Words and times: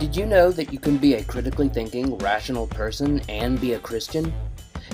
Did 0.00 0.16
you 0.16 0.24
know 0.24 0.50
that 0.52 0.72
you 0.72 0.78
can 0.78 0.96
be 0.96 1.12
a 1.12 1.22
critically 1.22 1.68
thinking, 1.68 2.16
rational 2.16 2.66
person 2.66 3.20
and 3.28 3.60
be 3.60 3.74
a 3.74 3.78
Christian? 3.78 4.32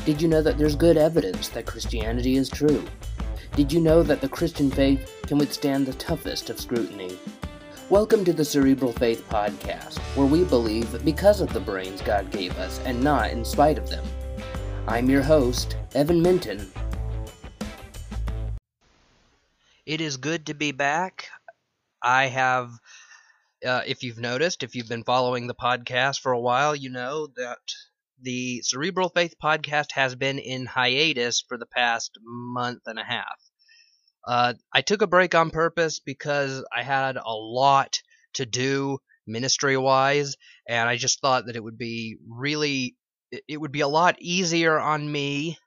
Did 0.05 0.21
you 0.21 0.27
know 0.27 0.43
that 0.43 0.59
there's 0.59 0.75
good 0.75 0.97
evidence 0.97 1.49
that 1.51 1.65
Christianity 1.65 2.35
is 2.35 2.49
true? 2.49 2.85
Did 3.55 3.73
you 3.73 3.79
know 3.79 4.03
that 4.03 4.21
the 4.21 4.29
Christian 4.29 4.69
faith 4.69 5.23
can 5.25 5.39
withstand 5.39 5.87
the 5.87 5.93
toughest 5.93 6.51
of 6.51 6.59
scrutiny? 6.59 7.17
Welcome 7.89 8.25
to 8.25 8.33
the 8.33 8.45
Cerebral 8.45 8.91
Faith 8.91 9.25
Podcast, 9.29 9.99
where 10.17 10.27
we 10.27 10.43
believe 10.43 11.05
because 11.05 11.41
of 11.41 11.53
the 11.53 11.61
brains 11.61 12.03
God 12.03 12.33
gave 12.33 12.59
us 12.59 12.81
and 12.81 13.01
not 13.01 13.31
in 13.31 13.45
spite 13.45 13.79
of 13.79 13.89
them. 13.89 14.05
I'm 14.89 15.09
your 15.09 15.23
host, 15.23 15.77
Evan 15.95 16.21
Minton. 16.21 16.69
It 19.87 20.01
is 20.01 20.17
good 20.17 20.47
to 20.47 20.55
be 20.55 20.73
back. 20.73 21.29
I 22.03 22.27
have 22.27 22.81
uh, 23.67 23.83
if 23.87 24.03
you've 24.03 24.19
noticed, 24.19 24.63
if 24.63 24.75
you've 24.75 24.89
been 24.89 25.05
following 25.05 25.47
the 25.47 25.55
podcast 25.55 26.21
for 26.21 26.33
a 26.33 26.41
while, 26.41 26.75
you 26.75 26.91
know 26.91 27.29
that 27.37 27.59
the 28.23 28.63
Cerebral 28.63 29.09
Faith 29.09 29.35
podcast 29.43 29.93
has 29.93 30.15
been 30.15 30.39
in 30.39 30.67
hiatus 30.67 31.45
for 31.47 31.59
the 31.59 31.67
past 31.67 32.19
month 32.23 32.83
and 32.87 32.99
a 32.99 33.05
half. 33.05 33.41
Uh, 34.27 34.55
I 34.73 34.81
took 34.81 35.03
a 35.03 35.07
break 35.07 35.35
on 35.35 35.51
purpose 35.51 36.01
because 36.01 36.65
I 36.75 36.83
had 36.83 37.17
a 37.17 37.35
lot 37.35 38.01
to 38.35 38.47
do 38.47 38.99
ministry 39.27 39.77
wise, 39.77 40.37
and 40.69 40.89
I 40.89 40.97
just 40.97 41.21
thought 41.21 41.47
that 41.47 41.57
it 41.57 41.63
would 41.63 41.79
be 41.79 42.17
really, 42.29 42.97
it 43.49 43.61
would 43.61 43.73
be 43.73 43.81
a 43.81 43.89
lot 43.89 44.17
easier 44.21 44.79
on 44.79 45.11
me 45.11 45.59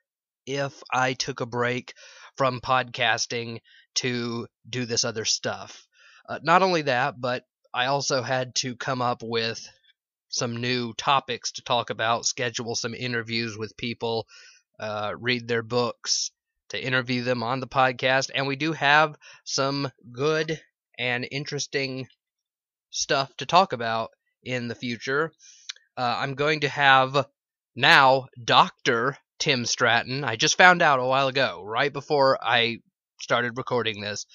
if 0.45 0.81
I 0.91 1.13
took 1.13 1.41
a 1.41 1.45
break 1.45 1.93
from 2.37 2.61
podcasting 2.61 3.59
to 3.95 4.47
do 4.67 4.85
this 4.85 5.03
other 5.03 5.25
stuff. 5.25 5.85
Uh, 6.27 6.39
not 6.43 6.61
only 6.63 6.83
that, 6.83 7.19
but 7.19 7.43
I 7.73 7.85
also 7.85 8.21
had 8.21 8.55
to 8.55 8.75
come 8.75 9.01
up 9.01 9.21
with 9.23 9.67
some 10.29 10.57
new 10.57 10.93
topics 10.93 11.53
to 11.53 11.63
talk 11.63 11.89
about, 11.89 12.25
schedule 12.25 12.75
some 12.75 12.93
interviews 12.93 13.57
with 13.57 13.77
people, 13.77 14.27
uh, 14.79 15.13
read 15.19 15.47
their 15.47 15.63
books, 15.63 16.31
to 16.69 16.83
interview 16.83 17.23
them 17.23 17.43
on 17.43 17.59
the 17.59 17.67
podcast. 17.67 18.29
And 18.33 18.47
we 18.47 18.55
do 18.55 18.73
have 18.73 19.15
some 19.43 19.91
good 20.11 20.59
and 20.97 21.27
interesting 21.29 22.07
stuff 22.91 23.35
to 23.37 23.45
talk 23.45 23.73
about 23.73 24.11
in 24.43 24.67
the 24.67 24.75
future. 24.75 25.31
Uh, 25.97 26.15
I'm 26.19 26.35
going 26.35 26.61
to 26.61 26.69
have 26.69 27.25
now 27.75 28.27
Dr. 28.43 29.17
Tim 29.39 29.65
Stratton. 29.65 30.23
I 30.23 30.35
just 30.35 30.57
found 30.57 30.81
out 30.81 30.99
a 30.99 31.05
while 31.05 31.27
ago, 31.27 31.63
right 31.65 31.91
before 31.91 32.37
I 32.41 32.79
started 33.21 33.57
recording 33.57 34.01
this, 34.01 34.25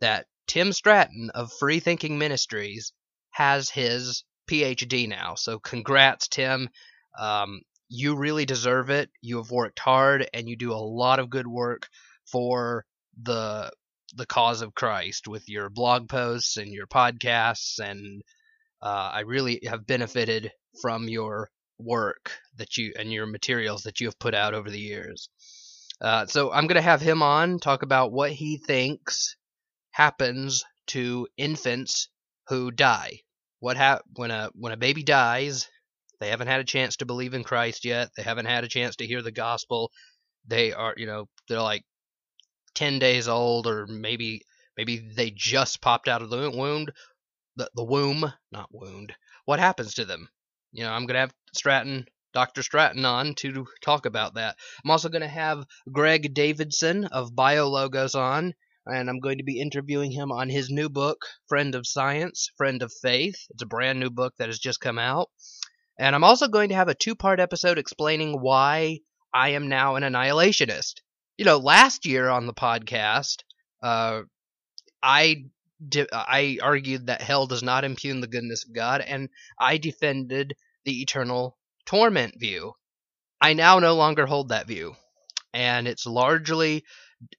that 0.00 0.26
Tim 0.46 0.72
Stratton 0.72 1.30
of 1.34 1.52
Free 1.58 1.80
Thinking 1.80 2.18
Ministries 2.18 2.92
has 3.30 3.70
his 3.70 4.24
PhD 4.50 5.08
now. 5.08 5.34
So 5.34 5.58
congrats, 5.58 6.28
Tim. 6.28 6.68
Um, 7.18 7.62
you 7.88 8.16
really 8.16 8.46
deserve 8.46 8.90
it. 8.90 9.10
You 9.20 9.36
have 9.36 9.50
worked 9.50 9.78
hard 9.78 10.28
and 10.32 10.48
you 10.48 10.56
do 10.56 10.72
a 10.72 10.74
lot 10.74 11.18
of 11.18 11.30
good 11.30 11.46
work 11.46 11.88
for 12.26 12.84
the 13.22 13.70
the 14.14 14.26
cause 14.26 14.60
of 14.60 14.74
Christ 14.74 15.26
with 15.26 15.48
your 15.48 15.70
blog 15.70 16.08
posts 16.08 16.58
and 16.58 16.72
your 16.72 16.86
podcasts 16.86 17.78
and 17.78 18.22
uh, 18.82 19.10
I 19.14 19.20
really 19.20 19.60
have 19.66 19.86
benefited 19.86 20.52
from 20.80 21.08
your 21.08 21.50
work 21.78 22.32
that 22.56 22.76
you 22.76 22.92
and 22.98 23.12
your 23.12 23.26
materials 23.26 23.84
that 23.84 24.00
you 24.00 24.06
have 24.08 24.18
put 24.18 24.34
out 24.34 24.54
over 24.54 24.68
the 24.68 24.78
years. 24.78 25.28
Uh, 26.00 26.26
so 26.26 26.50
I'm 26.52 26.66
going 26.66 26.76
to 26.76 26.82
have 26.82 27.00
him 27.00 27.22
on 27.22 27.58
talk 27.58 27.82
about 27.82 28.12
what 28.12 28.32
he 28.32 28.56
thinks 28.56 29.36
happens 29.92 30.64
to 30.88 31.28
infants 31.36 32.08
who 32.48 32.70
die. 32.70 33.20
What 33.60 33.76
hap- 33.76 34.02
when 34.14 34.30
a 34.30 34.50
when 34.54 34.72
a 34.72 34.76
baby 34.76 35.02
dies, 35.02 35.68
they 36.20 36.28
haven't 36.28 36.48
had 36.48 36.60
a 36.60 36.64
chance 36.64 36.96
to 36.96 37.06
believe 37.06 37.34
in 37.34 37.44
Christ 37.44 37.84
yet. 37.84 38.10
They 38.16 38.22
haven't 38.22 38.46
had 38.46 38.64
a 38.64 38.68
chance 38.68 38.96
to 38.96 39.06
hear 39.06 39.22
the 39.22 39.30
gospel. 39.30 39.92
They 40.46 40.72
are, 40.72 40.94
you 40.96 41.06
know, 41.06 41.28
they're 41.48 41.62
like 41.62 41.84
10 42.74 42.98
days 42.98 43.28
old 43.28 43.66
or 43.66 43.86
maybe 43.86 44.42
maybe 44.76 44.98
they 44.98 45.30
just 45.30 45.80
popped 45.80 46.08
out 46.08 46.22
of 46.22 46.30
the 46.30 46.50
wound 46.50 46.92
the, 47.56 47.70
the 47.74 47.84
womb, 47.84 48.32
not 48.50 48.68
wound. 48.72 49.14
What 49.44 49.60
happens 49.60 49.94
to 49.94 50.04
them? 50.04 50.28
You 50.72 50.84
know, 50.84 50.90
I'm 50.90 51.06
going 51.06 51.14
to 51.14 51.20
have 51.20 51.34
Stratton 51.54 52.06
Dr. 52.32 52.62
Stratton 52.62 53.04
on 53.04 53.34
to 53.36 53.66
talk 53.82 54.06
about 54.06 54.34
that. 54.34 54.56
I'm 54.82 54.90
also 54.90 55.10
going 55.10 55.22
to 55.22 55.28
have 55.28 55.66
Gregg 55.90 56.32
Davidson 56.32 57.04
of 57.04 57.32
BioLogos 57.32 58.14
on 58.14 58.54
and 58.86 59.08
I'm 59.08 59.20
going 59.20 59.38
to 59.38 59.44
be 59.44 59.60
interviewing 59.60 60.10
him 60.10 60.32
on 60.32 60.48
his 60.48 60.70
new 60.70 60.88
book, 60.88 61.26
Friend 61.48 61.74
of 61.74 61.86
Science, 61.86 62.50
Friend 62.56 62.82
of 62.82 62.92
Faith. 62.92 63.46
It's 63.50 63.62
a 63.62 63.66
brand 63.66 64.00
new 64.00 64.10
book 64.10 64.34
that 64.38 64.48
has 64.48 64.58
just 64.58 64.80
come 64.80 64.98
out. 64.98 65.30
And 65.98 66.14
I'm 66.14 66.24
also 66.24 66.48
going 66.48 66.70
to 66.70 66.74
have 66.74 66.88
a 66.88 66.94
two 66.94 67.14
part 67.14 67.38
episode 67.38 67.78
explaining 67.78 68.40
why 68.40 69.00
I 69.32 69.50
am 69.50 69.68
now 69.68 69.96
an 69.96 70.02
annihilationist. 70.02 70.94
You 71.38 71.44
know, 71.44 71.58
last 71.58 72.06
year 72.06 72.28
on 72.28 72.46
the 72.46 72.54
podcast, 72.54 73.38
uh, 73.82 74.22
I 75.02 75.44
I 76.12 76.58
argued 76.62 77.06
that 77.06 77.22
hell 77.22 77.46
does 77.46 77.62
not 77.62 77.84
impugn 77.84 78.20
the 78.20 78.28
goodness 78.28 78.64
of 78.64 78.74
God, 78.74 79.00
and 79.00 79.28
I 79.58 79.78
defended 79.78 80.54
the 80.84 81.02
eternal 81.02 81.58
torment 81.86 82.38
view. 82.38 82.74
I 83.40 83.54
now 83.54 83.78
no 83.78 83.94
longer 83.94 84.26
hold 84.26 84.50
that 84.50 84.68
view, 84.68 84.94
and 85.52 85.88
it's 85.88 86.06
largely 86.06 86.84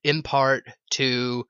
in 0.04 0.24
part 0.24 0.66
to 0.92 1.46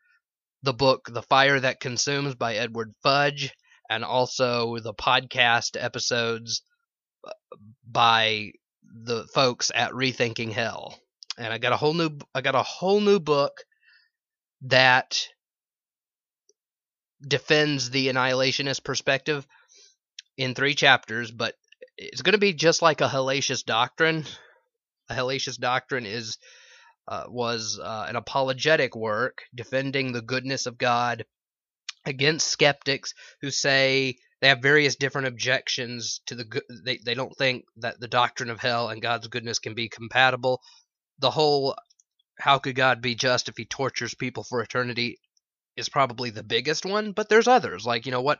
the 0.64 0.74
book 0.74 1.10
The 1.12 1.22
Fire 1.24 1.60
That 1.60 1.80
Consumes 1.80 2.36
by 2.36 2.56
Edward 2.56 2.94
Fudge 3.04 3.54
and 3.90 4.04
also 4.04 4.78
the 4.80 4.94
podcast 4.94 5.78
episodes 5.80 6.62
uh, 7.26 7.32
by 7.86 8.52
the 8.84 9.26
folks 9.34 9.72
at 9.74 9.92
Rethinking 9.92 10.52
Hell. 10.52 10.98
And 11.38 11.52
I 11.52 11.58
got 11.58 11.74
a 11.74 11.78
whole 11.78 11.94
new 11.94 12.12
I 12.34 12.42
got 12.42 12.56
a 12.56 12.64
whole 12.64 13.02
new 13.02 13.20
book 13.20 13.64
that 14.64 15.28
defends 17.26 17.90
the 17.90 18.08
annihilationist 18.10 18.84
perspective 18.84 19.48
in 20.38 20.56
three 20.56 20.76
chapters, 20.76 21.32
but 21.32 21.56
it's 21.98 22.22
going 22.22 22.34
to 22.34 22.40
be 22.40 22.54
just 22.54 22.82
like 22.82 23.02
a 23.02 23.08
hellacious 23.08 23.64
doctrine. 23.64 24.26
A 25.10 25.14
hellacious 25.16 25.58
doctrine 25.60 26.06
is 26.06 26.38
uh, 27.08 27.26
was 27.28 27.80
uh, 27.82 28.06
an 28.08 28.16
apologetic 28.16 28.96
work 28.96 29.44
defending 29.54 30.12
the 30.12 30.22
goodness 30.22 30.66
of 30.66 30.78
God 30.78 31.26
against 32.06 32.48
skeptics 32.48 33.14
who 33.42 33.52
say 33.52 34.16
they 34.42 34.50
have 34.50 34.62
various 34.62 34.96
different 34.96 35.28
objections 35.28 36.22
to 36.26 36.36
the 36.36 36.44
good. 36.44 36.64
They, 36.86 37.00
they 37.04 37.14
don't 37.14 37.36
think 37.38 37.66
that 37.78 38.00
the 38.00 38.08
doctrine 38.08 38.50
of 38.50 38.60
hell 38.60 38.90
and 38.90 39.02
God's 39.02 39.28
goodness 39.28 39.60
can 39.60 39.74
be 39.74 39.90
compatible. 39.90 40.62
The 41.20 41.32
whole 41.32 41.76
how 42.40 42.60
could 42.60 42.76
God 42.76 43.02
be 43.02 43.16
just 43.16 43.48
if 43.48 43.56
he 43.58 43.66
tortures 43.66 44.16
people 44.16 44.44
for 44.44 44.62
eternity 44.62 45.18
is 45.76 45.90
probably 45.90 46.30
the 46.30 46.44
biggest 46.44 46.86
one, 46.86 47.12
but 47.14 47.30
there's 47.30 47.48
others. 47.48 47.86
Like, 47.86 48.06
you 48.06 48.12
know, 48.12 48.22
what 48.22 48.40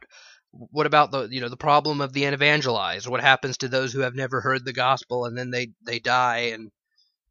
what 0.52 0.86
about 0.86 1.12
the 1.12 1.28
you 1.30 1.42
know 1.42 1.50
the 1.50 1.58
problem 1.58 2.02
of 2.02 2.14
the 2.14 2.26
unevangelized? 2.26 3.08
What 3.08 3.22
happens 3.22 3.58
to 3.60 3.68
those 3.68 3.94
who 3.94 4.02
have 4.02 4.16
never 4.16 4.42
heard 4.42 4.66
the 4.66 4.74
gospel 4.74 5.26
and 5.26 5.38
then 5.38 5.52
they 5.52 5.72
they 5.86 6.00
die 6.00 6.52
and 6.54 6.70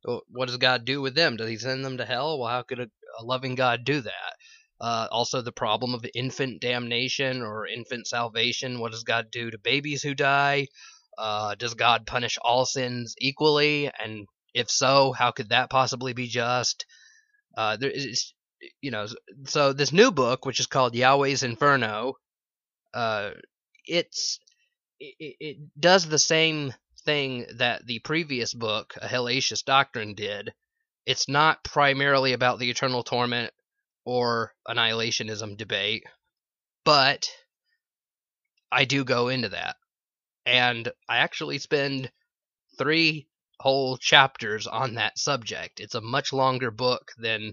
what 0.04 0.46
does 0.46 0.56
God 0.56 0.84
do 0.84 1.00
with 1.00 1.14
them? 1.14 1.36
Does 1.36 1.48
He 1.48 1.56
send 1.56 1.84
them 1.84 1.98
to 1.98 2.04
hell? 2.04 2.38
Well, 2.38 2.48
how 2.50 2.62
could 2.62 2.80
a, 2.80 2.88
a 3.18 3.24
loving 3.24 3.54
God 3.54 3.84
do 3.84 4.00
that? 4.00 4.34
Uh, 4.80 5.06
also, 5.12 5.42
the 5.42 5.52
problem 5.52 5.94
of 5.94 6.04
infant 6.12 6.60
damnation 6.60 7.40
or 7.42 7.66
infant 7.68 8.08
salvation. 8.08 8.80
What 8.80 8.90
does 8.90 9.04
God 9.04 9.30
do 9.30 9.50
to 9.50 9.58
babies 9.58 10.02
who 10.02 10.14
die? 10.14 10.66
Uh, 11.16 11.54
does 11.54 11.74
God 11.74 12.06
punish 12.06 12.36
all 12.42 12.66
sins 12.66 13.14
equally? 13.18 13.90
And 14.02 14.26
if 14.54 14.68
so, 14.70 15.12
how 15.12 15.30
could 15.30 15.50
that 15.50 15.70
possibly 15.70 16.14
be 16.14 16.26
just? 16.26 16.84
Uh, 17.56 17.76
there 17.76 17.90
is, 17.90 18.34
you 18.80 18.90
know, 18.90 19.06
so 19.46 19.72
this 19.72 19.92
new 19.92 20.10
book, 20.10 20.44
which 20.44 20.58
is 20.58 20.66
called 20.66 20.94
Yahweh's 20.94 21.44
Inferno, 21.44 22.14
uh, 22.92 23.30
it's 23.86 24.40
it, 24.98 25.36
it 25.40 25.56
does 25.78 26.06
the 26.06 26.18
same 26.18 26.72
thing 27.04 27.46
that 27.54 27.86
the 27.86 27.98
previous 28.00 28.54
book, 28.54 28.94
A 29.00 29.06
Hellacious 29.06 29.64
Doctrine, 29.64 30.14
did. 30.14 30.52
It's 31.06 31.28
not 31.28 31.64
primarily 31.64 32.32
about 32.32 32.58
the 32.58 32.70
eternal 32.70 33.02
torment 33.02 33.52
or 34.04 34.52
annihilationism 34.68 35.56
debate, 35.56 36.04
but 36.84 37.28
I 38.70 38.84
do 38.84 39.04
go 39.04 39.28
into 39.28 39.50
that. 39.50 39.76
And 40.46 40.90
I 41.08 41.18
actually 41.18 41.58
spend 41.58 42.10
three 42.78 43.28
whole 43.60 43.96
chapters 43.96 44.66
on 44.66 44.94
that 44.94 45.18
subject. 45.18 45.78
It's 45.80 45.94
a 45.94 46.00
much 46.00 46.32
longer 46.32 46.70
book 46.70 47.12
than 47.16 47.52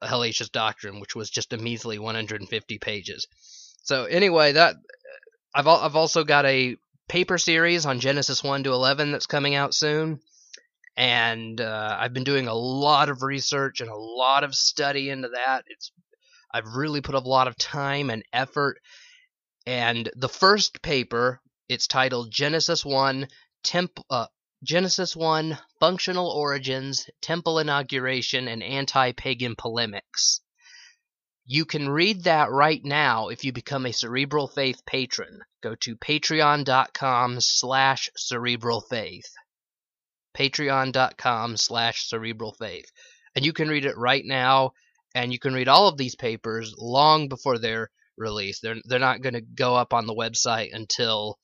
a 0.00 0.06
Hellacious 0.06 0.50
Doctrine, 0.50 1.00
which 1.00 1.14
was 1.14 1.30
just 1.30 1.52
a 1.52 1.58
measly 1.58 1.98
150 1.98 2.78
pages. 2.78 3.26
So 3.82 4.04
anyway, 4.04 4.52
that 4.52 4.76
I've 5.54 5.66
I've 5.66 5.96
also 5.96 6.24
got 6.24 6.44
a 6.46 6.76
paper 7.08 7.38
series 7.38 7.86
on 7.86 8.00
Genesis 8.00 8.42
1 8.42 8.64
to 8.64 8.72
11 8.72 9.12
that's 9.12 9.26
coming 9.26 9.54
out 9.54 9.74
soon. 9.74 10.20
And 10.96 11.60
uh, 11.60 11.96
I've 12.00 12.14
been 12.14 12.24
doing 12.24 12.48
a 12.48 12.54
lot 12.54 13.08
of 13.08 13.22
research 13.22 13.80
and 13.80 13.90
a 13.90 13.96
lot 13.96 14.44
of 14.44 14.54
study 14.54 15.10
into 15.10 15.28
that. 15.28 15.64
It's 15.66 15.92
I've 16.52 16.74
really 16.74 17.02
put 17.02 17.14
a 17.14 17.20
lot 17.20 17.48
of 17.48 17.56
time 17.58 18.08
and 18.08 18.24
effort. 18.32 18.78
And 19.66 20.08
the 20.16 20.28
first 20.28 20.80
paper 20.80 21.40
It's 21.68 21.86
titled 21.86 22.30
Genesis 22.30 22.84
1 22.84 23.28
Temp- 23.62 24.00
uh, 24.08 24.28
Genesis 24.62 25.14
1 25.14 25.58
Functional 25.80 26.30
Origins, 26.30 27.10
Temple 27.20 27.58
Inauguration, 27.58 28.48
and 28.48 28.62
Anti 28.62 29.12
Pagan 29.12 29.54
Polemics. 29.54 30.40
You 31.48 31.64
can 31.64 31.88
read 31.88 32.24
that 32.24 32.50
right 32.50 32.84
now 32.84 33.28
if 33.28 33.44
you 33.44 33.52
become 33.52 33.86
a 33.86 33.92
Cerebral 33.92 34.48
Faith 34.48 34.84
patron. 34.84 35.42
Go 35.62 35.76
to 35.76 35.94
patreon.com 35.94 37.40
slash 37.40 38.08
cerebralfaith. 38.18 39.28
Patreon.com 40.36 41.56
slash 41.56 42.10
cerebralfaith. 42.12 42.86
And 43.36 43.44
you 43.44 43.52
can 43.52 43.68
read 43.68 43.84
it 43.84 43.96
right 43.96 44.24
now, 44.24 44.72
and 45.14 45.32
you 45.32 45.38
can 45.38 45.54
read 45.54 45.68
all 45.68 45.86
of 45.86 45.96
these 45.96 46.16
papers 46.16 46.74
long 46.76 47.28
before 47.28 47.58
they're 47.58 47.90
released. 48.18 48.62
They're, 48.62 48.80
they're 48.84 48.98
not 48.98 49.22
going 49.22 49.34
to 49.34 49.40
go 49.40 49.76
up 49.76 49.94
on 49.94 50.08
the 50.08 50.16
website 50.16 50.74
until 50.74 51.38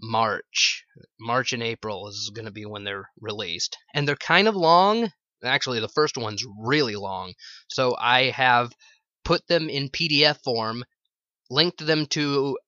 March. 0.00 0.84
March 1.20 1.52
and 1.52 1.62
April 1.62 2.08
is 2.08 2.32
going 2.34 2.46
to 2.46 2.50
be 2.50 2.66
when 2.66 2.82
they're 2.82 3.08
released. 3.20 3.78
And 3.94 4.08
they're 4.08 4.16
kind 4.16 4.48
of 4.48 4.56
long. 4.56 5.12
Actually, 5.44 5.78
the 5.78 5.88
first 5.88 6.16
one's 6.16 6.44
really 6.58 6.96
long. 6.96 7.34
So 7.68 7.94
I 7.96 8.30
have 8.30 8.72
put 9.24 9.46
them 9.46 9.68
in 9.68 9.88
PDF 9.88 10.42
form, 10.42 10.84
linked 11.50 11.84
them 11.84 12.06
to 12.06 12.58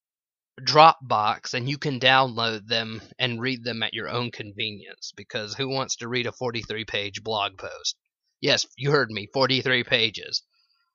Dropbox, 0.60 1.54
and 1.54 1.68
you 1.68 1.78
can 1.78 2.00
download 2.00 2.66
them 2.66 3.02
and 3.18 3.40
read 3.40 3.62
them 3.62 3.82
at 3.82 3.94
your 3.94 4.08
own 4.08 4.30
convenience. 4.30 5.12
Because 5.16 5.54
who 5.54 5.68
wants 5.68 5.96
to 5.96 6.08
read 6.08 6.26
a 6.26 6.32
43 6.32 6.84
page 6.84 7.22
blog 7.22 7.58
post? 7.58 7.96
Yes, 8.40 8.66
you 8.76 8.90
heard 8.90 9.10
me, 9.10 9.28
43 9.32 9.84
pages. 9.84 10.42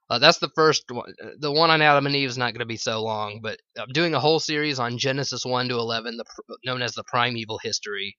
Uh, 0.10 0.20
that's 0.20 0.40
the 0.40 0.52
first 0.56 0.84
one. 0.92 1.14
The 1.40 1.52
one 1.52 1.70
on 1.70 1.82
Adam 1.82 2.06
and 2.06 2.16
Eve 2.16 2.30
is 2.30 2.38
not 2.38 2.54
going 2.54 2.60
to 2.60 2.66
be 2.66 2.76
so 2.76 3.02
long, 3.02 3.40
but 3.42 3.60
I'm 3.78 3.94
doing 3.94 4.14
a 4.14 4.20
whole 4.20 4.40
series 4.40 4.78
on 4.78 4.98
Genesis 4.98 5.46
1 5.46 5.70
to 5.70 5.76
11, 5.76 6.18
the, 6.18 6.26
known 6.66 6.82
as 6.82 6.94
the 6.94 7.06
Primeval 7.06 7.60
History. 7.64 8.18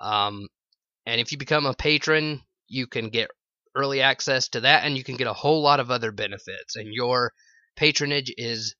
Um, 0.00 0.48
and 1.06 1.20
if 1.20 1.30
you 1.30 1.38
become 1.38 1.66
a 1.66 1.74
patron, 1.74 2.42
you 2.66 2.88
can 2.88 3.10
get 3.10 3.30
early 3.74 4.00
access 4.00 4.48
to 4.50 4.60
that, 4.60 4.84
and 4.84 4.96
you 4.96 5.04
can 5.04 5.16
get 5.16 5.26
a 5.26 5.32
whole 5.32 5.62
lot 5.62 5.80
of 5.80 5.90
other 5.90 6.12
benefits. 6.12 6.76
And 6.76 6.92
your 6.92 7.32
patronage 7.76 8.32
is 8.36 8.74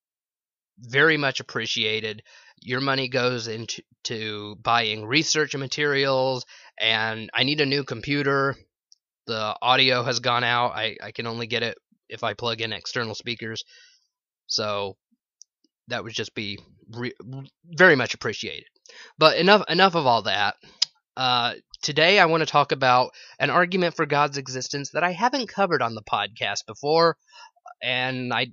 very 0.78 1.16
much 1.16 1.40
appreciated. 1.40 2.22
Your 2.60 2.80
money 2.80 3.08
goes 3.08 3.48
into 3.48 3.82
to 4.04 4.56
buying 4.62 5.04
research 5.04 5.54
materials, 5.54 6.44
and 6.80 7.30
I 7.34 7.44
need 7.44 7.60
a 7.60 7.66
new 7.66 7.84
computer. 7.84 8.56
The 9.26 9.56
audio 9.60 10.02
has 10.02 10.20
gone 10.20 10.44
out. 10.44 10.72
I, 10.72 10.96
I 11.02 11.12
can 11.12 11.26
only 11.26 11.46
get 11.46 11.62
it 11.62 11.76
if 12.08 12.24
I 12.24 12.34
plug 12.34 12.60
in 12.60 12.72
external 12.72 13.14
speakers. 13.14 13.62
So 14.46 14.96
that 15.88 16.02
would 16.04 16.14
just 16.14 16.34
be 16.34 16.58
re- 16.90 17.14
very 17.66 17.96
much 17.96 18.14
appreciated. 18.14 18.66
But 19.18 19.36
enough 19.36 19.64
enough 19.68 19.94
of 19.94 20.06
all 20.06 20.22
that. 20.22 20.56
Uh, 21.16 21.54
today 21.82 22.18
I 22.18 22.26
want 22.26 22.42
to 22.42 22.46
talk 22.46 22.72
about 22.72 23.10
an 23.38 23.50
argument 23.50 23.96
for 23.96 24.06
God's 24.06 24.38
existence 24.38 24.90
that 24.90 25.04
I 25.04 25.12
haven't 25.12 25.48
covered 25.48 25.82
on 25.82 25.94
the 25.94 26.02
podcast 26.02 26.66
before, 26.66 27.16
and 27.82 28.32
I 28.32 28.48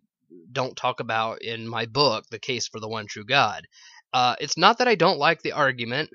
don't 0.51 0.75
talk 0.75 1.00
about 1.00 1.42
in 1.42 1.68
my 1.68 1.86
book, 1.86 2.25
The 2.30 2.39
Case 2.39 2.68
for 2.68 2.80
the 2.80 2.89
One 2.89 3.07
True 3.07 3.25
God. 3.25 3.68
Uh, 4.13 4.36
it's 4.39 4.57
not 4.57 4.80
that 4.80 4.88
I 4.88 4.95
don't 4.95 5.19
like 5.19 5.42
the 5.42 5.54
argument. 5.54 6.10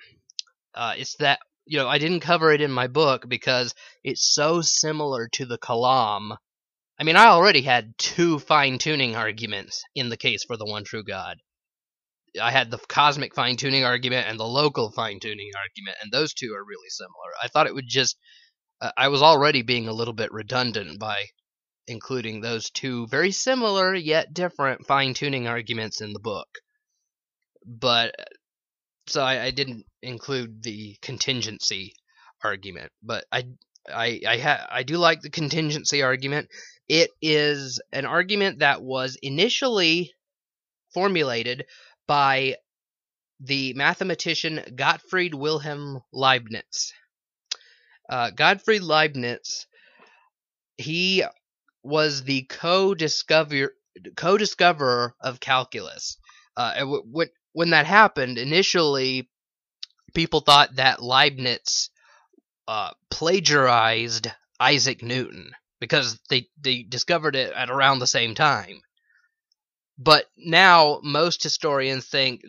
Uh, 0.74 0.94
it's 0.96 1.16
that 1.16 1.40
you 1.66 1.78
know 1.78 1.88
I 1.88 1.98
didn't 1.98 2.20
cover 2.20 2.52
it 2.52 2.60
in 2.60 2.70
my 2.70 2.86
book 2.86 3.28
because 3.28 3.74
it's 4.04 4.24
so 4.24 4.60
similar 4.62 5.28
to 5.34 5.46
the 5.46 5.58
Kalam 5.58 6.36
I 7.00 7.02
mean, 7.02 7.16
I 7.16 7.28
already 7.28 7.62
had 7.62 7.96
two 7.96 8.38
fine 8.38 8.76
tuning 8.76 9.16
arguments 9.16 9.82
in 9.94 10.10
the 10.10 10.18
case 10.18 10.44
for 10.44 10.58
the 10.58 10.66
one 10.66 10.84
true 10.84 11.02
God. 11.02 11.38
I 12.40 12.50
had 12.50 12.70
the 12.70 12.78
cosmic 12.88 13.34
fine 13.34 13.56
tuning 13.56 13.84
argument 13.84 14.28
and 14.28 14.38
the 14.38 14.44
local 14.44 14.90
fine 14.92 15.20
tuning 15.20 15.50
argument, 15.56 15.98
and 16.02 16.12
those 16.12 16.34
two 16.34 16.52
are 16.54 16.64
really 16.64 16.88
similar. 16.88 17.30
I 17.42 17.48
thought 17.48 17.66
it 17.66 17.74
would 17.74 17.88
just. 17.88 18.16
Uh, 18.80 18.92
I 18.96 19.08
was 19.08 19.22
already 19.22 19.62
being 19.62 19.88
a 19.88 19.92
little 19.92 20.14
bit 20.14 20.32
redundant 20.32 20.98
by 20.98 21.26
including 21.86 22.40
those 22.40 22.70
two 22.70 23.06
very 23.08 23.30
similar 23.32 23.94
yet 23.94 24.32
different 24.34 24.86
fine 24.86 25.14
tuning 25.14 25.46
arguments 25.48 26.00
in 26.00 26.12
the 26.12 26.20
book. 26.20 26.48
But. 27.66 28.14
So 29.06 29.22
I, 29.22 29.44
I 29.46 29.50
didn't 29.50 29.86
include 30.02 30.62
the 30.62 30.96
contingency 31.02 31.94
argument, 32.44 32.92
but 33.02 33.24
I 33.32 33.44
I 33.92 34.20
I, 34.28 34.38
ha- 34.38 34.66
I 34.70 34.82
do 34.84 34.98
like 34.98 35.20
the 35.20 35.30
contingency 35.30 36.02
argument 36.02 36.48
it 36.90 37.10
is 37.22 37.80
an 37.92 38.04
argument 38.04 38.58
that 38.58 38.82
was 38.82 39.16
initially 39.22 40.12
formulated 40.92 41.66
by 42.10 42.56
the 43.38 43.72
mathematician 43.74 44.60
Gottfried 44.74 45.32
Wilhelm 45.32 46.02
Leibniz. 46.12 46.92
Uh, 48.10 48.30
Gottfried 48.30 48.82
Leibniz, 48.82 49.68
he 50.76 51.22
was 51.84 52.24
the 52.24 52.42
co-discover 52.50 53.76
co-discoverer 54.16 55.14
of 55.20 55.38
calculus. 55.38 56.16
Uh, 56.56 56.80
w- 56.80 57.04
w- 57.04 57.30
when 57.52 57.70
that 57.70 57.86
happened, 57.86 58.38
initially 58.38 59.30
people 60.12 60.40
thought 60.40 60.74
that 60.74 61.00
Leibniz 61.00 61.90
uh, 62.66 62.90
plagiarized 63.08 64.26
Isaac 64.58 65.00
Newton 65.04 65.52
because 65.78 66.18
they 66.28 66.48
they 66.60 66.82
discovered 66.82 67.36
it 67.36 67.52
at 67.52 67.70
around 67.70 68.00
the 68.00 68.08
same 68.08 68.34
time. 68.34 68.80
But 70.00 70.26
now 70.38 71.00
most 71.04 71.42
historians 71.42 72.06
think 72.06 72.42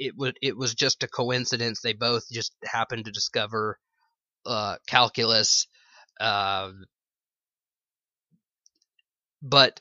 it 0.00 0.14
it 0.42 0.56
was 0.56 0.74
just 0.74 1.02
a 1.04 1.08
coincidence. 1.08 1.80
They 1.82 1.94
both 1.94 2.24
just 2.30 2.54
happened 2.64 3.06
to 3.06 3.12
discover 3.12 3.78
uh, 4.46 4.76
calculus. 4.88 5.66
Uh, 6.20 6.72
but 9.42 9.80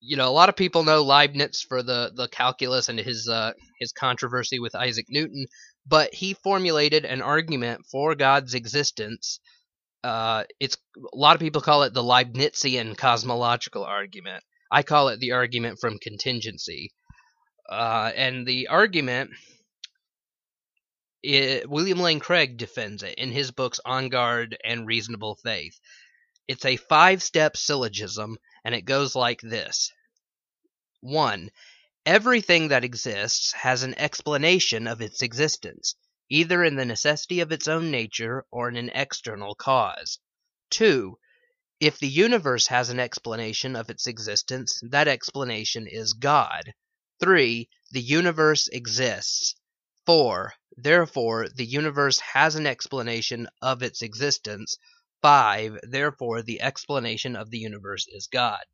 you 0.00 0.16
know, 0.16 0.28
a 0.28 0.32
lot 0.32 0.50
of 0.50 0.56
people 0.56 0.84
know 0.84 1.02
Leibniz 1.02 1.62
for 1.62 1.82
the, 1.82 2.12
the 2.14 2.28
calculus 2.28 2.88
and 2.88 2.98
his 3.00 3.28
uh, 3.28 3.52
his 3.80 3.92
controversy 3.92 4.60
with 4.60 4.74
Isaac 4.76 5.06
Newton, 5.10 5.46
but 5.86 6.14
he 6.14 6.34
formulated 6.34 7.04
an 7.06 7.22
argument 7.22 7.86
for 7.90 8.14
God's 8.14 8.54
existence 8.54 9.40
uh, 10.04 10.44
it's 10.60 10.76
a 10.96 11.16
lot 11.16 11.34
of 11.34 11.40
people 11.40 11.60
call 11.60 11.82
it 11.82 11.92
the 11.94 12.02
Leibnizian 12.02 12.96
cosmological 12.96 13.84
argument. 13.84 14.42
I 14.70 14.82
call 14.82 15.08
it 15.08 15.20
the 15.20 15.32
argument 15.32 15.78
from 15.80 15.98
contingency. 15.98 16.92
Uh, 17.68 18.12
and 18.14 18.46
the 18.46 18.68
argument, 18.68 19.30
it, 21.22 21.68
William 21.68 22.00
Lane 22.00 22.20
Craig 22.20 22.56
defends 22.56 23.02
it 23.02 23.14
in 23.18 23.32
his 23.32 23.50
books 23.50 23.80
On 23.84 24.08
Guard 24.08 24.56
and 24.64 24.86
Reasonable 24.86 25.36
Faith. 25.36 25.78
It's 26.46 26.64
a 26.64 26.76
five 26.76 27.22
step 27.22 27.56
syllogism, 27.56 28.38
and 28.64 28.74
it 28.74 28.82
goes 28.82 29.14
like 29.14 29.40
this 29.40 29.92
1. 31.00 31.50
Everything 32.06 32.68
that 32.68 32.84
exists 32.84 33.52
has 33.52 33.82
an 33.82 33.94
explanation 33.98 34.86
of 34.86 35.02
its 35.02 35.22
existence 35.22 35.94
either 36.30 36.62
in 36.62 36.76
the 36.76 36.84
necessity 36.84 37.40
of 37.40 37.52
its 37.52 37.68
own 37.68 37.90
nature 37.90 38.44
or 38.50 38.68
in 38.68 38.76
an 38.76 38.90
external 38.90 39.54
cause. 39.54 40.18
2. 40.70 41.18
If 41.80 42.00
the 42.00 42.08
universe 42.08 42.66
has 42.66 42.90
an 42.90 42.98
explanation 42.98 43.76
of 43.76 43.88
its 43.88 44.08
existence, 44.08 44.80
that 44.82 45.06
explanation 45.06 45.86
is 45.86 46.12
God. 46.12 46.74
3. 47.20 47.68
The 47.92 48.00
universe 48.00 48.66
exists. 48.66 49.54
4. 50.04 50.54
Therefore, 50.76 51.48
the 51.48 51.64
universe 51.64 52.18
has 52.18 52.56
an 52.56 52.66
explanation 52.66 53.48
of 53.62 53.82
its 53.84 54.02
existence. 54.02 54.76
5. 55.22 55.78
Therefore, 55.84 56.42
the 56.42 56.60
explanation 56.60 57.36
of 57.36 57.50
the 57.50 57.58
universe 57.58 58.06
is 58.08 58.26
God. 58.26 58.64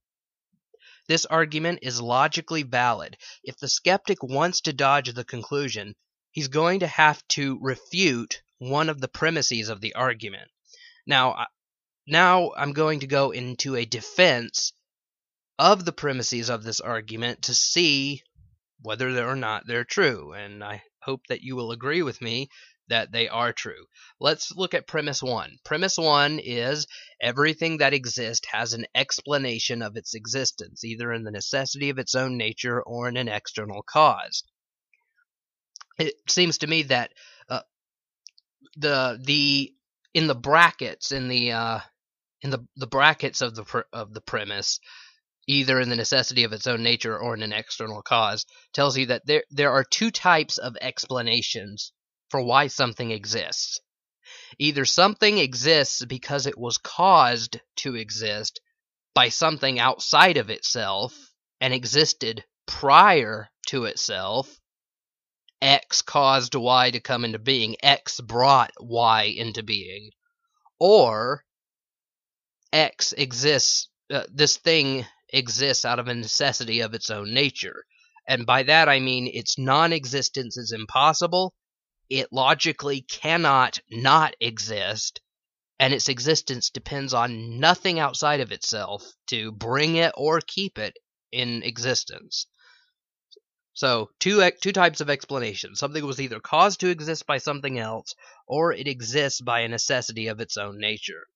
This 1.06 1.26
argument 1.26 1.80
is 1.82 2.00
logically 2.00 2.62
valid. 2.62 3.18
If 3.42 3.58
the 3.58 3.68
skeptic 3.68 4.22
wants 4.22 4.62
to 4.62 4.72
dodge 4.72 5.12
the 5.12 5.24
conclusion, 5.24 5.94
he's 6.30 6.48
going 6.48 6.80
to 6.80 6.86
have 6.86 7.22
to 7.28 7.58
refute 7.60 8.40
one 8.56 8.88
of 8.88 9.02
the 9.02 9.08
premises 9.08 9.68
of 9.68 9.82
the 9.82 9.94
argument. 9.94 10.50
Now, 11.06 11.46
now 12.06 12.52
I'm 12.56 12.72
going 12.72 13.00
to 13.00 13.06
go 13.06 13.30
into 13.30 13.76
a 13.76 13.84
defense 13.84 14.72
of 15.58 15.84
the 15.84 15.92
premises 15.92 16.50
of 16.50 16.62
this 16.62 16.80
argument 16.80 17.42
to 17.42 17.54
see 17.54 18.22
whether 18.80 19.26
or 19.26 19.36
not 19.36 19.66
they're 19.66 19.84
true, 19.84 20.32
and 20.32 20.62
I 20.62 20.82
hope 21.00 21.22
that 21.28 21.42
you 21.42 21.56
will 21.56 21.72
agree 21.72 22.02
with 22.02 22.20
me 22.20 22.48
that 22.88 23.12
they 23.12 23.28
are 23.28 23.52
true. 23.52 23.86
Let's 24.20 24.52
look 24.54 24.74
at 24.74 24.86
premise 24.86 25.22
one. 25.22 25.56
Premise 25.64 25.96
one 25.96 26.38
is 26.38 26.86
everything 27.20 27.78
that 27.78 27.94
exists 27.94 28.46
has 28.52 28.74
an 28.74 28.86
explanation 28.94 29.80
of 29.80 29.96
its 29.96 30.14
existence, 30.14 30.84
either 30.84 31.12
in 31.12 31.24
the 31.24 31.30
necessity 31.30 31.90
of 31.90 31.98
its 31.98 32.14
own 32.14 32.36
nature 32.36 32.82
or 32.82 33.08
in 33.08 33.16
an 33.16 33.28
external 33.28 33.82
cause 33.82 34.42
it 35.98 36.14
seems 36.28 36.58
to 36.58 36.66
me 36.66 36.82
that 36.84 37.12
uh, 37.48 37.60
the 38.76 39.20
the 39.22 39.72
in 40.12 40.26
the 40.26 40.34
brackets 40.34 41.12
in 41.12 41.28
the 41.28 41.52
uh, 41.52 41.78
in 42.44 42.50
the 42.50 42.64
the 42.76 42.86
brackets 42.86 43.40
of 43.40 43.56
the 43.56 43.84
of 43.92 44.14
the 44.14 44.20
premise 44.20 44.78
either 45.46 45.80
in 45.80 45.90
the 45.90 45.96
necessity 45.96 46.44
of 46.44 46.52
its 46.52 46.66
own 46.66 46.82
nature 46.82 47.18
or 47.18 47.34
in 47.34 47.42
an 47.42 47.52
external 47.52 48.02
cause, 48.02 48.46
tells 48.72 48.96
you 48.96 49.06
that 49.06 49.26
there, 49.26 49.44
there 49.50 49.72
are 49.72 49.84
two 49.84 50.10
types 50.10 50.58
of 50.58 50.76
explanations 50.80 51.92
for 52.30 52.42
why 52.42 52.66
something 52.66 53.10
exists. 53.10 53.78
Either 54.58 54.84
something 54.84 55.38
exists 55.38 56.04
because 56.04 56.46
it 56.46 56.56
was 56.56 56.78
caused 56.78 57.60
to 57.76 57.94
exist 57.94 58.60
by 59.14 59.28
something 59.28 59.78
outside 59.78 60.36
of 60.36 60.50
itself 60.50 61.14
and 61.60 61.74
existed 61.74 62.44
prior 62.66 63.48
to 63.66 63.84
itself. 63.84 64.58
X 65.60 66.02
caused 66.02 66.54
Y 66.54 66.90
to 66.90 67.00
come 67.00 67.24
into 67.24 67.38
being, 67.38 67.76
X 67.82 68.20
brought 68.20 68.72
Y 68.80 69.24
into 69.24 69.62
being. 69.62 70.10
Or 70.78 71.44
X 72.74 73.12
exists, 73.12 73.88
uh, 74.10 74.24
this 74.32 74.56
thing 74.56 75.06
exists 75.32 75.84
out 75.84 76.00
of 76.00 76.08
a 76.08 76.14
necessity 76.14 76.80
of 76.80 76.92
its 76.92 77.08
own 77.08 77.32
nature. 77.32 77.84
And 78.26 78.46
by 78.46 78.64
that 78.64 78.88
I 78.88 78.98
mean 78.98 79.28
its 79.32 79.56
non 79.56 79.92
existence 79.92 80.56
is 80.56 80.72
impossible, 80.72 81.54
it 82.10 82.32
logically 82.32 83.02
cannot 83.02 83.78
not 83.92 84.34
exist, 84.40 85.20
and 85.78 85.94
its 85.94 86.08
existence 86.08 86.68
depends 86.70 87.14
on 87.14 87.60
nothing 87.60 88.00
outside 88.00 88.40
of 88.40 88.50
itself 88.50 89.04
to 89.28 89.52
bring 89.52 89.94
it 89.94 90.12
or 90.16 90.40
keep 90.40 90.76
it 90.76 90.96
in 91.30 91.62
existence. 91.62 92.46
So, 93.72 94.10
two 94.18 94.50
two 94.60 94.72
types 94.72 95.00
of 95.00 95.10
explanation. 95.10 95.76
Something 95.76 96.04
was 96.04 96.20
either 96.20 96.40
caused 96.40 96.80
to 96.80 96.88
exist 96.88 97.24
by 97.24 97.38
something 97.38 97.78
else, 97.78 98.16
or 98.48 98.72
it 98.72 98.88
exists 98.88 99.40
by 99.40 99.60
a 99.60 99.68
necessity 99.68 100.26
of 100.26 100.40
its 100.40 100.56
own 100.56 100.78
nature. 100.80 101.28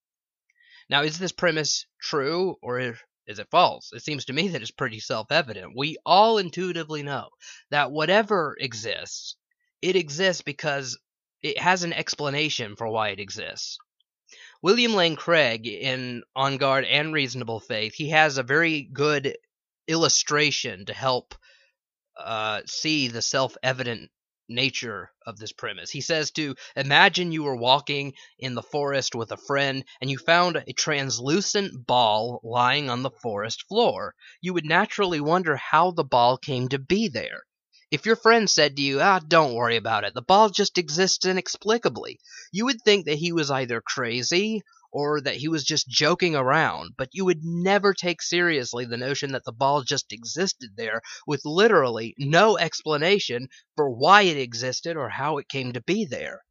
Now, 0.90 1.02
is 1.02 1.18
this 1.18 1.33
premise 1.33 1.87
true, 2.00 2.57
or 2.62 2.80
is 2.80 3.38
it 3.38 3.50
false? 3.50 3.90
It 3.92 4.02
seems 4.02 4.25
to 4.26 4.33
me 4.33 4.49
that 4.49 4.62
it's 4.62 4.71
pretty 4.71 5.00
self 5.00 5.30
evident. 5.30 5.75
We 5.76 5.97
all 6.07 6.38
intuitively 6.38 7.02
know 7.02 7.28
that 7.71 7.90
whatever 7.90 8.57
exists, 8.59 9.37
it 9.83 9.97
exists 9.97 10.42
because 10.42 10.99
it 11.42 11.59
has 11.59 11.85
an 11.85 11.92
explanation 11.92 12.75
for 12.76 12.88
why 12.88 13.11
it 13.11 13.21
exists. 13.21 13.78
William 14.62 14.95
Lane 14.95 15.16
Craig, 15.16 15.66
in 15.66 16.23
On 16.35 16.57
Guard 16.57 16.85
and 16.85 17.12
Reasonable 17.12 17.61
Faith, 17.61 17.95
he 17.95 18.11
has 18.11 18.38
a 18.38 18.42
very 18.42 18.83
good 18.83 19.37
illustration 19.87 20.87
to 20.87 20.92
help 20.92 21.35
uh, 22.18 22.62
see 22.66 23.09
the 23.09 23.23
self 23.23 23.57
evident 23.62 24.11
nature 24.49 25.11
of 25.26 25.38
this 25.38 25.52
premise. 25.52 25.90
He 25.90 26.00
says 26.00 26.31
to 26.33 26.55
imagine 26.75 27.33
you 27.33 27.43
were 27.43 27.57
walking 27.57 28.14
in 28.38 28.55
the 28.55 28.62
forest 28.62 29.14
with 29.14 29.33
a 29.33 29.37
friend 29.37 29.85
and 30.00 30.11
you 30.11 30.19
found 30.19 30.57
a 30.57 30.73
translucent 30.73 31.87
ball 31.87 32.40
lying 32.43 32.90
on 32.90 33.02
the 33.02 33.11
forest 33.11 33.64
floor. 33.69 34.14
You 34.40 34.55
would 34.55 34.64
naturally 34.64 35.21
wonder 35.21 35.57
how 35.57 35.90
the 35.90 36.05
ball 36.05 36.38
came 36.38 36.69
to 36.69 36.78
be 36.78 37.09
there. 37.09 37.43
If 37.90 38.05
your 38.05 38.17
friend 38.17 38.50
said 38.50 38.76
to 38.76 38.83
you, 38.83 39.00
ah, 39.00 39.19
don't 39.19 39.55
worry 39.55 39.76
about 39.76 40.05
it, 40.05 40.12
the 40.12 40.21
ball 40.21 40.50
just 40.50 40.76
exists 40.76 41.25
inexplicably, 41.25 42.21
you 42.52 42.67
would 42.67 42.83
think 42.83 43.07
that 43.07 43.19
he 43.19 43.33
was 43.33 43.50
either 43.50 43.81
crazy 43.81 44.62
or 44.90 45.21
that 45.21 45.37
he 45.37 45.49
was 45.49 45.64
just 45.64 45.88
joking 45.88 46.35
around, 46.35 46.95
but 46.97 47.11
you 47.12 47.25
would 47.25 47.45
never 47.45 47.92
take 47.92 48.23
seriously 48.23 48.85
the 48.85 48.97
notion 48.97 49.33
that 49.33 49.45
the 49.45 49.52
ball 49.52 49.83
just 49.83 50.12
existed 50.12 50.71
there 50.76 51.02
with 51.26 51.45
literally 51.45 52.14
no 52.18 52.57
explanation 52.57 53.49
for 53.76 53.90
why 53.90 54.23
it 54.23 54.37
existed 54.37 54.97
or 54.97 55.09
how 55.09 55.38
it 55.38 55.49
came 55.49 55.73
to 55.73 55.83
be 55.83 56.04
there. 56.04 56.42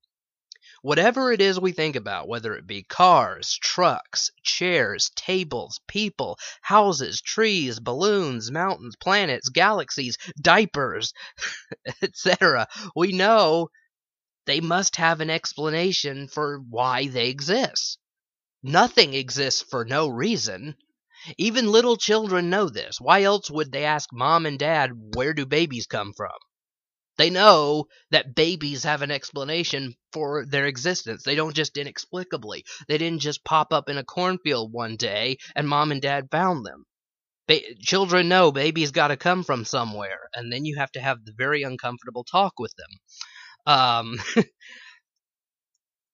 Whatever 0.84 1.32
it 1.32 1.41
is 1.41 1.60
we 1.60 1.72
think 1.72 1.96
about, 1.96 2.27
whether 2.27 2.53
it 2.56 2.67
be 2.67 2.84
cars, 2.84 3.58
trucks, 3.62 4.29
chairs, 4.44 5.10
tables, 5.15 5.79
people, 5.88 6.38
houses, 6.62 7.20
trees, 7.20 7.79
balloons, 7.79 8.51
mountains, 8.51 8.96
planets, 8.96 9.50
galaxies, 9.50 10.17
diapers, 10.39 11.13
etc., 12.03 12.67
we 12.96 13.12
know 13.12 13.70
they 14.46 14.62
must 14.62 14.96
have 14.98 15.20
an 15.20 15.29
explanation 15.29 16.27
for 16.27 16.60
why 16.60 17.08
they 17.08 17.29
exist. 17.29 17.98
Nothing 18.62 19.16
exists 19.16 19.64
for 19.64 19.84
no 19.84 20.08
reason. 20.08 20.76
Even 21.38 21.72
little 21.72 21.98
children 21.98 22.50
know 22.50 22.70
this. 22.70 23.02
Why 23.02 23.24
else 23.24 23.52
would 23.52 23.72
they 23.72 23.86
ask 23.86 24.10
mom 24.14 24.46
and 24.46 24.60
dad, 24.60 24.92
where 25.16 25.34
do 25.34 25.46
babies 25.46 25.88
come 25.88 26.14
from? 26.16 26.38
They 27.18 27.30
know 27.30 27.86
that 28.12 28.36
babies 28.36 28.84
have 28.84 29.02
an 29.04 29.12
explanation 29.12 29.96
for 30.14 30.46
their 30.46 30.66
existence. 30.68 31.24
They 31.24 31.36
don't 31.36 31.56
just 31.56 31.78
inexplicably. 31.78 32.66
They 32.88 32.98
didn't 32.98 33.22
just 33.22 33.44
pop 33.44 33.74
up 33.74 33.90
in 33.90 33.98
a 33.98 34.04
cornfield 34.04 34.74
one 34.74 34.96
day 34.98 35.38
and 35.56 35.68
mom 35.68 35.92
and 35.92 36.02
dad 36.02 36.30
found 36.32 36.66
them. 36.66 36.86
Ba- 37.48 37.76
children 37.82 38.30
know 38.30 38.52
babies 38.52 38.92
got 38.92 39.10
to 39.10 39.18
come 39.18 39.44
from 39.44 39.66
somewhere, 39.66 40.30
and 40.36 40.52
then 40.54 40.66
you 40.66 40.78
have 40.78 40.92
to 40.94 41.02
have 41.02 41.26
the 41.26 41.34
very 41.38 41.64
uncomfortable 41.64 42.24
talk 42.24 42.54
with 42.60 42.74
them. 42.76 42.90
Um, 43.66 44.20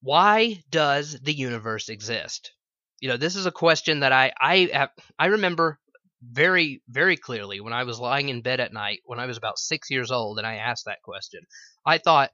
why 0.04 0.62
does 0.70 1.18
the 1.22 1.34
universe 1.34 1.88
exist? 1.88 2.52
You 3.00 3.10
know, 3.10 3.18
this 3.18 3.36
is 3.38 3.46
a 3.46 3.52
question 3.52 4.02
that 4.02 4.12
I 4.12 4.34
I 4.40 4.90
I 5.18 5.28
remember 5.28 5.80
very, 6.22 6.82
very 6.90 7.18
clearly 7.18 7.62
when 7.62 7.74
I 7.74 7.84
was 7.84 8.00
lying 8.00 8.30
in 8.30 8.42
bed 8.42 8.60
at 8.60 8.74
night 8.74 9.02
when 9.06 9.20
I 9.20 9.26
was 9.26 9.38
about 9.38 9.58
six 9.58 9.90
years 9.90 10.12
old 10.12 10.38
and 10.38 10.48
I 10.48 10.56
asked 10.56 10.86
that 10.86 11.02
question. 11.02 11.42
I 11.86 11.98
thought, 11.98 12.32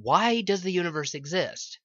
why 0.00 0.40
does 0.42 0.62
the 0.62 0.72
universe 0.72 1.14
exist? 1.14 1.80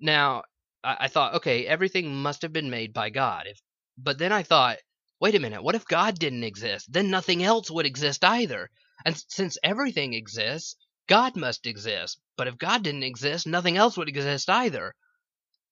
Now, 0.00 0.42
I, 0.82 0.96
I 1.00 1.08
thought, 1.08 1.34
okay, 1.34 1.66
everything 1.66 2.14
must 2.14 2.42
have 2.42 2.52
been 2.52 2.70
made 2.70 2.92
by 2.92 3.10
God. 3.10 3.46
If, 3.46 3.60
but 3.96 4.18
then 4.18 4.32
I 4.32 4.42
thought, 4.42 4.78
wait 5.20 5.36
a 5.36 5.40
minute, 5.40 5.62
what 5.62 5.76
if 5.76 5.84
God 5.86 6.18
didn't 6.18 6.44
exist? 6.44 6.92
Then 6.92 7.10
nothing 7.10 7.42
else 7.42 7.70
would 7.70 7.86
exist 7.86 8.24
either. 8.24 8.68
And 9.04 9.16
since 9.28 9.58
everything 9.62 10.14
exists, 10.14 10.76
God 11.08 11.36
must 11.36 11.66
exist. 11.66 12.20
But 12.36 12.48
if 12.48 12.58
God 12.58 12.82
didn't 12.82 13.02
exist, 13.02 13.46
nothing 13.46 13.76
else 13.76 13.96
would 13.96 14.08
exist 14.08 14.48
either. 14.48 14.94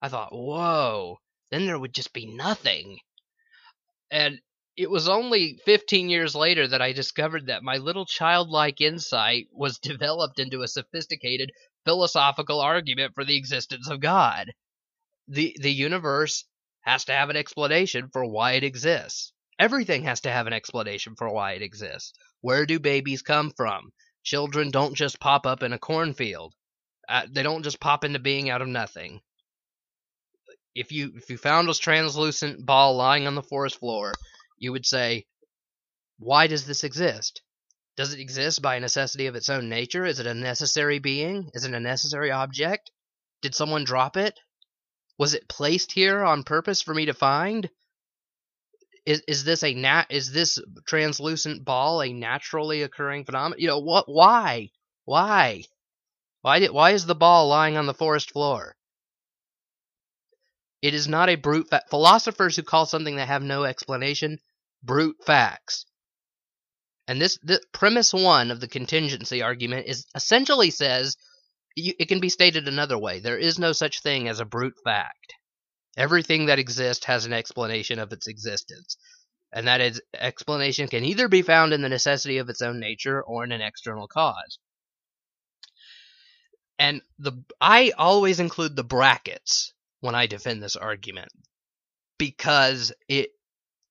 I 0.02 0.08
thought, 0.08 0.32
whoa, 0.32 1.18
then 1.50 1.66
there 1.66 1.78
would 1.78 1.94
just 1.94 2.12
be 2.12 2.26
nothing. 2.26 2.98
And 4.10 4.40
it 4.76 4.90
was 4.90 5.08
only 5.08 5.58
15 5.64 6.08
years 6.08 6.34
later 6.34 6.66
that 6.66 6.80
I 6.80 6.92
discovered 6.92 7.46
that 7.46 7.62
my 7.62 7.76
little 7.76 8.06
childlike 8.06 8.80
insight 8.80 9.48
was 9.52 9.78
developed 9.82 10.38
into 10.38 10.62
a 10.62 10.68
sophisticated 10.68 11.50
philosophical 11.84 12.60
argument 12.60 13.14
for 13.14 13.24
the 13.24 13.36
existence 13.36 13.88
of 13.88 14.00
God. 14.00 14.52
The, 15.28 15.56
the 15.60 15.72
universe 15.72 16.44
has 16.80 17.04
to 17.04 17.12
have 17.12 17.30
an 17.30 17.36
explanation 17.36 18.08
for 18.12 18.24
why 18.24 18.52
it 18.52 18.64
exists. 18.64 19.32
Everything 19.58 20.04
has 20.04 20.22
to 20.22 20.32
have 20.32 20.46
an 20.46 20.54
explanation 20.54 21.14
for 21.14 21.28
why 21.30 21.52
it 21.52 21.62
exists. 21.62 22.14
Where 22.40 22.64
do 22.64 22.80
babies 22.80 23.20
come 23.22 23.50
from? 23.50 23.92
Children 24.22 24.70
don't 24.70 24.94
just 24.94 25.20
pop 25.20 25.46
up 25.46 25.62
in 25.62 25.72
a 25.72 25.78
cornfield. 25.78 26.54
Uh, 27.08 27.26
they 27.30 27.42
don't 27.42 27.62
just 27.62 27.80
pop 27.80 28.04
into 28.04 28.18
being 28.18 28.50
out 28.50 28.62
of 28.62 28.68
nothing 28.68 29.20
if 30.74 30.92
you 30.92 31.12
if 31.16 31.30
you 31.30 31.36
found 31.36 31.68
a 31.68 31.74
translucent 31.74 32.64
ball 32.64 32.96
lying 32.96 33.26
on 33.26 33.34
the 33.34 33.42
forest 33.42 33.78
floor, 33.78 34.12
you 34.56 34.72
would 34.72 34.86
say, 34.86 35.26
"Why 36.18 36.46
does 36.46 36.64
this 36.66 36.84
exist? 36.84 37.42
Does 37.96 38.14
it 38.14 38.20
exist 38.20 38.62
by 38.62 38.78
necessity 38.78 39.26
of 39.26 39.34
its 39.34 39.48
own 39.48 39.68
nature? 39.68 40.06
Is 40.06 40.20
it 40.20 40.26
a 40.26 40.34
necessary 40.34 40.98
being? 40.98 41.50
Is 41.54 41.64
it 41.64 41.74
a 41.74 41.80
necessary 41.80 42.30
object? 42.30 42.90
Did 43.42 43.54
someone 43.54 43.84
drop 43.84 44.16
it? 44.16 44.38
Was 45.18 45.34
it 45.34 45.48
placed 45.48 45.92
here 45.92 46.22
on 46.24 46.44
purpose 46.44 46.82
for 46.82 46.94
me 46.94 47.06
to 47.06 47.14
find? 47.14 47.68
Is 49.10 49.22
is 49.26 49.42
this 49.42 49.64
a 49.64 49.74
nat 49.74 50.06
is 50.08 50.30
this 50.30 50.56
translucent 50.86 51.64
ball 51.64 52.00
a 52.00 52.12
naturally 52.12 52.82
occurring 52.82 53.24
phenomenon? 53.24 53.58
You 53.60 53.66
know 53.66 53.80
what? 53.80 54.04
Why? 54.06 54.70
Why? 55.04 55.64
Why 56.42 56.60
did, 56.60 56.70
why 56.70 56.92
is 56.92 57.06
the 57.06 57.16
ball 57.16 57.48
lying 57.48 57.76
on 57.76 57.86
the 57.86 57.94
forest 58.02 58.30
floor? 58.30 58.76
It 60.80 60.94
is 60.94 61.08
not 61.08 61.28
a 61.28 61.34
brute 61.34 61.68
fact. 61.68 61.90
Philosophers 61.90 62.54
who 62.54 62.62
call 62.62 62.86
something 62.86 63.16
that 63.16 63.26
have 63.26 63.42
no 63.42 63.64
explanation 63.64 64.38
brute 64.80 65.16
facts. 65.26 65.86
And 67.08 67.20
this, 67.20 67.36
this 67.42 67.60
premise 67.72 68.14
one 68.14 68.52
of 68.52 68.60
the 68.60 68.68
contingency 68.68 69.42
argument 69.42 69.88
is 69.88 70.06
essentially 70.14 70.70
says 70.70 71.16
you, 71.74 71.94
it 71.98 72.06
can 72.06 72.20
be 72.20 72.28
stated 72.28 72.68
another 72.68 72.96
way. 72.96 73.18
There 73.18 73.38
is 73.38 73.58
no 73.58 73.72
such 73.72 74.02
thing 74.02 74.28
as 74.28 74.38
a 74.38 74.44
brute 74.44 74.76
fact. 74.84 75.34
Everything 75.96 76.46
that 76.46 76.58
exists 76.58 77.04
has 77.06 77.26
an 77.26 77.32
explanation 77.32 77.98
of 77.98 78.12
its 78.12 78.26
existence. 78.26 78.96
And 79.52 79.66
that 79.66 79.80
is, 79.80 80.00
explanation 80.14 80.86
can 80.88 81.04
either 81.04 81.28
be 81.28 81.42
found 81.42 81.72
in 81.72 81.82
the 81.82 81.88
necessity 81.88 82.38
of 82.38 82.48
its 82.48 82.62
own 82.62 82.78
nature 82.78 83.20
or 83.20 83.42
in 83.42 83.52
an 83.52 83.60
external 83.60 84.06
cause. 84.06 84.58
And 86.78 87.02
the 87.18 87.32
I 87.60 87.92
always 87.98 88.40
include 88.40 88.74
the 88.74 88.84
brackets 88.84 89.74
when 90.00 90.14
I 90.14 90.26
defend 90.26 90.62
this 90.62 90.76
argument 90.76 91.28
because 92.18 92.92
it 93.06 93.30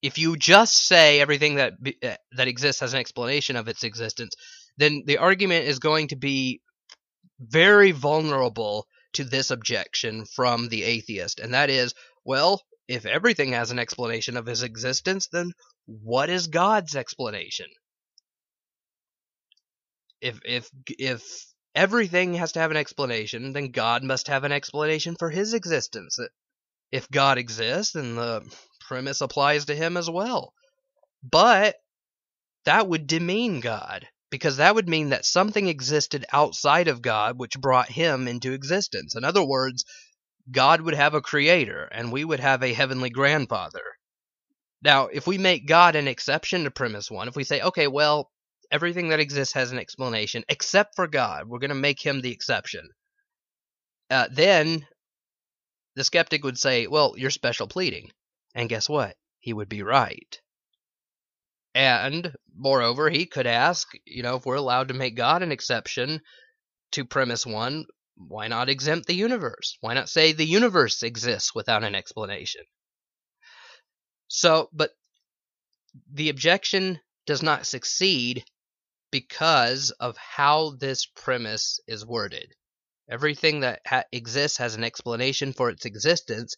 if 0.01 0.17
you 0.17 0.37
just 0.37 0.75
say 0.75 1.19
everything 1.19 1.55
that 1.55 1.73
uh, 2.03 2.15
that 2.31 2.47
exists 2.47 2.79
has 2.81 2.93
an 2.93 2.99
explanation 2.99 3.55
of 3.55 3.67
its 3.67 3.83
existence, 3.83 4.33
then 4.77 5.03
the 5.05 5.17
argument 5.17 5.65
is 5.65 5.79
going 5.79 6.07
to 6.07 6.15
be 6.15 6.61
very 7.39 7.91
vulnerable 7.91 8.87
to 9.13 9.23
this 9.23 9.51
objection 9.51 10.25
from 10.25 10.69
the 10.69 10.83
atheist, 10.83 11.39
and 11.39 11.53
that 11.53 11.69
is, 11.69 11.93
well, 12.23 12.61
if 12.87 13.05
everything 13.05 13.51
has 13.51 13.71
an 13.71 13.79
explanation 13.79 14.35
of 14.37 14.45
his 14.45 14.63
existence, 14.63 15.27
then 15.31 15.51
what 15.85 16.29
is 16.29 16.47
God's 16.47 16.95
explanation? 16.95 17.67
If 20.21 20.39
if 20.43 20.69
if 20.87 21.23
everything 21.75 22.33
has 22.33 22.51
to 22.53 22.59
have 22.59 22.71
an 22.71 22.77
explanation, 22.77 23.53
then 23.53 23.71
God 23.71 24.03
must 24.03 24.27
have 24.27 24.43
an 24.43 24.51
explanation 24.51 25.15
for 25.17 25.29
his 25.29 25.53
existence. 25.53 26.19
If 26.91 27.09
God 27.09 27.37
exists, 27.37 27.93
then 27.93 28.15
the 28.15 28.41
premise 28.81 29.21
applies 29.21 29.65
to 29.65 29.75
him 29.75 29.95
as 29.95 30.09
well. 30.09 30.53
But 31.23 31.75
that 32.65 32.87
would 32.87 33.07
demean 33.07 33.59
God, 33.59 34.07
because 34.29 34.57
that 34.57 34.75
would 34.75 34.87
mean 34.87 35.09
that 35.09 35.25
something 35.25 35.67
existed 35.67 36.25
outside 36.31 36.87
of 36.87 37.01
God 37.01 37.37
which 37.39 37.59
brought 37.59 37.89
him 37.89 38.27
into 38.27 38.53
existence. 38.53 39.15
In 39.15 39.23
other 39.23 39.43
words, 39.43 39.85
God 40.51 40.81
would 40.81 40.95
have 40.95 41.13
a 41.13 41.21
creator, 41.21 41.83
and 41.91 42.11
we 42.11 42.23
would 42.23 42.39
have 42.39 42.63
a 42.63 42.73
heavenly 42.73 43.09
grandfather. 43.09 43.83
Now, 44.81 45.07
if 45.07 45.27
we 45.27 45.37
make 45.37 45.67
God 45.67 45.95
an 45.95 46.07
exception 46.07 46.63
to 46.63 46.71
premise 46.71 47.11
one, 47.11 47.27
if 47.27 47.35
we 47.35 47.43
say, 47.43 47.61
okay, 47.61 47.87
well, 47.87 48.31
everything 48.71 49.09
that 49.09 49.19
exists 49.19 49.53
has 49.53 49.71
an 49.71 49.79
explanation 49.79 50.43
except 50.47 50.95
for 50.95 51.07
God, 51.07 51.47
we're 51.47 51.59
going 51.59 51.69
to 51.69 51.75
make 51.75 51.99
him 52.03 52.21
the 52.21 52.31
exception. 52.31 52.89
Uh, 54.09 54.27
then 54.31 54.87
the 55.95 56.03
skeptic 56.03 56.43
would 56.43 56.57
say, 56.57 56.87
well, 56.87 57.13
you're 57.17 57.29
special 57.29 57.67
pleading. 57.67 58.09
And 58.55 58.69
guess 58.69 58.87
what? 58.87 59.15
He 59.39 59.53
would 59.53 59.69
be 59.69 59.83
right. 59.83 60.39
And 61.75 62.33
moreover, 62.55 63.09
he 63.09 63.25
could 63.25 63.47
ask, 63.47 63.87
you 64.05 64.23
know, 64.23 64.37
if 64.37 64.45
we're 64.45 64.55
allowed 64.55 64.87
to 64.89 64.93
make 64.93 65.15
God 65.15 65.43
an 65.43 65.51
exception 65.51 66.21
to 66.91 67.05
premise 67.05 67.45
one, 67.45 67.85
why 68.15 68.47
not 68.47 68.69
exempt 68.69 69.07
the 69.07 69.13
universe? 69.13 69.77
Why 69.81 69.93
not 69.93 70.09
say 70.09 70.31
the 70.31 70.45
universe 70.45 71.03
exists 71.03 71.55
without 71.55 71.83
an 71.83 71.95
explanation? 71.95 72.63
So, 74.27 74.69
but 74.73 74.91
the 76.11 76.29
objection 76.29 76.99
does 77.25 77.41
not 77.41 77.65
succeed 77.65 78.43
because 79.11 79.91
of 79.91 80.17
how 80.17 80.71
this 80.71 81.05
premise 81.05 81.79
is 81.87 82.05
worded. 82.05 82.53
Everything 83.09 83.61
that 83.61 83.81
ha- 83.85 84.03
exists 84.11 84.57
has 84.57 84.75
an 84.75 84.83
explanation 84.83 85.53
for 85.53 85.69
its 85.69 85.85
existence, 85.85 86.55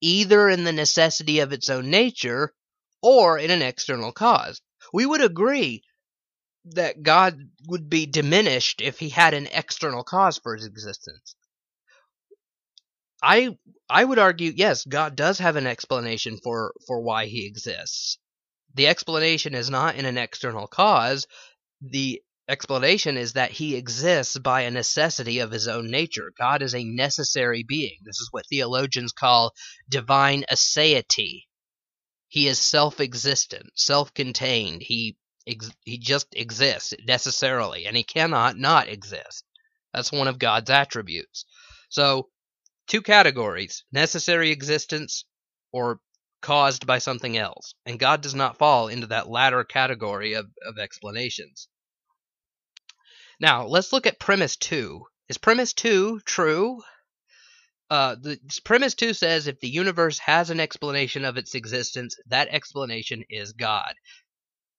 either 0.00 0.48
in 0.48 0.64
the 0.64 0.72
necessity 0.72 1.40
of 1.40 1.52
its 1.52 1.68
own 1.68 1.90
nature 1.90 2.54
or 3.02 3.38
in 3.38 3.50
an 3.50 3.62
external 3.62 4.12
cause. 4.12 4.60
We 4.92 5.06
would 5.06 5.22
agree 5.22 5.82
that 6.66 7.02
God 7.02 7.38
would 7.68 7.88
be 7.88 8.06
diminished 8.06 8.80
if 8.80 8.98
he 8.98 9.08
had 9.08 9.34
an 9.34 9.48
external 9.52 10.04
cause 10.04 10.38
for 10.38 10.54
his 10.56 10.66
existence. 10.66 11.34
I 13.22 13.56
I 13.88 14.04
would 14.04 14.18
argue 14.18 14.52
yes, 14.54 14.84
God 14.84 15.16
does 15.16 15.38
have 15.38 15.56
an 15.56 15.66
explanation 15.66 16.38
for 16.42 16.72
for 16.86 17.00
why 17.00 17.26
he 17.26 17.46
exists. 17.46 18.18
The 18.74 18.86
explanation 18.86 19.54
is 19.54 19.70
not 19.70 19.96
in 19.96 20.04
an 20.04 20.18
external 20.18 20.66
cause. 20.66 21.26
The 21.82 22.22
explanation 22.48 23.16
is 23.16 23.34
that 23.34 23.52
he 23.52 23.76
exists 23.76 24.38
by 24.38 24.62
a 24.62 24.70
necessity 24.70 25.40
of 25.40 25.50
his 25.50 25.68
own 25.68 25.90
nature. 25.90 26.32
God 26.38 26.62
is 26.62 26.74
a 26.74 26.84
necessary 26.84 27.62
being. 27.62 27.98
This 28.04 28.20
is 28.20 28.28
what 28.32 28.46
theologians 28.48 29.12
call 29.12 29.52
divine 29.88 30.44
aseity. 30.50 31.44
He 32.30 32.46
is 32.46 32.60
self-existent, 32.60 33.72
self-contained. 33.74 34.82
He 34.82 35.18
ex- 35.48 35.72
he 35.84 35.98
just 35.98 36.28
exists 36.32 36.94
necessarily, 37.04 37.86
and 37.86 37.96
he 37.96 38.04
cannot 38.04 38.56
not 38.56 38.88
exist. 38.88 39.44
That's 39.92 40.12
one 40.12 40.28
of 40.28 40.38
God's 40.38 40.70
attributes. 40.70 41.44
So, 41.88 42.30
two 42.86 43.02
categories: 43.02 43.84
necessary 43.90 44.52
existence 44.52 45.24
or 45.72 46.00
caused 46.40 46.86
by 46.86 46.98
something 46.98 47.36
else. 47.36 47.74
And 47.84 47.98
God 47.98 48.20
does 48.20 48.34
not 48.34 48.58
fall 48.58 48.86
into 48.86 49.08
that 49.08 49.28
latter 49.28 49.64
category 49.64 50.34
of, 50.34 50.46
of 50.64 50.78
explanations. 50.78 51.66
Now, 53.40 53.66
let's 53.66 53.92
look 53.92 54.06
at 54.06 54.20
premise 54.20 54.56
two. 54.56 55.04
Is 55.28 55.36
premise 55.36 55.72
two 55.72 56.20
true? 56.24 56.80
Uh, 57.90 58.14
the 58.14 58.38
premise 58.64 58.94
two 58.94 59.12
says 59.12 59.48
if 59.48 59.58
the 59.58 59.68
universe 59.68 60.18
has 60.20 60.50
an 60.50 60.60
explanation 60.60 61.24
of 61.24 61.36
its 61.36 61.56
existence, 61.56 62.16
that 62.28 62.48
explanation 62.48 63.24
is 63.28 63.52
God. 63.52 63.94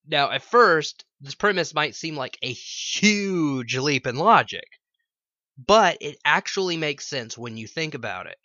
Now, 0.08 0.32
at 0.32 0.44
first, 0.44 1.04
this 1.20 1.36
premise 1.36 1.74
might 1.74 1.94
seem 1.94 2.16
like 2.16 2.38
a 2.42 2.52
huge 2.52 3.76
leap 3.78 4.08
in 4.08 4.16
logic, 4.16 4.66
but 5.58 5.98
it 6.00 6.18
actually 6.24 6.78
makes 6.78 7.08
sense 7.08 7.38
when 7.38 7.58
you 7.58 7.68
think 7.68 7.94
about 7.94 8.28
it. 8.28 8.38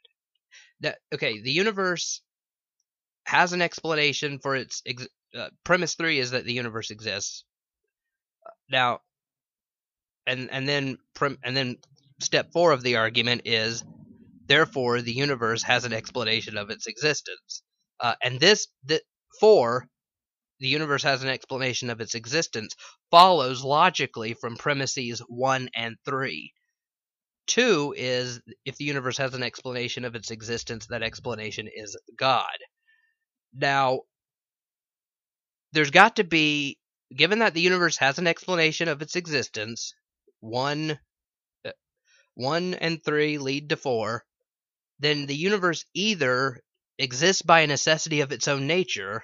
That 0.81 0.99
okay, 1.15 1.41
the 1.41 1.53
universe 1.53 2.21
has 3.25 3.53
an 3.53 3.63
explanation 3.63 4.41
for 4.41 4.57
its 4.57 4.83
ex- 4.85 5.09
uh, 5.35 5.49
premise 5.65 5.95
three 5.95 6.19
is 6.19 6.33
that 6.33 6.45
the 6.45 6.53
universe 6.53 6.91
exists. 6.91 7.45
Now, 8.69 9.01
and 10.27 10.51
and 10.51 10.69
then 10.69 10.99
prim- 11.15 11.39
and 11.43 11.57
then 11.57 11.79
step 12.21 12.53
four 12.53 12.73
of 12.73 12.83
the 12.83 12.97
argument 12.97 13.43
is 13.45 13.85
therefore 14.47 15.03
the 15.03 15.13
universe 15.13 15.63
has 15.63 15.85
an 15.85 15.93
explanation 15.93 16.57
of 16.57 16.71
its 16.71 16.87
existence. 16.87 17.63
Uh, 18.01 18.15
and 18.23 18.41
this 18.41 18.69
that 18.85 19.03
four 19.41 19.89
the 20.59 20.69
universe 20.69 21.03
has 21.03 21.23
an 21.23 21.29
explanation 21.29 21.91
of 21.91 22.01
its 22.01 22.15
existence 22.15 22.75
follows 23.11 23.63
logically 23.63 24.35
from 24.35 24.57
premises 24.57 25.21
1 25.29 25.69
and 25.75 25.97
3. 26.05 26.53
2 27.47 27.95
is 27.97 28.41
if 28.65 28.77
the 28.77 28.85
universe 28.85 29.19
has 29.19 29.35
an 29.35 29.43
explanation 29.43 30.05
of 30.05 30.15
its 30.15 30.31
existence, 30.31 30.87
that 30.87 31.03
explanation 31.03 31.69
is 31.73 31.97
God. 32.17 32.57
Now, 33.55 34.01
there's 35.73 35.91
got 35.91 36.17
to 36.17 36.25
be, 36.25 36.79
given 37.15 37.41
that 37.41 37.55
the 37.55 37.61
universe 37.61 37.99
has 37.99 38.19
an 38.19 38.27
explanation 38.27 38.89
of 38.89 39.03
its 39.03 39.15
existence, 39.15 39.95
1, 40.41 40.99
uh, 41.65 41.71
1 42.35 42.75
and 42.75 43.05
3 43.05 43.39
lead 43.39 43.69
to 43.69 43.77
4, 43.77 44.25
then 44.99 45.27
the 45.27 45.37
universe 45.37 45.85
either 45.95 46.61
exists 46.99 47.43
by 47.43 47.61
a 47.61 47.67
necessity 47.67 48.21
of 48.21 48.33
its 48.33 48.49
own 48.49 48.67
nature 48.67 49.23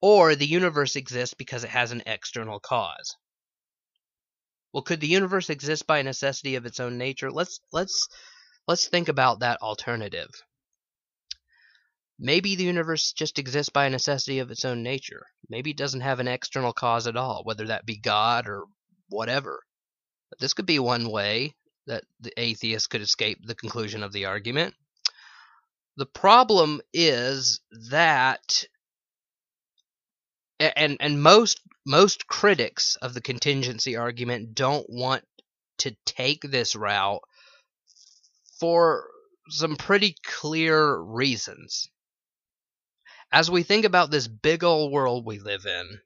or 0.00 0.34
the 0.34 0.46
universe 0.46 0.96
exists 0.96 1.34
because 1.34 1.64
it 1.64 1.70
has 1.70 1.92
an 1.92 2.02
external 2.06 2.60
cause. 2.60 3.16
Well, 4.72 4.82
could 4.82 5.00
the 5.00 5.06
universe 5.06 5.50
exist 5.50 5.86
by 5.86 5.98
a 5.98 6.02
necessity 6.02 6.56
of 6.56 6.66
its 6.66 6.80
own 6.80 6.98
nature? 6.98 7.30
Let's 7.30 7.60
let's 7.72 8.08
let's 8.66 8.88
think 8.88 9.08
about 9.08 9.40
that 9.40 9.62
alternative. 9.62 10.30
Maybe 12.18 12.54
the 12.54 12.64
universe 12.64 13.12
just 13.12 13.38
exists 13.38 13.70
by 13.70 13.86
a 13.86 13.90
necessity 13.90 14.40
of 14.40 14.50
its 14.50 14.64
own 14.64 14.82
nature. 14.82 15.26
Maybe 15.48 15.70
it 15.70 15.76
doesn't 15.76 16.00
have 16.00 16.20
an 16.20 16.28
external 16.28 16.72
cause 16.72 17.06
at 17.06 17.16
all, 17.16 17.42
whether 17.44 17.68
that 17.68 17.86
be 17.86 17.96
God 17.96 18.48
or 18.48 18.64
whatever. 19.08 19.62
But 20.30 20.40
this 20.40 20.54
could 20.54 20.66
be 20.66 20.78
one 20.78 21.10
way 21.10 21.54
that 21.86 22.04
the 22.20 22.32
atheist 22.36 22.90
could 22.90 23.00
escape 23.00 23.38
the 23.44 23.54
conclusion 23.54 24.02
of 24.02 24.12
the 24.12 24.26
argument. 24.26 24.74
The 25.96 26.06
problem 26.06 26.80
is 26.92 27.60
that 27.90 28.64
and 30.60 30.96
and 31.00 31.22
most 31.22 31.60
most 31.86 32.26
critics 32.26 32.96
of 32.96 33.14
the 33.14 33.20
contingency 33.20 33.96
argument 33.96 34.54
don't 34.54 34.88
want 34.88 35.24
to 35.78 35.96
take 36.06 36.42
this 36.42 36.74
route 36.74 37.22
for 38.58 39.08
some 39.50 39.76
pretty 39.76 40.16
clear 40.24 40.96
reasons. 40.96 41.88
As 43.30 43.50
we 43.50 43.62
think 43.62 43.84
about 43.84 44.10
this 44.10 44.28
big 44.28 44.64
old 44.64 44.92
world 44.92 45.26
we 45.26 45.38
live 45.38 45.66
in, 45.66 46.00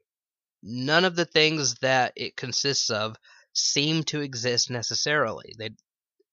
none 0.63 1.05
of 1.05 1.15
the 1.15 1.27
things 1.27 1.77
that 1.77 2.13
it 2.17 2.37
consists 2.37 2.91
of 2.91 3.17
seem 3.53 4.03
to 4.05 4.21
exist 4.21 4.71
necessarily. 4.71 5.55
They 5.59 5.71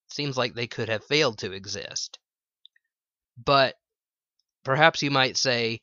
seems 0.09 0.37
like 0.37 0.53
they 0.53 0.67
could 0.67 0.89
have 0.89 1.03
failed 1.05 1.39
to 1.39 1.51
exist. 1.51 2.19
But 3.37 3.75
perhaps 4.63 5.01
you 5.01 5.11
might 5.11 5.37
say 5.37 5.81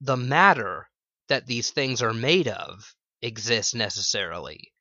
the 0.00 0.16
matter 0.16 0.88
that 1.28 1.46
these 1.46 1.70
things 1.70 2.02
are 2.02 2.12
made 2.12 2.48
of 2.48 2.94
exists 3.22 3.74
necessarily. 3.74 4.72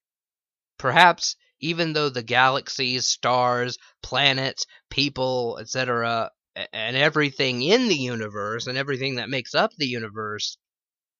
Perhaps 0.77 1.35
even 1.59 1.93
though 1.93 2.09
the 2.09 2.23
galaxies, 2.23 3.07
stars, 3.07 3.77
planets, 4.01 4.65
people, 4.89 5.57
etc., 5.59 6.29
and 6.71 6.95
everything 6.95 7.63
in 7.63 7.87
the 7.87 7.97
universe 7.97 8.67
and 8.67 8.77
everything 8.77 9.15
that 9.15 9.29
makes 9.29 9.55
up 9.55 9.71
the 9.77 9.87
universe 9.87 10.57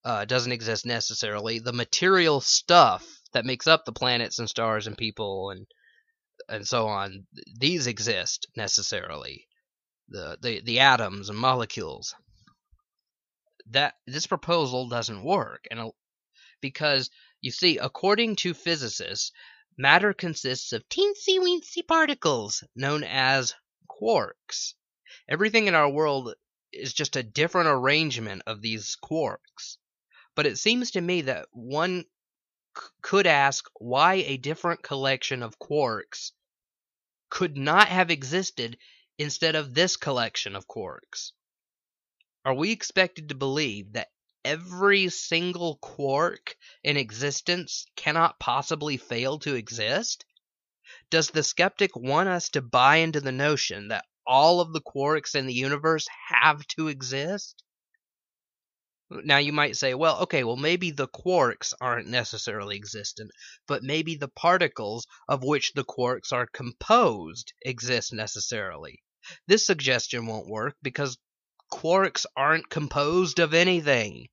uh, 0.05 0.25
doesn't 0.25 0.51
exist 0.51 0.85
necessarily, 0.85 1.59
the 1.59 1.73
material 1.73 2.41
stuff 2.41 3.22
that 3.33 3.45
makes 3.45 3.67
up 3.67 3.85
the 3.85 3.91
planets 3.91 4.39
and 4.39 4.49
stars 4.49 4.87
and 4.87 4.97
people 4.97 5.51
and 5.51 5.65
and 6.49 6.67
so 6.67 6.87
on, 6.87 7.25
these 7.59 7.87
exist 7.87 8.47
necessarily. 8.55 9.47
The, 10.09 10.37
the, 10.41 10.61
the 10.61 10.79
atoms 10.81 11.29
and 11.29 11.37
molecules 11.37 12.13
that 13.69 13.93
this 14.05 14.27
proposal 14.27 14.89
doesn't 14.89 15.23
work 15.23 15.65
and 15.71 15.91
because 16.59 17.09
you 17.39 17.51
see 17.51 17.77
according 17.77 18.35
to 18.35 18.53
physicists 18.53 19.31
matter 19.77 20.13
consists 20.13 20.73
of 20.73 20.87
teensy 20.89 21.39
weensy 21.39 21.87
particles 21.87 22.63
known 22.75 23.05
as 23.05 23.55
quarks 23.89 24.73
everything 25.29 25.67
in 25.67 25.75
our 25.75 25.89
world 25.89 26.35
is 26.73 26.93
just 26.93 27.15
a 27.15 27.23
different 27.23 27.69
arrangement 27.69 28.41
of 28.47 28.61
these 28.61 28.97
quarks. 29.03 29.77
But 30.35 30.45
it 30.45 30.57
seems 30.57 30.91
to 30.91 31.01
me 31.01 31.21
that 31.21 31.47
one 31.51 32.05
could 33.01 33.27
ask 33.27 33.69
why 33.75 34.15
a 34.15 34.37
different 34.37 34.83
collection 34.83 35.43
of 35.43 35.59
quarks 35.59 36.31
could 37.29 37.57
not 37.57 37.87
have 37.87 38.11
existed 38.11 38.77
instead 39.17 39.55
of 39.55 39.73
this 39.73 39.95
collection 39.97 40.55
of 40.55 40.67
quarks. 40.67 41.31
Are 42.45 42.53
we 42.53 42.71
expected 42.71 43.29
to 43.29 43.35
believe 43.35 43.93
that 43.93 44.11
every 44.43 45.09
single 45.09 45.77
quark 45.77 46.57
in 46.83 46.97
existence 46.97 47.85
cannot 47.95 48.39
possibly 48.39 48.97
fail 48.97 49.39
to 49.39 49.55
exist? 49.55 50.25
Does 51.09 51.29
the 51.29 51.43
skeptic 51.43 51.95
want 51.95 52.29
us 52.29 52.49
to 52.49 52.61
buy 52.61 52.97
into 52.97 53.21
the 53.21 53.31
notion 53.31 53.87
that 53.87 54.05
all 54.27 54.59
of 54.59 54.73
the 54.73 54.81
quarks 54.81 55.35
in 55.35 55.45
the 55.45 55.53
universe 55.53 56.07
have 56.27 56.65
to 56.67 56.87
exist? 56.87 57.63
Now 59.23 59.37
you 59.37 59.53
might 59.53 59.77
say, 59.77 59.93
well, 59.93 60.19
okay, 60.21 60.43
well 60.43 60.55
maybe 60.55 60.91
the 60.91 61.07
quarks 61.07 61.73
aren't 61.79 62.07
necessarily 62.07 62.75
existent, 62.75 63.31
but 63.67 63.83
maybe 63.83 64.15
the 64.15 64.27
particles 64.27 65.05
of 65.27 65.43
which 65.43 65.73
the 65.73 65.83
quarks 65.83 66.31
are 66.31 66.47
composed 66.47 67.53
exist 67.61 68.13
necessarily. 68.13 69.03
This 69.47 69.65
suggestion 69.65 70.25
won't 70.25 70.47
work 70.47 70.75
because 70.81 71.17
quarks 71.71 72.25
aren't 72.35 72.69
composed 72.69 73.39
of 73.39 73.53
anything. 73.53 74.27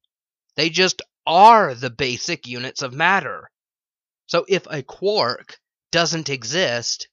They 0.57 0.71
just 0.71 1.03
are 1.27 1.75
the 1.75 1.90
basic 1.90 2.47
units 2.47 2.83
of 2.83 2.93
matter. 2.93 3.51
So 4.27 4.45
if 4.49 4.66
a 4.71 4.83
quark 4.83 5.59
doesn't 5.90 6.29
exist, 6.29 7.09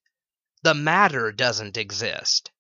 the 0.64 0.74
matter 0.74 1.32
doesn't 1.32 1.78
exist. 1.78 2.52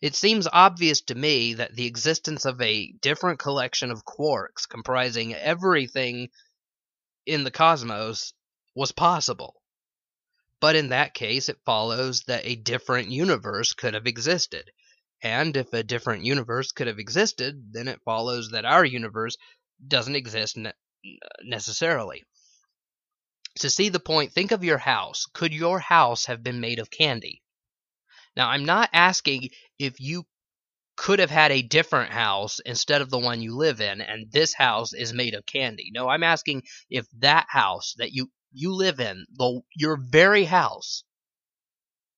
It 0.00 0.14
seems 0.14 0.46
obvious 0.52 1.00
to 1.02 1.14
me 1.16 1.54
that 1.54 1.74
the 1.74 1.86
existence 1.86 2.44
of 2.44 2.60
a 2.60 2.92
different 3.00 3.40
collection 3.40 3.90
of 3.90 4.04
quarks 4.04 4.68
comprising 4.68 5.34
everything 5.34 6.28
in 7.26 7.42
the 7.42 7.50
cosmos 7.50 8.32
was 8.76 8.92
possible. 8.92 9.60
But 10.60 10.76
in 10.76 10.90
that 10.90 11.14
case, 11.14 11.48
it 11.48 11.60
follows 11.64 12.22
that 12.28 12.46
a 12.46 12.54
different 12.54 13.10
universe 13.10 13.72
could 13.72 13.94
have 13.94 14.06
existed. 14.06 14.70
And 15.20 15.56
if 15.56 15.72
a 15.72 15.82
different 15.82 16.24
universe 16.24 16.70
could 16.70 16.86
have 16.86 17.00
existed, 17.00 17.72
then 17.72 17.88
it 17.88 18.02
follows 18.04 18.50
that 18.50 18.64
our 18.64 18.84
universe 18.84 19.36
doesn't 19.84 20.14
exist 20.14 20.56
ne- 20.56 20.72
necessarily. 21.42 22.24
To 23.60 23.70
see 23.70 23.88
the 23.88 23.98
point, 23.98 24.32
think 24.32 24.52
of 24.52 24.62
your 24.62 24.78
house. 24.78 25.26
Could 25.32 25.52
your 25.52 25.80
house 25.80 26.26
have 26.26 26.44
been 26.44 26.60
made 26.60 26.78
of 26.78 26.90
candy? 26.90 27.42
Now, 28.38 28.50
I'm 28.50 28.64
not 28.64 28.88
asking 28.92 29.50
if 29.80 30.00
you 30.00 30.24
could 30.96 31.18
have 31.18 31.30
had 31.30 31.50
a 31.50 31.60
different 31.60 32.12
house 32.12 32.60
instead 32.60 33.02
of 33.02 33.10
the 33.10 33.18
one 33.18 33.42
you 33.42 33.56
live 33.56 33.80
in, 33.80 34.00
and 34.00 34.30
this 34.30 34.54
house 34.54 34.92
is 34.92 35.12
made 35.12 35.34
of 35.34 35.44
candy. 35.44 35.90
No, 35.92 36.08
I'm 36.08 36.22
asking 36.22 36.62
if 36.88 37.06
that 37.18 37.46
house 37.48 37.94
that 37.98 38.12
you 38.12 38.30
you 38.52 38.74
live 38.74 39.00
in, 39.00 39.26
the 39.32 39.60
your 39.74 39.96
very 39.96 40.44
house, 40.44 41.02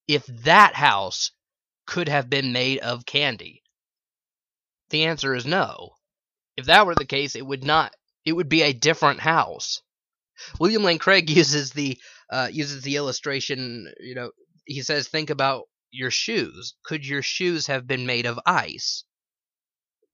if 0.07 0.27
that 0.27 0.75
house 0.75 1.33
could 1.87 2.09
have 2.09 2.29
been 2.29 2.53
made 2.53 2.81
of 2.81 3.07
candy. 3.07 3.63
The 4.91 5.05
answer 5.05 5.35
is 5.35 5.47
no. 5.47 5.97
If 6.57 6.67
that 6.67 6.85
were 6.85 6.95
the 6.95 7.07
case, 7.07 7.35
it 7.35 7.47
would 7.47 7.65
not. 7.65 7.95
It 8.27 8.35
would 8.35 8.51
be 8.51 8.63
a 8.63 8.75
different 8.75 9.21
house. 9.21 9.81
William 10.59 10.85
Lane 10.85 10.99
Craig 10.99 11.31
uses 11.43 11.71
the 11.71 11.99
uh, 12.29 12.49
uses 12.53 12.83
the 12.83 12.97
illustration. 12.97 13.91
You 14.01 14.15
know, 14.15 14.31
he 14.67 14.83
says, 14.83 15.09
think 15.09 15.31
about 15.31 15.65
your 15.91 16.11
shoes. 16.11 16.75
Could 16.83 17.07
your 17.07 17.23
shoes 17.23 17.67
have 17.67 17.87
been 17.87 18.07
made 18.07 18.27
of 18.27 18.41
ice? 18.47 19.05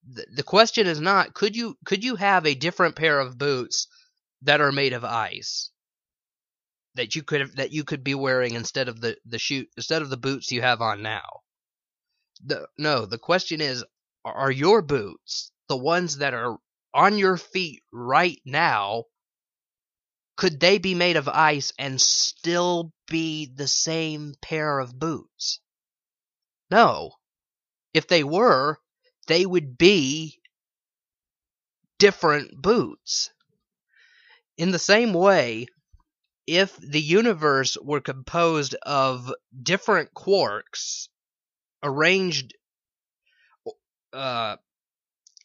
The, 0.08 0.26
the 0.34 0.42
question 0.42 0.86
is 0.86 1.00
not 1.00 1.34
could 1.34 1.56
you 1.56 1.76
could 1.84 2.04
you 2.04 2.16
have 2.16 2.46
a 2.46 2.54
different 2.54 2.96
pair 2.96 3.18
of 3.18 3.38
boots 3.38 3.88
that 4.42 4.60
are 4.60 4.72
made 4.72 4.92
of 4.92 5.04
ice 5.04 5.70
that 6.94 7.14
you 7.14 7.22
could 7.22 7.56
that 7.56 7.72
you 7.72 7.84
could 7.84 8.04
be 8.04 8.14
wearing 8.14 8.54
instead 8.54 8.88
of 8.88 9.00
the 9.00 9.16
the 9.24 9.38
shoe 9.38 9.66
instead 9.76 10.02
of 10.02 10.10
the 10.10 10.16
boots 10.16 10.52
you 10.52 10.62
have 10.62 10.80
on 10.80 11.02
now. 11.02 11.40
The, 12.44 12.68
no, 12.78 13.06
the 13.06 13.18
question 13.18 13.60
is 13.60 13.84
are 14.24 14.50
your 14.50 14.82
boots 14.82 15.50
the 15.68 15.76
ones 15.76 16.18
that 16.18 16.34
are 16.34 16.56
on 16.94 17.18
your 17.18 17.36
feet 17.36 17.82
right 17.92 18.40
now 18.44 19.04
could 20.36 20.60
they 20.60 20.78
be 20.78 20.94
made 20.94 21.16
of 21.16 21.28
ice 21.28 21.72
and 21.78 22.00
still 22.00 22.92
be 23.08 23.46
the 23.46 23.66
same 23.66 24.34
pair 24.42 24.78
of 24.78 24.98
boots? 24.98 25.60
No. 26.70 27.12
If 27.94 28.08
they 28.08 28.24
were, 28.24 28.78
they 29.26 29.46
would 29.46 29.78
be 29.78 30.40
different 31.98 32.60
boots. 32.60 33.30
In 34.58 34.70
the 34.70 34.78
same 34.78 35.12
way, 35.12 35.66
if 36.46 36.76
the 36.76 37.00
universe 37.00 37.76
were 37.82 38.00
composed 38.00 38.74
of 38.82 39.32
different 39.62 40.14
quarks 40.14 41.08
arranged 41.82 42.54
uh, 44.12 44.56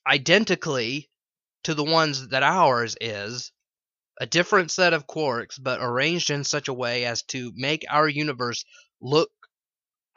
identically 0.07 1.09
to 1.63 1.73
the 1.73 1.83
ones 1.83 2.29
that 2.29 2.43
ours 2.43 2.95
is, 3.01 3.51
a 4.19 4.25
different 4.25 4.71
set 4.71 4.93
of 4.93 5.07
quarks, 5.07 5.61
but 5.61 5.79
arranged 5.81 6.29
in 6.29 6.43
such 6.43 6.67
a 6.67 6.73
way 6.73 7.05
as 7.05 7.23
to 7.23 7.51
make 7.55 7.83
our 7.89 8.07
universe 8.07 8.65
look 9.01 9.31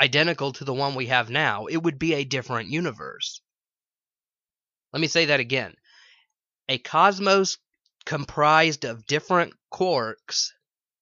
identical 0.00 0.52
to 0.52 0.64
the 0.64 0.74
one 0.74 0.94
we 0.94 1.06
have 1.06 1.30
now, 1.30 1.66
it 1.66 1.76
would 1.76 1.98
be 1.98 2.14
a 2.14 2.24
different 2.24 2.68
universe. 2.68 3.40
Let 4.92 5.00
me 5.00 5.06
say 5.08 5.26
that 5.26 5.40
again. 5.40 5.74
A 6.68 6.78
cosmos 6.78 7.58
comprised 8.04 8.84
of 8.84 9.06
different 9.06 9.54
quarks 9.72 10.50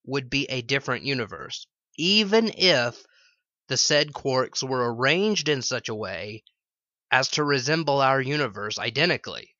would 0.05 0.31
be 0.31 0.47
a 0.47 0.63
different 0.63 1.05
universe, 1.05 1.67
even 1.97 2.53
if 2.57 3.05
the 3.69 3.77
said 3.77 4.13
quarks 4.13 4.63
were 4.63 4.93
arranged 4.95 5.49
in 5.49 5.63
such 5.63 5.89
a 5.89 5.95
way 5.95 6.43
as 7.11 7.29
to 7.31 7.45
resemble 7.45 8.01
our 8.01 8.21
universe 8.21 8.79
identically. 8.79 9.55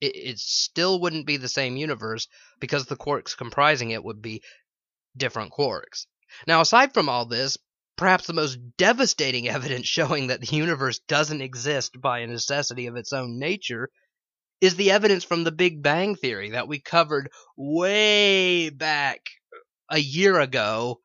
It, 0.00 0.16
it 0.16 0.38
still 0.38 1.00
wouldn't 1.00 1.26
be 1.26 1.36
the 1.36 1.48
same 1.48 1.76
universe 1.76 2.28
because 2.60 2.86
the 2.86 2.96
quarks 2.96 3.36
comprising 3.36 3.90
it 3.90 4.02
would 4.02 4.20
be 4.22 4.42
different 5.16 5.52
quarks. 5.52 6.06
Now, 6.46 6.60
aside 6.60 6.92
from 6.94 7.08
all 7.08 7.26
this, 7.26 7.58
perhaps 7.96 8.26
the 8.26 8.32
most 8.32 8.58
devastating 8.76 9.48
evidence 9.50 9.86
showing 9.86 10.28
that 10.28 10.40
the 10.40 10.56
universe 10.56 11.00
doesn't 11.08 11.40
exist 11.40 12.00
by 12.00 12.20
a 12.20 12.26
necessity 12.26 12.86
of 12.86 12.96
its 12.96 13.12
own 13.12 13.38
nature 13.38 13.88
is 14.60 14.76
the 14.76 14.90
evidence 14.92 15.24
from 15.24 15.44
the 15.44 15.52
Big 15.52 15.82
Bang 15.82 16.14
Theory 16.14 16.50
that 16.50 16.68
we 16.68 16.80
covered 16.80 17.30
way 17.56 18.70
back 18.70 19.20
a 19.90 19.98
year 19.98 20.40
ago 20.40 21.00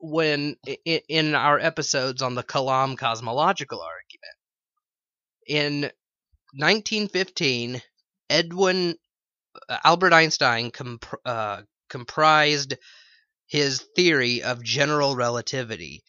when 0.00 0.56
in 0.84 1.34
our 1.34 1.58
episodes 1.58 2.22
on 2.22 2.34
the 2.34 2.42
Kalam 2.42 2.96
cosmological 2.96 3.80
argument. 3.80 4.36
In 5.46 5.80
1915, 6.54 7.80
Edwin 8.28 8.96
uh, 9.68 9.78
Albert 9.84 10.12
Einstein 10.12 10.70
comp- 10.70 11.20
uh, 11.24 11.62
comprised 11.88 12.74
his 13.46 13.84
theory 13.94 14.42
of 14.42 14.62
general 14.62 15.14
relativity. 15.14 16.02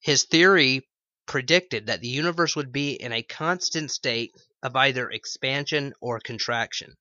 His 0.00 0.24
theory 0.24 0.88
predicted 1.26 1.86
that 1.86 2.00
the 2.00 2.08
universe 2.08 2.56
would 2.56 2.72
be 2.72 2.92
in 2.92 3.12
a 3.12 3.22
constant 3.22 3.90
state 3.90 4.32
of 4.62 4.74
either 4.76 5.10
expansion 5.10 5.92
or 6.00 6.20
contraction. 6.20 6.96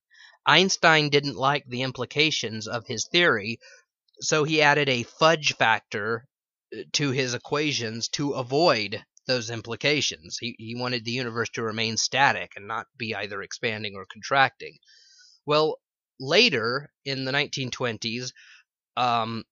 Einstein 0.45 1.09
didn't 1.09 1.35
like 1.35 1.65
the 1.67 1.81
implications 1.81 2.67
of 2.67 2.87
his 2.87 3.07
theory, 3.07 3.59
so 4.21 4.43
he 4.43 4.61
added 4.61 4.89
a 4.89 5.03
fudge 5.03 5.55
factor 5.55 6.27
uh, 6.75 6.83
to 6.93 7.11
his 7.11 7.33
equations 7.33 8.07
to 8.09 8.33
avoid 8.33 9.03
those 9.27 9.49
implications. 9.49 10.37
He, 10.37 10.55
he 10.57 10.75
wanted 10.75 11.03
the 11.03 11.11
universe 11.11 11.49
to 11.51 11.63
remain 11.63 11.97
static 11.97 12.53
and 12.55 12.67
not 12.67 12.87
be 12.97 13.13
either 13.13 13.41
expanding 13.41 13.95
or 13.95 14.05
contracting. 14.05 14.77
Well, 15.45 15.79
later 16.19 16.91
in 17.05 17.25
the 17.25 17.31
1920s, 17.31 18.31
um, 18.95 19.43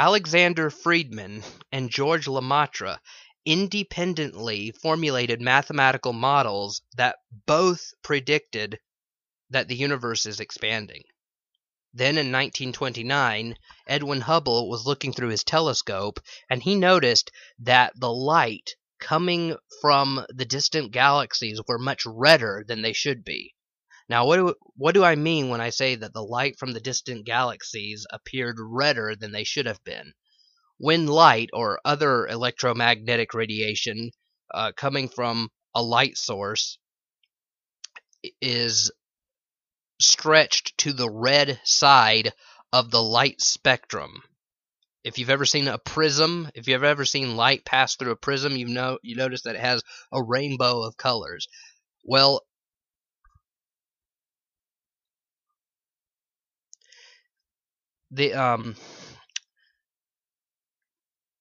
Alexander 0.00 0.70
Friedmann 0.70 1.42
and 1.72 1.90
George 1.90 2.28
Lemaitre 2.28 3.00
independently 3.44 4.70
formulated 4.70 5.40
mathematical 5.40 6.12
models 6.12 6.80
that 6.96 7.16
both 7.46 7.94
predicted 8.04 8.78
that 9.50 9.66
the 9.66 9.74
universe 9.74 10.24
is 10.24 10.38
expanding. 10.38 11.02
Then 11.92 12.10
in 12.10 12.30
1929, 12.30 13.56
Edwin 13.88 14.20
Hubble 14.20 14.68
was 14.68 14.86
looking 14.86 15.12
through 15.12 15.30
his 15.30 15.42
telescope 15.42 16.20
and 16.48 16.62
he 16.62 16.76
noticed 16.76 17.32
that 17.58 17.92
the 17.96 18.12
light 18.12 18.76
coming 19.00 19.56
from 19.80 20.24
the 20.28 20.44
distant 20.44 20.92
galaxies 20.92 21.60
were 21.66 21.76
much 21.76 22.06
redder 22.06 22.64
than 22.68 22.82
they 22.82 22.92
should 22.92 23.24
be. 23.24 23.52
Now, 24.08 24.26
what 24.26 24.36
do, 24.36 24.54
what 24.76 24.92
do 24.92 25.04
I 25.04 25.14
mean 25.14 25.48
when 25.48 25.60
I 25.60 25.70
say 25.70 25.94
that 25.96 26.12
the 26.12 26.22
light 26.22 26.58
from 26.58 26.72
the 26.72 26.80
distant 26.80 27.26
galaxies 27.26 28.06
appeared 28.10 28.56
redder 28.58 29.14
than 29.14 29.32
they 29.32 29.44
should 29.44 29.66
have 29.66 29.82
been? 29.84 30.12
when 30.78 31.06
light 31.06 31.50
or 31.52 31.80
other 31.84 32.26
electromagnetic 32.26 33.34
radiation 33.34 34.10
uh, 34.54 34.72
coming 34.76 35.08
from 35.08 35.50
a 35.74 35.82
light 35.82 36.16
source 36.16 36.78
is 38.40 38.90
stretched 40.00 40.78
to 40.78 40.92
the 40.92 41.10
red 41.10 41.60
side 41.64 42.32
of 42.72 42.90
the 42.90 43.02
light 43.02 43.40
spectrum. 43.40 44.22
If 45.04 45.18
you've 45.18 45.30
ever 45.30 45.46
seen 45.46 45.68
a 45.68 45.78
prism, 45.78 46.50
if 46.54 46.68
you've 46.68 46.84
ever 46.84 47.04
seen 47.04 47.36
light 47.36 47.64
pass 47.64 47.96
through 47.96 48.12
a 48.12 48.16
prism, 48.16 48.56
you 48.56 48.66
know 48.66 48.98
you 49.02 49.16
notice 49.16 49.42
that 49.42 49.56
it 49.56 49.60
has 49.60 49.82
a 50.12 50.22
rainbow 50.22 50.82
of 50.82 50.96
colors. 50.96 51.48
Well, 52.04 52.42
the 58.10 58.34
um 58.34 58.76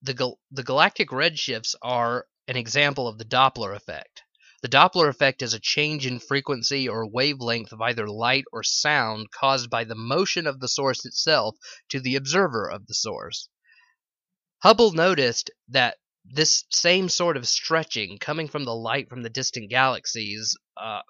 the 0.02 0.14
gal- 0.14 0.40
the 0.52 0.64
galactic 0.64 1.10
redshifts 1.10 1.76
are 1.82 2.28
an 2.48 2.56
example 2.56 3.08
of 3.08 3.18
the 3.18 3.26
Doppler 3.26 3.76
effect. 3.76 4.22
The 4.62 4.70
Doppler 4.70 5.10
effect 5.10 5.42
is 5.42 5.54
a 5.54 5.60
change 5.60 6.06
in 6.06 6.20
frequency 6.20 6.88
or 6.90 7.08
wavelength 7.08 7.72
of 7.72 7.82
either 7.82 8.08
light 8.10 8.46
or 8.52 8.64
sound 8.64 9.28
caused 9.32 9.70
by 9.70 9.84
the 9.84 9.96
motion 9.96 10.48
of 10.48 10.60
the 10.60 10.68
source 10.68 11.06
itself 11.06 11.56
to 11.90 12.00
the 12.00 12.16
observer 12.16 12.70
of 12.70 12.88
the 12.88 12.96
source. 12.96 13.50
Hubble 14.64 14.94
noticed 14.94 15.52
that 15.68 15.98
this 16.26 16.66
same 16.72 17.10
sort 17.10 17.38
of 17.38 17.48
stretching 17.48 18.18
coming 18.18 18.48
from 18.48 18.66
the 18.66 18.76
light 18.76 19.10
from 19.10 19.22
the 19.22 19.30
distant 19.30 19.70
galaxies 19.70 20.56
uh, 20.76 21.02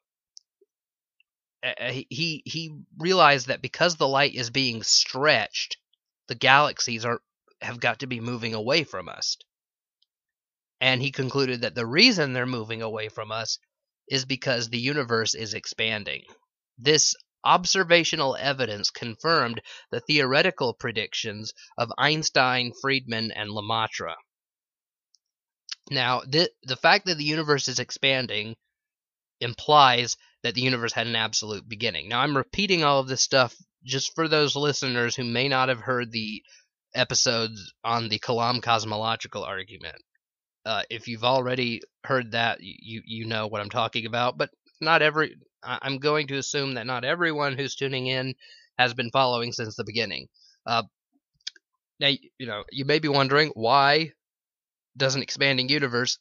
he 1.81 2.43
he 2.45 2.75
realized 2.97 3.47
that 3.47 3.61
because 3.61 3.95
the 3.95 4.07
light 4.07 4.35
is 4.35 4.49
being 4.49 4.83
stretched 4.83 5.77
the 6.27 6.35
galaxies 6.35 7.05
are 7.05 7.21
have 7.61 7.79
got 7.79 7.99
to 7.99 8.07
be 8.07 8.19
moving 8.19 8.53
away 8.53 8.83
from 8.83 9.09
us 9.09 9.37
and 10.79 11.01
he 11.01 11.11
concluded 11.11 11.61
that 11.61 11.75
the 11.75 11.85
reason 11.85 12.33
they're 12.33 12.45
moving 12.45 12.81
away 12.81 13.09
from 13.09 13.31
us 13.31 13.57
is 14.07 14.25
because 14.25 14.69
the 14.69 14.79
universe 14.79 15.33
is 15.33 15.53
expanding. 15.53 16.23
This 16.77 17.15
observational 17.43 18.35
evidence 18.35 18.91
confirmed 18.91 19.61
the 19.91 20.01
theoretical 20.01 20.73
predictions 20.73 21.53
of 21.77 21.91
Einstein, 21.97 22.73
Friedmann, 22.81 23.31
and 23.35 23.49
Lemaitre. 23.49 24.13
Now, 25.89 26.21
the, 26.21 26.51
the 26.63 26.75
fact 26.75 27.05
that 27.05 27.17
the 27.17 27.23
universe 27.23 27.67
is 27.67 27.79
expanding 27.79 28.55
implies 29.39 30.17
that 30.43 30.55
the 30.55 30.61
universe 30.61 30.93
had 30.93 31.07
an 31.07 31.15
absolute 31.15 31.67
beginning. 31.67 32.09
Now, 32.09 32.21
I'm 32.21 32.37
repeating 32.37 32.83
all 32.83 32.99
of 32.99 33.07
this 33.07 33.21
stuff 33.21 33.55
just 33.83 34.13
for 34.15 34.27
those 34.27 34.55
listeners 34.55 35.15
who 35.15 35.23
may 35.23 35.47
not 35.47 35.69
have 35.69 35.79
heard 35.79 36.11
the 36.11 36.43
episodes 36.93 37.73
on 37.83 38.09
the 38.09 38.19
Kalam 38.19 38.61
cosmological 38.61 39.43
argument. 39.43 39.97
Uh, 40.65 40.83
if 40.89 41.07
you've 41.07 41.23
already 41.23 41.81
heard 42.03 42.31
that, 42.31 42.59
you 42.61 43.01
you 43.05 43.25
know 43.25 43.47
what 43.47 43.61
I'm 43.61 43.69
talking 43.69 44.05
about. 44.05 44.37
But 44.37 44.49
not 44.81 45.01
every. 45.01 45.35
I'm 45.63 45.99
going 45.99 46.27
to 46.27 46.37
assume 46.37 46.75
that 46.75 46.85
not 46.85 47.03
everyone 47.03 47.57
who's 47.57 47.75
tuning 47.75 48.07
in 48.07 48.35
has 48.77 48.93
been 48.93 49.09
following 49.11 49.51
since 49.51 49.75
the 49.75 49.83
beginning. 49.83 50.27
Uh, 50.65 50.83
now, 51.99 52.09
you 52.37 52.45
know, 52.45 52.63
you 52.71 52.85
may 52.85 52.99
be 52.99 53.07
wondering 53.07 53.51
why 53.55 54.11
does 54.95 55.15
an 55.15 55.21
expanding 55.21 55.69
universe 55.69 56.19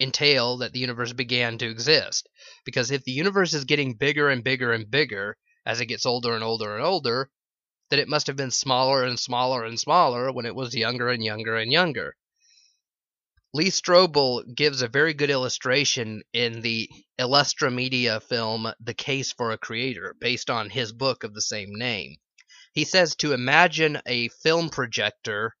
entail 0.00 0.58
that 0.58 0.72
the 0.72 0.78
universe 0.78 1.12
began 1.12 1.58
to 1.58 1.68
exist? 1.68 2.28
Because 2.64 2.90
if 2.90 3.04
the 3.04 3.12
universe 3.12 3.54
is 3.54 3.64
getting 3.64 3.94
bigger 3.94 4.28
and 4.28 4.44
bigger 4.44 4.72
and 4.72 4.90
bigger 4.90 5.36
as 5.64 5.80
it 5.80 5.86
gets 5.86 6.06
older 6.06 6.34
and 6.34 6.44
older 6.44 6.76
and 6.76 6.84
older, 6.84 7.30
then 7.90 7.98
it 7.98 8.08
must 8.08 8.26
have 8.26 8.36
been 8.36 8.50
smaller 8.50 9.04
and 9.04 9.18
smaller 9.18 9.64
and 9.64 9.78
smaller 9.78 10.32
when 10.32 10.46
it 10.46 10.54
was 10.54 10.74
younger 10.74 11.08
and 11.08 11.24
younger 11.24 11.56
and 11.56 11.70
younger. 11.70 12.16
Lee 13.54 13.70
Strobel 13.70 14.54
gives 14.54 14.82
a 14.82 14.88
very 14.88 15.14
good 15.14 15.30
illustration 15.30 16.22
in 16.32 16.60
the 16.60 16.90
Illustra 17.18 17.72
Media 17.72 18.20
film 18.20 18.70
The 18.80 18.92
Case 18.92 19.32
for 19.32 19.50
a 19.50 19.58
Creator, 19.58 20.16
based 20.20 20.50
on 20.50 20.68
his 20.68 20.92
book 20.92 21.24
of 21.24 21.32
the 21.32 21.40
same 21.40 21.74
name. 21.74 22.16
He 22.74 22.84
says 22.84 23.16
to 23.16 23.32
imagine 23.32 24.02
a 24.04 24.28
film 24.28 24.68
projector 24.68 25.56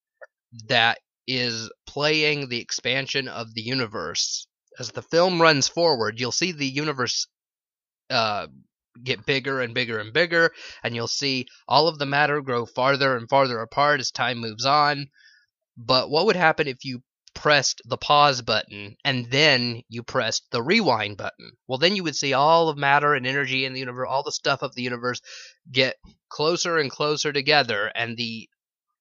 that 0.68 0.98
is 1.26 1.70
playing 1.86 2.48
the 2.48 2.60
expansion 2.60 3.28
of 3.28 3.54
the 3.54 3.62
universe. 3.62 4.46
As 4.78 4.90
the 4.90 5.02
film 5.02 5.40
runs 5.40 5.68
forward, 5.68 6.20
you'll 6.20 6.32
see 6.32 6.52
the 6.52 6.66
universe 6.66 7.26
uh, 8.10 8.46
get 9.02 9.26
bigger 9.26 9.60
and 9.60 9.74
bigger 9.74 9.98
and 9.98 10.12
bigger, 10.12 10.52
and 10.82 10.94
you'll 10.94 11.08
see 11.08 11.46
all 11.66 11.88
of 11.88 11.98
the 11.98 12.06
matter 12.06 12.40
grow 12.42 12.66
farther 12.66 13.16
and 13.16 13.28
farther 13.28 13.60
apart 13.60 14.00
as 14.00 14.10
time 14.10 14.38
moves 14.38 14.66
on. 14.66 15.08
But 15.76 16.10
what 16.10 16.26
would 16.26 16.36
happen 16.36 16.68
if 16.68 16.84
you 16.84 17.02
pressed 17.36 17.82
the 17.84 17.98
pause 17.98 18.40
button 18.40 18.96
and 19.04 19.30
then 19.30 19.82
you 19.90 20.02
pressed 20.02 20.50
the 20.50 20.62
rewind 20.62 21.18
button. 21.18 21.52
Well, 21.68 21.78
then 21.78 21.94
you 21.94 22.02
would 22.02 22.16
see 22.16 22.32
all 22.32 22.70
of 22.70 22.78
matter 22.78 23.14
and 23.14 23.26
energy 23.26 23.66
in 23.66 23.74
the 23.74 23.80
universe, 23.80 24.08
all 24.10 24.22
the 24.22 24.32
stuff 24.32 24.62
of 24.62 24.74
the 24.74 24.82
universe 24.82 25.20
get 25.70 25.96
closer 26.30 26.78
and 26.78 26.90
closer 26.90 27.32
together 27.32 27.92
and 27.94 28.16
the 28.16 28.48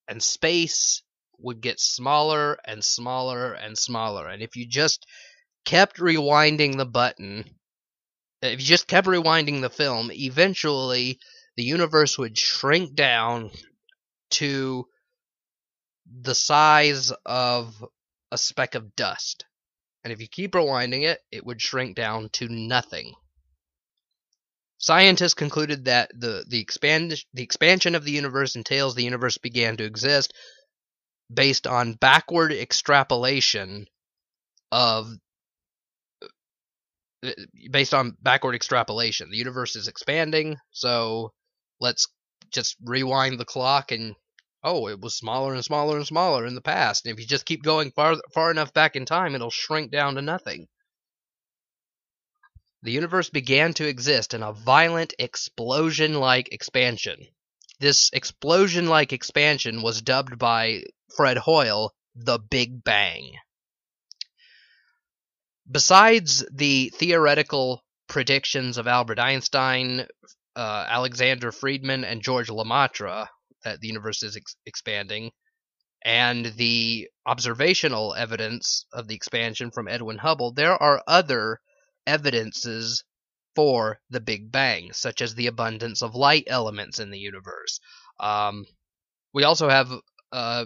and 0.07 0.21
space 0.21 1.01
would 1.39 1.61
get 1.61 1.79
smaller 1.79 2.57
and 2.65 2.83
smaller 2.83 3.53
and 3.53 3.77
smaller. 3.77 4.27
And 4.27 4.41
if 4.41 4.55
you 4.55 4.65
just 4.65 5.05
kept 5.65 5.97
rewinding 5.97 6.77
the 6.77 6.85
button, 6.85 7.45
if 8.41 8.59
you 8.59 8.65
just 8.65 8.87
kept 8.87 9.07
rewinding 9.07 9.61
the 9.61 9.69
film, 9.69 10.11
eventually 10.11 11.19
the 11.57 11.63
universe 11.63 12.17
would 12.17 12.37
shrink 12.37 12.95
down 12.95 13.51
to 14.31 14.87
the 16.21 16.35
size 16.35 17.11
of 17.25 17.83
a 18.31 18.37
speck 18.37 18.75
of 18.75 18.95
dust. 18.95 19.45
And 20.03 20.13
if 20.13 20.21
you 20.21 20.27
keep 20.27 20.51
rewinding 20.51 21.03
it, 21.03 21.19
it 21.31 21.45
would 21.45 21.61
shrink 21.61 21.95
down 21.95 22.29
to 22.33 22.47
nothing. 22.47 23.13
Scientists 24.77 25.33
concluded 25.33 25.85
that 25.85 26.11
the, 26.13 26.45
the, 26.47 26.59
expand, 26.59 27.15
the 27.33 27.43
expansion 27.43 27.95
of 27.95 28.03
the 28.03 28.11
universe 28.11 28.55
entails 28.55 28.93
the 28.93 29.03
universe 29.03 29.37
began 29.37 29.77
to 29.77 29.83
exist 29.83 30.33
based 31.33 31.67
on 31.67 31.93
backward 31.93 32.51
extrapolation 32.51 33.87
of 34.71 35.11
uh, 37.23 37.29
based 37.71 37.93
on 37.93 38.17
backward 38.21 38.55
extrapolation. 38.55 39.31
The 39.31 39.37
universe 39.37 39.75
is 39.75 39.87
expanding, 39.87 40.57
so 40.71 41.33
let's 41.79 42.07
just 42.51 42.75
rewind 42.83 43.39
the 43.39 43.45
clock 43.45 43.91
and 43.91 44.15
oh, 44.63 44.87
it 44.87 44.99
was 44.99 45.15
smaller 45.15 45.53
and 45.53 45.63
smaller 45.63 45.97
and 45.97 46.07
smaller 46.07 46.45
in 46.45 46.55
the 46.55 46.61
past. 46.61 47.05
And 47.05 47.13
if 47.13 47.19
you 47.19 47.27
just 47.27 47.45
keep 47.45 47.63
going 47.63 47.91
far 47.91 48.15
far 48.33 48.51
enough 48.51 48.73
back 48.73 48.95
in 48.95 49.05
time, 49.05 49.35
it'll 49.35 49.51
shrink 49.51 49.91
down 49.91 50.15
to 50.15 50.21
nothing. 50.21 50.67
The 52.81 52.91
universe 52.91 53.29
began 53.29 53.73
to 53.75 53.87
exist 53.87 54.33
in 54.33 54.43
a 54.43 54.53
violent 54.53 55.13
explosion-like 55.17 56.49
expansion. 56.51 57.27
This 57.79 58.09
explosion-like 58.13 59.11
expansion 59.11 59.81
was 59.81 60.01
dubbed 60.01 60.37
by 60.39 60.83
Fred 61.15 61.37
Hoyle 61.37 61.93
the 62.15 62.39
Big 62.39 62.83
Bang. 62.83 63.33
Besides 65.69 66.45
the 66.53 66.89
theoretical 66.95 67.83
predictions 68.07 68.77
of 68.77 68.87
Albert 68.87 69.19
Einstein, 69.19 70.07
uh, 70.55 70.85
Alexander 70.87 71.51
Friedmann, 71.51 72.05
and 72.05 72.21
George 72.21 72.49
Lemaitre, 72.49 73.27
that 73.63 73.81
the 73.81 73.87
universe 73.87 74.23
is 74.23 74.37
ex- 74.37 74.55
expanding, 74.65 75.31
and 76.03 76.45
the 76.45 77.09
observational 77.25 78.13
evidence 78.13 78.85
of 78.93 79.07
the 79.07 79.15
expansion 79.15 79.71
from 79.71 79.87
Edwin 79.87 80.19
Hubble, 80.19 80.53
there 80.53 80.81
are 80.81 81.03
other 81.07 81.59
evidences 82.05 83.03
for 83.55 83.99
the 84.09 84.19
Big 84.19 84.51
Bang, 84.51 84.91
such 84.93 85.21
as 85.21 85.33
the 85.33 85.47
abundance 85.47 86.01
of 86.01 86.13
light 86.13 86.43
elements 86.47 86.99
in 86.99 87.09
the 87.09 87.19
universe. 87.19 87.79
Um, 88.19 88.65
we 89.33 89.43
also 89.43 89.69
have 89.69 89.91
uh, 90.31 90.65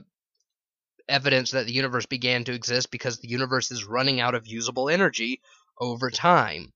evidence 1.07 1.51
that 1.51 1.65
the 1.65 1.73
universe 1.73 2.05
began 2.05 2.43
to 2.45 2.53
exist 2.53 2.91
because 2.91 3.19
the 3.19 3.29
universe 3.29 3.71
is 3.71 3.85
running 3.85 4.19
out 4.19 4.35
of 4.35 4.47
usable 4.47 4.89
energy 4.89 5.41
over 5.79 6.09
time. 6.09 6.71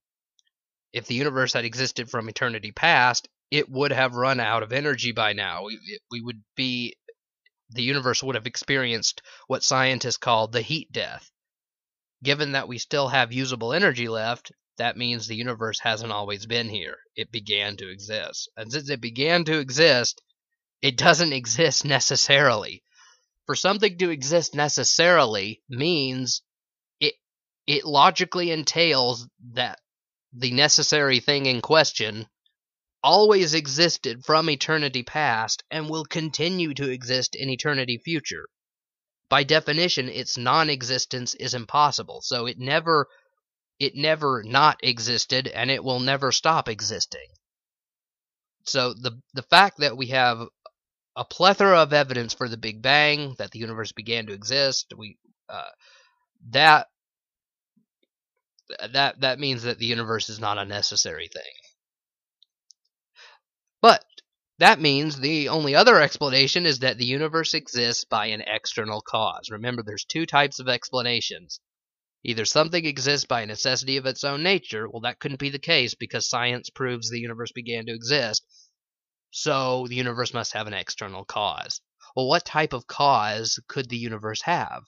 If 0.91 1.07
the 1.07 1.15
universe 1.15 1.53
had 1.53 1.65
existed 1.65 2.09
from 2.09 2.29
eternity 2.29 2.71
past, 2.71 3.27
it 3.51 3.69
would 3.69 3.91
have 3.91 4.15
run 4.15 4.39
out 4.39 4.63
of 4.63 4.71
energy 4.71 5.11
by 5.11 5.33
now. 5.33 5.65
We, 5.65 5.79
we 6.11 6.21
would 6.21 6.41
be, 6.55 6.95
the 7.69 7.83
universe 7.83 8.23
would 8.23 8.35
have 8.35 8.47
experienced 8.47 9.21
what 9.47 9.63
scientists 9.63 10.17
call 10.17 10.47
the 10.47 10.61
heat 10.61 10.91
death. 10.91 11.29
Given 12.23 12.53
that 12.53 12.67
we 12.67 12.77
still 12.77 13.09
have 13.09 13.33
usable 13.33 13.73
energy 13.73 14.07
left, 14.07 14.51
that 14.77 14.97
means 14.97 15.27
the 15.27 15.35
universe 15.35 15.79
hasn't 15.79 16.11
always 16.11 16.45
been 16.45 16.69
here. 16.69 16.97
It 17.15 17.31
began 17.31 17.77
to 17.77 17.89
exist. 17.89 18.49
And 18.57 18.71
since 18.71 18.89
it 18.89 19.01
began 19.01 19.45
to 19.45 19.59
exist, 19.59 20.21
it 20.81 20.97
doesn't 20.97 21.33
exist 21.33 21.85
necessarily. 21.85 22.83
For 23.45 23.55
something 23.55 23.97
to 23.97 24.09
exist 24.09 24.55
necessarily 24.55 25.61
means 25.69 26.41
it 26.99 27.15
it 27.67 27.85
logically 27.85 28.51
entails 28.51 29.27
that 29.53 29.79
the 30.33 30.51
necessary 30.51 31.19
thing 31.19 31.45
in 31.45 31.61
question 31.61 32.27
always 33.03 33.53
existed 33.53 34.23
from 34.25 34.49
eternity 34.49 35.03
past 35.03 35.63
and 35.69 35.89
will 35.89 36.05
continue 36.05 36.73
to 36.73 36.89
exist 36.89 37.35
in 37.35 37.49
eternity 37.49 37.97
future. 37.97 38.47
by 39.33 39.43
definition, 39.43 40.09
its 40.09 40.37
non-existence 40.37 41.33
is 41.35 41.55
impossible. 41.55 42.21
So 42.21 42.45
it 42.45 42.59
never 42.59 43.07
it 43.83 43.95
never 43.95 44.43
not 44.43 44.79
existed 44.83 45.47
and 45.47 45.69
it 45.71 45.83
will 45.83 45.99
never 45.99 46.31
stop 46.31 46.67
existing. 46.69 47.27
So 48.65 48.93
the 48.93 49.21
the 49.33 49.43
fact 49.43 49.79
that 49.79 49.97
we 49.97 50.07
have 50.07 50.47
a 51.15 51.25
plethora 51.25 51.79
of 51.79 51.93
evidence 51.93 52.33
for 52.33 52.49
the 52.49 52.57
Big 52.57 52.81
Bang, 52.81 53.35
that 53.37 53.51
the 53.51 53.59
universe 53.59 53.91
began 53.91 54.27
to 54.27 54.33
exist, 54.33 54.93
we 54.97 55.17
uh, 55.49 55.69
that 56.51 56.87
that 58.91 59.19
that 59.21 59.39
means 59.39 59.63
that 59.63 59.79
the 59.79 59.85
universe 59.85 60.29
is 60.29 60.39
not 60.39 60.57
a 60.57 60.65
necessary 60.65 61.27
thing. 61.27 61.53
But 63.81 64.03
that 64.59 64.79
means 64.79 65.19
the 65.19 65.49
only 65.49 65.75
other 65.75 65.99
explanation 65.99 66.65
is 66.65 66.79
that 66.79 66.97
the 66.97 67.05
universe 67.05 67.53
exists 67.53 68.05
by 68.05 68.27
an 68.27 68.41
external 68.41 69.01
cause. 69.01 69.49
Remember, 69.51 69.83
there's 69.83 70.05
two 70.05 70.25
types 70.25 70.59
of 70.59 70.69
explanations. 70.69 71.59
Either 72.25 72.45
something 72.45 72.85
exists 72.85 73.25
by 73.25 73.43
necessity 73.43 73.97
of 73.97 74.05
its 74.05 74.23
own 74.23 74.41
nature, 74.41 74.89
well, 74.89 75.01
that 75.01 75.19
couldn't 75.19 75.39
be 75.39 75.49
the 75.49 75.59
case 75.59 75.93
because 75.93 76.29
science 76.29 76.69
proves 76.69 77.09
the 77.09 77.19
universe 77.19 77.51
began 77.51 77.85
to 77.85 77.93
exist, 77.93 78.45
so 79.31 79.85
the 79.87 79.95
universe 79.95 80.33
must 80.33 80.53
have 80.53 80.67
an 80.67 80.73
external 80.73 81.25
cause. 81.25 81.81
Well, 82.15 82.27
what 82.27 82.45
type 82.45 82.71
of 82.71 82.87
cause 82.87 83.59
could 83.67 83.89
the 83.89 83.97
universe 83.97 84.41
have? 84.43 84.83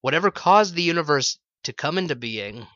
Whatever 0.00 0.30
caused 0.30 0.74
the 0.74 0.82
universe 0.82 1.38
to 1.64 1.72
come 1.72 1.98
into 1.98 2.16
being 2.16 2.66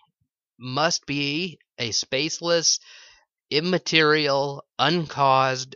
must 0.58 1.04
be 1.06 1.58
a 1.78 1.90
spaceless, 1.90 2.78
immaterial, 3.50 4.64
uncaused, 4.78 5.74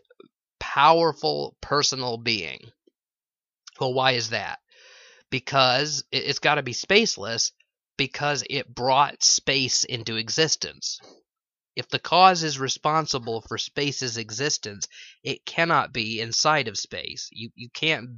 powerful 0.61 1.57
personal 1.61 2.17
being. 2.17 2.61
Well, 3.81 3.95
why 3.95 4.13
is 4.13 4.31
that? 4.31 4.61
Because 5.31 6.05
it's 6.13 6.39
got 6.39 6.57
to 6.57 6.63
be 6.63 6.73
spaceless 6.73 7.51
because 8.01 8.43
it 8.49 8.75
brought 8.75 9.23
space 9.23 9.85
into 9.85 10.17
existence. 10.17 11.01
If 11.77 11.91
the 11.91 11.99
cause 11.99 12.43
is 12.43 12.59
responsible 12.59 13.43
for 13.43 13.59
space's 13.59 14.17
existence, 14.17 14.89
it 15.23 15.45
cannot 15.45 15.93
be 15.93 16.19
inside 16.23 16.67
of 16.67 16.79
space. 16.79 17.29
You 17.31 17.51
you 17.55 17.69
can't 17.69 18.09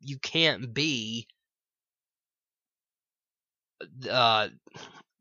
you 0.00 0.18
can't 0.18 0.74
be 0.74 1.28
uh, 4.10 4.48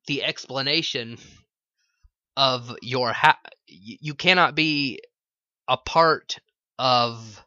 the 0.07 0.23
explanation 0.23 1.19
of 2.35 2.75
your 2.81 3.13
ha- 3.13 3.37
you 3.67 4.15
cannot 4.15 4.55
be 4.55 5.01
a 5.67 5.77
part 5.77 6.39
of 6.79 7.45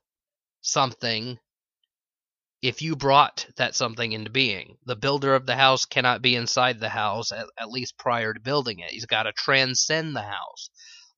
something 0.62 1.40
if 2.62 2.82
you 2.82 2.94
brought 2.94 3.46
that 3.56 3.74
something 3.74 4.12
into 4.12 4.30
being. 4.30 4.76
The 4.84 4.96
builder 4.96 5.34
of 5.34 5.46
the 5.46 5.56
house 5.56 5.86
cannot 5.86 6.20
be 6.20 6.36
inside 6.36 6.78
the 6.78 6.90
house, 6.90 7.32
at, 7.32 7.46
at 7.58 7.70
least 7.70 7.96
prior 7.96 8.34
to 8.34 8.40
building 8.40 8.80
it. 8.80 8.90
He's 8.90 9.06
got 9.06 9.22
to 9.22 9.32
transcend 9.32 10.14
the 10.14 10.22
house. 10.22 10.68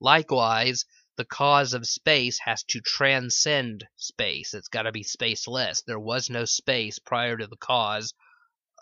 Likewise, 0.00 0.84
the 1.16 1.24
cause 1.24 1.74
of 1.74 1.86
space 1.86 2.38
has 2.44 2.62
to 2.64 2.80
transcend 2.80 3.86
space. 3.96 4.54
It's 4.54 4.68
got 4.68 4.82
to 4.82 4.92
be 4.92 5.04
spaceless. 5.04 5.82
There 5.84 5.98
was 5.98 6.30
no 6.30 6.44
space 6.44 6.98
prior 6.98 7.36
to 7.36 7.46
the 7.46 7.56
cause 7.56 8.14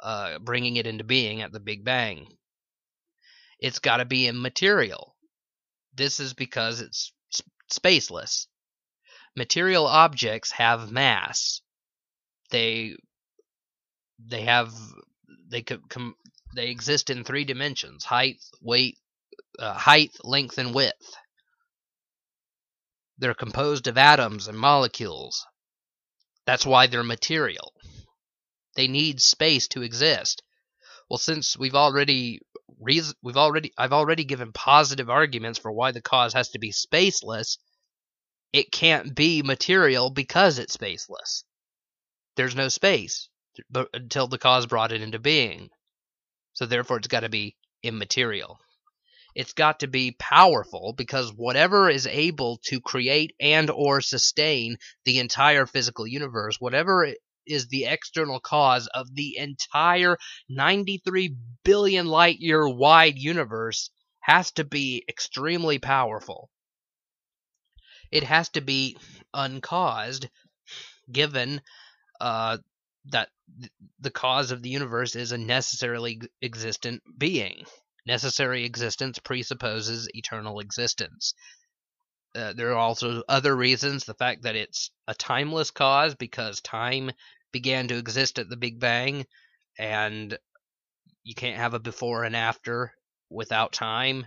uh, 0.02 0.38
bringing 0.38 0.76
it 0.76 0.86
into 0.86 1.04
being 1.04 1.42
at 1.42 1.52
the 1.52 1.60
Big 1.60 1.84
Bang. 1.84 2.26
It's 3.58 3.78
got 3.78 3.98
to 3.98 4.04
be 4.04 4.26
immaterial. 4.26 5.16
This 5.94 6.20
is 6.20 6.34
because 6.34 6.80
it's 6.80 7.12
spaceless. 7.70 8.46
Material 9.36 9.86
objects 9.86 10.52
have 10.52 10.90
mass. 10.90 11.60
They 12.50 12.96
they 14.18 14.42
have 14.42 14.72
they 15.48 15.62
could 15.62 15.88
com, 15.88 16.14
they 16.54 16.68
exist 16.68 17.10
in 17.10 17.24
three 17.24 17.44
dimensions: 17.44 18.04
height, 18.04 18.40
weight, 18.60 18.98
uh, 19.58 19.74
height, 19.74 20.12
length, 20.24 20.58
and 20.58 20.74
width. 20.74 21.14
They're 23.18 23.34
composed 23.34 23.86
of 23.86 23.98
atoms 23.98 24.48
and 24.48 24.58
molecules. 24.58 25.46
That's 26.46 26.66
why 26.66 26.86
they're 26.86 27.04
material. 27.04 27.72
They 28.76 28.88
need 28.88 29.20
space 29.20 29.68
to 29.68 29.82
exist. 29.82 30.42
Well, 31.08 31.18
since 31.18 31.56
we've 31.56 31.74
already 31.74 32.40
we've 32.78 33.36
already 33.36 33.72
I've 33.76 33.92
already 33.92 34.24
given 34.24 34.52
positive 34.52 35.10
arguments 35.10 35.58
for 35.58 35.70
why 35.70 35.92
the 35.92 36.00
cause 36.00 36.32
has 36.32 36.50
to 36.50 36.58
be 36.58 36.72
spaceless, 36.72 37.58
it 38.52 38.72
can't 38.72 39.14
be 39.14 39.42
material 39.42 40.10
because 40.10 40.58
it's 40.58 40.76
spaceless. 40.76 41.44
There's 42.40 42.56
no 42.56 42.68
space 42.68 43.28
but 43.68 43.90
until 43.92 44.26
the 44.26 44.38
cause 44.38 44.64
brought 44.64 44.92
it 44.92 45.02
into 45.02 45.18
being. 45.18 45.68
So 46.54 46.64
therefore 46.64 46.96
it's 46.96 47.06
got 47.06 47.20
to 47.20 47.28
be 47.28 47.54
immaterial. 47.82 48.58
It's 49.34 49.52
got 49.52 49.80
to 49.80 49.88
be 49.88 50.12
powerful 50.12 50.94
because 50.96 51.34
whatever 51.34 51.90
is 51.90 52.06
able 52.06 52.56
to 52.64 52.80
create 52.80 53.34
and 53.38 53.68
or 53.68 54.00
sustain 54.00 54.78
the 55.04 55.18
entire 55.18 55.66
physical 55.66 56.06
universe, 56.06 56.56
whatever 56.58 57.12
is 57.44 57.68
the 57.68 57.84
external 57.84 58.40
cause 58.40 58.86
of 58.86 59.14
the 59.14 59.36
entire 59.36 60.16
93 60.48 61.36
billion 61.62 62.06
light 62.06 62.38
year 62.38 62.66
wide 62.66 63.18
universe 63.18 63.90
has 64.20 64.50
to 64.52 64.64
be 64.64 65.04
extremely 65.10 65.78
powerful. 65.78 66.48
It 68.10 68.22
has 68.22 68.48
to 68.50 68.62
be 68.62 68.96
uncaused, 69.34 70.30
given 71.12 71.60
uh, 72.20 72.58
that 73.06 73.28
the 74.00 74.10
cause 74.10 74.50
of 74.50 74.62
the 74.62 74.68
universe 74.68 75.16
is 75.16 75.32
a 75.32 75.38
necessarily 75.38 76.20
existent 76.42 77.02
being. 77.18 77.64
Necessary 78.06 78.64
existence 78.64 79.18
presupposes 79.18 80.08
eternal 80.14 80.60
existence. 80.60 81.34
Uh, 82.34 82.52
there 82.52 82.70
are 82.70 82.78
also 82.78 83.22
other 83.28 83.54
reasons. 83.54 84.04
The 84.04 84.14
fact 84.14 84.42
that 84.42 84.56
it's 84.56 84.90
a 85.08 85.14
timeless 85.14 85.70
cause 85.70 86.14
because 86.14 86.60
time 86.60 87.10
began 87.52 87.88
to 87.88 87.96
exist 87.96 88.38
at 88.38 88.48
the 88.48 88.56
Big 88.56 88.78
Bang, 88.78 89.26
and 89.78 90.38
you 91.24 91.34
can't 91.34 91.56
have 91.56 91.74
a 91.74 91.80
before 91.80 92.24
and 92.24 92.36
after 92.36 92.92
without 93.28 93.72
time. 93.72 94.26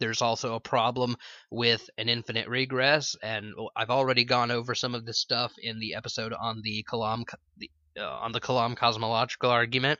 There's 0.00 0.22
also 0.22 0.54
a 0.54 0.60
problem 0.60 1.16
with 1.50 1.88
an 1.98 2.08
infinite 2.08 2.48
regress, 2.48 3.16
and 3.22 3.54
I've 3.76 3.90
already 3.90 4.24
gone 4.24 4.50
over 4.50 4.74
some 4.74 4.94
of 4.94 5.04
this 5.04 5.18
stuff 5.18 5.52
in 5.60 5.80
the 5.80 5.94
episode 5.94 6.32
on 6.32 6.62
the 6.62 6.84
Kalam 6.90 7.24
uh, 7.98 8.02
on 8.04 8.32
the 8.32 8.40
Kalam 8.40 8.76
cosmological 8.76 9.50
argument. 9.50 9.98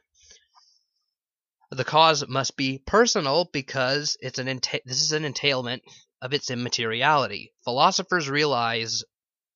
The 1.71 1.85
cause 1.85 2.27
must 2.27 2.57
be 2.57 2.79
personal 2.79 3.45
because 3.53 4.17
it's 4.21 4.39
an 4.39 4.47
enta- 4.47 4.85
this 4.85 5.03
is 5.03 5.13
an 5.13 5.25
entailment 5.25 5.83
of 6.23 6.33
its 6.33 6.51
immateriality. 6.51 7.53
Philosophers 7.65 8.29
realize 8.29 9.05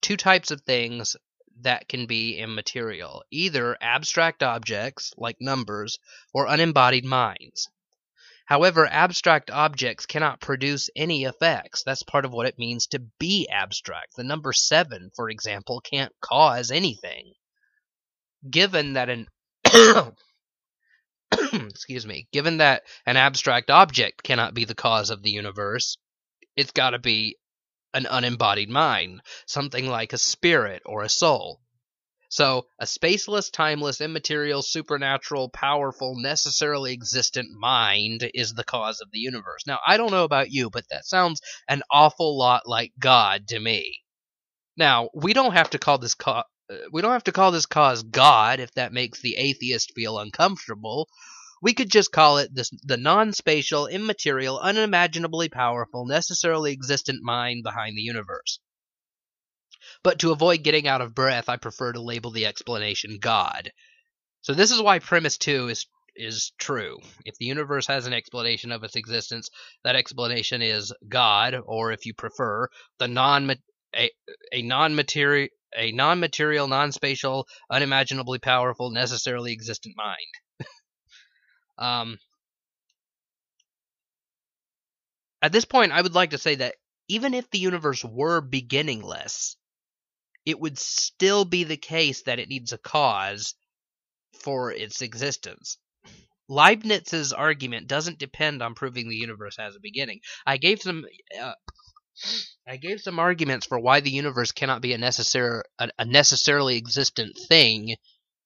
two 0.00 0.16
types 0.16 0.50
of 0.50 0.61
things 0.62 1.16
that 1.61 1.88
can 1.88 2.07
be 2.07 2.38
immaterial 2.38 3.22
either 3.31 3.76
abstract 3.81 4.42
objects, 4.42 5.12
like 5.16 5.37
numbers, 5.40 5.98
or 6.35 6.46
unembodied 6.46 7.05
minds. 7.05 7.68
However, 8.46 8.87
abstract 8.87 9.50
objects 9.50 10.07
cannot 10.07 10.40
produce 10.40 10.90
any 10.96 11.24
effects. 11.24 11.83
That's 11.85 12.02
part 12.02 12.24
of 12.24 12.33
what 12.33 12.46
it 12.46 12.59
means 12.59 12.87
to 12.88 12.98
be 13.18 13.48
abstract. 13.48 14.16
The 14.16 14.24
number 14.24 14.52
7, 14.52 15.11
for 15.14 15.31
example, 15.31 15.81
can't 15.81 16.12
cause 16.20 16.70
anything. 16.70 17.33
Given 18.48 18.94
that 18.94 19.09
an 19.09 19.28
excuse 21.52 22.05
me, 22.05 22.28
given 22.33 22.59
that 22.59 22.83
an 23.07 23.16
abstract 23.16 23.70
object 23.70 24.22
cannot 24.22 24.55
be 24.55 24.64
the 24.64 24.74
cause 24.74 25.11
of 25.11 25.22
the 25.22 25.31
universe, 25.31 25.96
it's 26.57 26.72
got 26.72 26.90
to 26.90 26.98
be 26.98 27.37
an 27.94 28.07
unembodied 28.07 28.70
mind, 28.70 29.20
something 29.46 29.88
like 29.88 30.12
a 30.12 30.18
spirit 30.18 30.83
or 30.85 31.02
a 31.02 31.09
soul. 31.09 31.61
So, 32.33 32.66
a 32.79 32.87
spaceless, 32.87 33.53
timeless, 33.53 34.01
immaterial, 34.01 34.62
supernatural, 34.62 35.51
powerful, 35.51 36.14
necessarily 36.16 36.91
existent 36.95 37.51
mind 37.51 38.30
is 38.33 38.55
the 38.55 38.64
cause 38.64 39.03
of 39.03 39.11
the 39.11 39.18
universe. 39.18 39.66
Now, 39.66 39.80
I 39.87 39.99
don't 39.99 40.12
know 40.12 40.24
about 40.24 40.51
you, 40.51 40.70
but 40.70 40.89
that 40.89 41.05
sounds 41.05 41.43
an 41.68 41.83
awful 41.91 42.39
lot 42.39 42.66
like 42.66 42.95
God 42.99 43.49
to 43.49 43.61
me. 43.61 43.99
Now, 44.78 45.11
we 45.12 45.35
don't 45.35 45.53
have 45.53 45.68
to 45.70 45.78
call 45.78 45.99
this 45.99 46.16
uh, 46.24 46.45
we 46.91 47.03
don't 47.03 47.12
have 47.12 47.24
to 47.24 47.33
call 47.33 47.51
this 47.51 47.66
cause 47.66 48.03
God 48.03 48.61
if 48.61 48.72
that 48.76 48.95
makes 48.95 49.20
the 49.20 49.37
atheist 49.37 49.93
feel 49.95 50.18
uncomfortable. 50.18 51.11
We 51.61 51.74
could 51.74 51.91
just 51.91 52.12
call 52.12 52.39
it 52.39 52.55
this, 52.55 52.70
the 52.83 52.97
non 52.97 53.35
spatial, 53.35 53.89
immaterial, 53.89 54.59
unimaginably 54.59 55.51
powerful, 55.51 56.07
necessarily 56.07 56.72
existent 56.72 57.22
mind 57.22 57.62
behind 57.62 57.95
the 57.95 58.01
universe. 58.01 58.59
But 60.03 60.18
to 60.20 60.32
avoid 60.32 60.64
getting 60.64 60.88
out 60.88 61.00
of 61.00 61.14
breath, 61.14 61.48
I 61.48 61.57
prefer 61.57 61.92
to 61.92 62.03
label 62.03 62.30
the 62.30 62.46
explanation 62.46 63.18
God. 63.20 63.70
So 64.42 64.55
this 64.55 64.72
is 64.72 64.82
why 64.82 64.98
premise 64.98 65.38
2 65.38 65.68
is 65.68 65.86
is 66.14 66.53
true. 66.59 66.98
If 67.24 67.36
the 67.38 67.46
universe 67.46 67.86
has 67.86 68.07
an 68.07 68.12
explanation 68.12 68.70
of 68.70 68.84
its 68.84 68.96
existence, 68.96 69.48
that 69.82 69.96
explanation 69.96 70.61
is 70.61 70.92
God, 71.09 71.55
or 71.64 71.92
if 71.92 72.05
you 72.05 72.12
prefer, 72.12 72.68
the 72.98 73.09
non 73.09 73.50
a, 73.94 74.11
a 74.53 74.62
non-material 74.62 75.48
a 75.74 75.90
non-material, 75.92 76.68
non-spatial, 76.68 77.46
unimaginably 77.70 78.38
powerful, 78.38 78.90
necessarily 78.90 79.53
existent 79.53 79.94
mind. 79.96 80.68
um, 81.78 82.18
at 85.40 85.53
this 85.53 85.64
point, 85.64 85.92
I 85.92 86.03
would 86.03 86.14
like 86.14 86.30
to 86.30 86.38
say 86.38 86.57
that 86.57 86.74
even 87.09 87.32
if 87.32 87.50
the 87.50 87.59
universe 87.59 88.05
were 88.05 88.42
beginningless, 88.42 89.57
it 90.45 90.59
would 90.59 90.78
still 90.78 91.45
be 91.45 91.64
the 91.64 91.76
case 91.76 92.22
that 92.22 92.38
it 92.38 92.49
needs 92.49 92.72
a 92.72 92.78
cause 92.78 93.55
for 94.40 94.72
its 94.72 95.03
existence. 95.03 95.78
Leibniz's 96.49 97.32
argument 97.32 97.86
doesn't 97.86 98.18
depend 98.18 98.62
on 98.62 98.74
proving 98.74 99.09
the 99.09 99.16
universe 99.16 99.57
has 99.59 99.76
a 99.76 99.80
beginning. 99.80 100.20
I 100.45 100.57
gave 100.57 100.82
some 100.82 101.05
uh, 101.40 101.55
I 102.66 102.76
gave 102.76 103.01
some 103.01 103.18
arguments 103.18 103.66
for 103.66 103.78
why 103.78 104.01
the 104.01 104.11
universe 104.11 104.53
cannot 104.53 104.82
be 104.82 104.93
a 104.93 104.99
necessary 104.99 105.62
a, 105.78 105.88
a 105.99 106.05
necessarily 106.05 106.76
existent 106.76 107.38
thing 107.49 107.97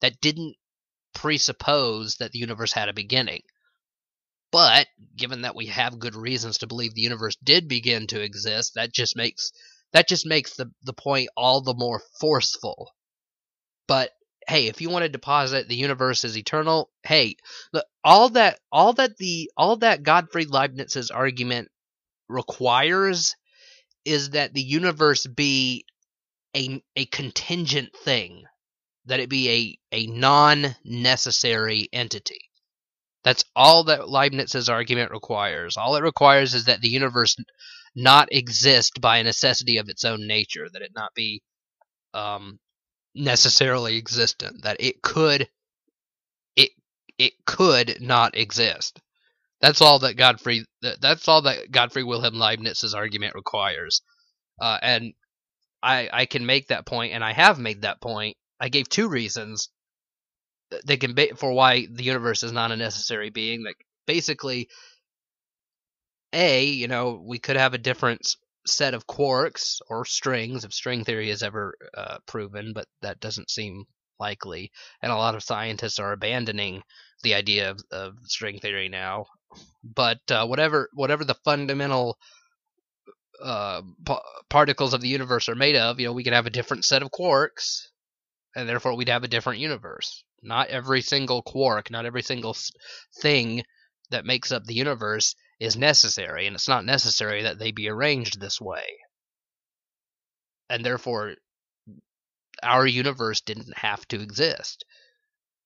that 0.00 0.20
didn't 0.20 0.56
presuppose 1.14 2.16
that 2.16 2.32
the 2.32 2.38
universe 2.38 2.72
had 2.72 2.88
a 2.88 2.94
beginning. 2.94 3.40
But 4.52 4.86
given 5.16 5.42
that 5.42 5.56
we 5.56 5.66
have 5.66 5.98
good 5.98 6.14
reasons 6.14 6.58
to 6.58 6.66
believe 6.66 6.94
the 6.94 7.00
universe 7.00 7.36
did 7.42 7.68
begin 7.68 8.06
to 8.08 8.22
exist, 8.22 8.74
that 8.74 8.92
just 8.92 9.16
makes 9.16 9.50
that 9.96 10.08
just 10.08 10.26
makes 10.26 10.56
the 10.56 10.70
the 10.82 10.92
point 10.92 11.30
all 11.36 11.62
the 11.62 11.74
more 11.74 12.02
forceful. 12.20 12.92
But 13.88 14.10
hey, 14.46 14.66
if 14.66 14.82
you 14.82 14.90
want 14.90 15.04
to 15.04 15.08
deposit 15.08 15.68
the 15.68 15.74
universe 15.74 16.22
is 16.24 16.36
eternal, 16.36 16.90
hey, 17.02 17.36
look, 17.72 17.86
all 18.04 18.28
that 18.30 18.58
all 18.70 18.92
that 18.94 19.16
the 19.16 19.50
all 19.56 19.76
that 19.76 20.02
Gottfried 20.02 20.50
Leibniz's 20.50 21.10
argument 21.10 21.68
requires 22.28 23.36
is 24.04 24.30
that 24.30 24.52
the 24.52 24.62
universe 24.62 25.26
be 25.26 25.86
a 26.54 26.82
a 26.94 27.06
contingent 27.06 27.96
thing, 28.04 28.44
that 29.06 29.20
it 29.20 29.30
be 29.30 29.78
a 29.92 29.96
a 29.96 30.06
non-necessary 30.08 31.88
entity. 31.90 32.40
That's 33.24 33.44
all 33.56 33.84
that 33.84 34.10
Leibniz's 34.10 34.68
argument 34.68 35.10
requires. 35.10 35.78
All 35.78 35.96
it 35.96 36.02
requires 36.02 36.54
is 36.54 36.66
that 36.66 36.82
the 36.82 36.88
universe 36.88 37.36
not 37.96 38.28
exist 38.32 39.00
by 39.00 39.18
a 39.18 39.24
necessity 39.24 39.78
of 39.78 39.88
its 39.90 40.04
own 40.04 40.28
nature, 40.28 40.68
that 40.72 40.82
it 40.82 40.92
not 40.96 41.14
be 41.14 41.42
um, 42.14 42.58
necessarily 43.14 43.96
existent, 43.98 44.62
that 44.64 44.78
it 44.80 45.02
could 45.02 45.48
it 46.56 46.70
it 47.18 47.34
could 47.46 48.00
not 48.00 48.36
exist. 48.36 49.00
That's 49.60 49.82
all 49.82 50.00
that 50.00 50.16
Godfrey 50.16 50.64
that's 51.00 51.28
all 51.28 51.42
that 51.42 51.70
Godfrey 51.70 52.04
Wilhelm 52.04 52.36
Leibniz's 52.36 52.94
argument 52.94 53.34
requires. 53.34 54.02
Uh, 54.60 54.78
and 54.82 55.14
I 55.82 56.08
I 56.12 56.26
can 56.26 56.46
make 56.46 56.68
that 56.68 56.86
point 56.86 57.14
and 57.14 57.24
I 57.24 57.32
have 57.32 57.58
made 57.58 57.82
that 57.82 58.00
point. 58.00 58.36
I 58.60 58.68
gave 58.70 58.88
two 58.88 59.08
reasons 59.08 59.70
they 60.84 60.96
can 60.96 61.14
be 61.14 61.32
for 61.36 61.52
why 61.52 61.86
the 61.90 62.04
universe 62.04 62.42
is 62.42 62.52
not 62.52 62.72
a 62.72 62.76
necessary 62.76 63.30
being 63.30 63.64
that 63.64 63.74
basically 64.06 64.68
a 66.32 66.64
you 66.64 66.88
know 66.88 67.22
we 67.24 67.38
could 67.38 67.56
have 67.56 67.74
a 67.74 67.78
different 67.78 68.36
set 68.66 68.94
of 68.94 69.06
quarks 69.06 69.78
or 69.88 70.04
strings 70.04 70.64
if 70.64 70.72
string 70.72 71.04
theory 71.04 71.30
is 71.30 71.42
ever 71.42 71.74
uh, 71.96 72.18
proven 72.26 72.72
but 72.74 72.86
that 73.00 73.20
doesn't 73.20 73.50
seem 73.50 73.86
likely. 74.18 74.70
And 75.02 75.12
a 75.12 75.16
lot 75.16 75.34
of 75.34 75.42
scientists 75.42 75.98
are 75.98 76.12
abandoning 76.12 76.82
the 77.22 77.34
idea 77.34 77.70
of, 77.70 77.80
of 77.90 78.14
string 78.24 78.58
theory 78.58 78.88
now. 78.88 79.26
But 79.82 80.20
uh, 80.30 80.46
whatever 80.46 80.88
whatever 80.92 81.24
the 81.24 81.36
fundamental 81.44 82.18
uh, 83.42 83.82
p- 84.06 84.16
particles 84.48 84.94
of 84.94 85.00
the 85.00 85.08
universe 85.08 85.48
are 85.48 85.54
made 85.54 85.76
of 85.76 86.00
you 86.00 86.06
know 86.06 86.12
we 86.12 86.24
could 86.24 86.32
have 86.32 86.46
a 86.46 86.50
different 86.50 86.84
set 86.84 87.02
of 87.02 87.10
quarks 87.10 87.88
and 88.54 88.68
therefore 88.68 88.96
we'd 88.96 89.08
have 89.08 89.24
a 89.24 89.28
different 89.28 89.60
universe. 89.60 90.24
Not 90.42 90.68
every 90.68 91.00
single 91.02 91.42
quark 91.42 91.90
not 91.90 92.06
every 92.06 92.22
single 92.22 92.56
thing 93.20 93.62
that 94.10 94.24
makes 94.24 94.52
up 94.52 94.64
the 94.64 94.74
universe 94.74 95.34
is 95.58 95.76
necessary, 95.76 96.46
and 96.46 96.54
it's 96.54 96.68
not 96.68 96.84
necessary 96.84 97.42
that 97.42 97.58
they 97.58 97.70
be 97.70 97.88
arranged 97.88 98.40
this 98.40 98.60
way. 98.60 98.84
And 100.68 100.84
therefore, 100.84 101.34
our 102.62 102.86
universe 102.86 103.40
didn't 103.40 103.76
have 103.76 104.06
to 104.08 104.20
exist. 104.20 104.84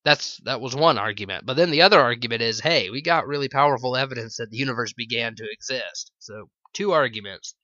That's 0.04 0.38
that 0.44 0.60
was 0.60 0.74
one 0.74 0.98
argument. 0.98 1.44
But 1.46 1.56
then 1.56 1.70
the 1.70 1.82
other 1.82 2.00
argument 2.00 2.42
is, 2.42 2.60
hey, 2.60 2.90
we 2.90 3.02
got 3.02 3.26
really 3.26 3.48
powerful 3.48 3.96
evidence 3.96 4.36
that 4.36 4.50
the 4.50 4.56
universe 4.56 4.92
began 4.92 5.34
to 5.36 5.46
exist. 5.50 6.12
So 6.18 6.48
two 6.72 6.92
arguments. 6.92 7.54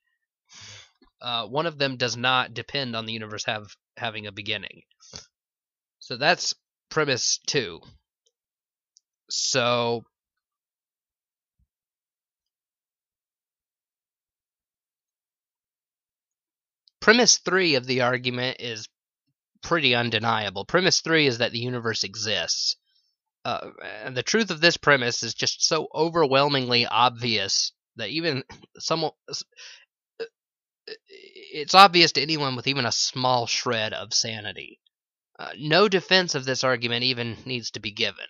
Uh, 1.21 1.47
one 1.47 1.67
of 1.67 1.79
them 1.79 1.97
does 1.97 2.17
not 2.17 2.53
depend 2.53 2.95
on 2.95 3.07
the 3.07 3.13
universe 3.13 3.45
have 3.45 3.67
having 3.97 4.27
a 4.27 4.33
beginning. 4.33 4.83
So 5.99 6.17
that's 6.17 6.55
premise 6.91 7.41
two. 7.47 7.81
So 9.31 10.05
Premise 17.07 17.39
three 17.39 17.77
of 17.77 17.87
the 17.87 18.01
argument 18.01 18.57
is 18.59 18.89
pretty 19.63 19.95
undeniable. 19.95 20.65
Premise 20.65 21.03
three 21.03 21.29
is 21.29 21.39
that 21.39 21.53
the 21.53 21.61
universe 21.61 22.03
exists. 22.03 22.75
Uh, 23.45 23.71
and 24.03 24.17
the 24.17 24.25
truth 24.25 24.51
of 24.51 24.61
this 24.61 24.77
premise 24.77 25.23
is 25.23 25.33
just 25.33 25.65
so 25.65 25.87
overwhelmingly 25.95 26.85
obvious 26.85 27.71
that 27.95 28.09
even 28.09 28.43
someone 28.81 29.13
it's 31.53 31.75
obvious 31.75 32.11
to 32.11 32.21
anyone 32.21 32.57
with 32.57 32.67
even 32.67 32.85
a 32.85 32.91
small 32.91 33.47
shred 33.47 33.93
of 33.93 34.13
sanity. 34.13 34.81
Uh, 35.39 35.53
no 35.57 35.89
defense 35.89 36.35
of 36.35 36.45
this 36.45 36.65
argument 36.65 37.05
even 37.05 37.37
needs 37.45 37.71
to 37.71 37.79
be 37.79 37.93
given. 37.93 38.27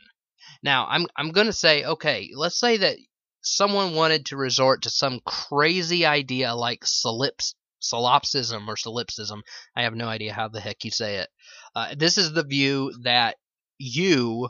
Now, 0.62 0.86
I'm 0.86 1.06
I'm 1.16 1.30
going 1.30 1.46
to 1.46 1.52
say, 1.54 1.82
okay, 1.82 2.28
let's 2.34 2.60
say 2.60 2.76
that 2.76 2.98
someone 3.40 3.94
wanted 3.94 4.26
to 4.26 4.36
resort 4.36 4.82
to 4.82 4.90
some 4.90 5.20
crazy 5.24 6.04
idea 6.04 6.54
like 6.54 6.84
solipsism 6.84 7.56
solipsism 7.88 8.68
or 8.68 8.76
solipsism. 8.76 9.42
I 9.74 9.82
have 9.82 9.94
no 9.94 10.08
idea 10.08 10.32
how 10.32 10.48
the 10.48 10.60
heck 10.60 10.84
you 10.84 10.90
say 10.90 11.16
it. 11.16 11.28
Uh, 11.74 11.94
this 11.96 12.18
is 12.18 12.32
the 12.32 12.44
view 12.44 12.92
that 13.02 13.36
you 13.78 14.48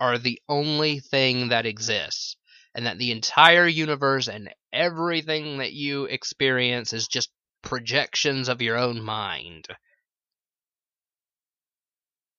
are 0.00 0.18
the 0.18 0.40
only 0.48 1.00
thing 1.00 1.48
that 1.48 1.66
exists, 1.66 2.36
and 2.74 2.86
that 2.86 2.98
the 2.98 3.12
entire 3.12 3.66
universe 3.66 4.28
and 4.28 4.50
everything 4.72 5.58
that 5.58 5.72
you 5.72 6.04
experience 6.04 6.92
is 6.92 7.08
just 7.08 7.30
projections 7.62 8.48
of 8.48 8.62
your 8.62 8.76
own 8.76 9.02
mind. 9.02 9.66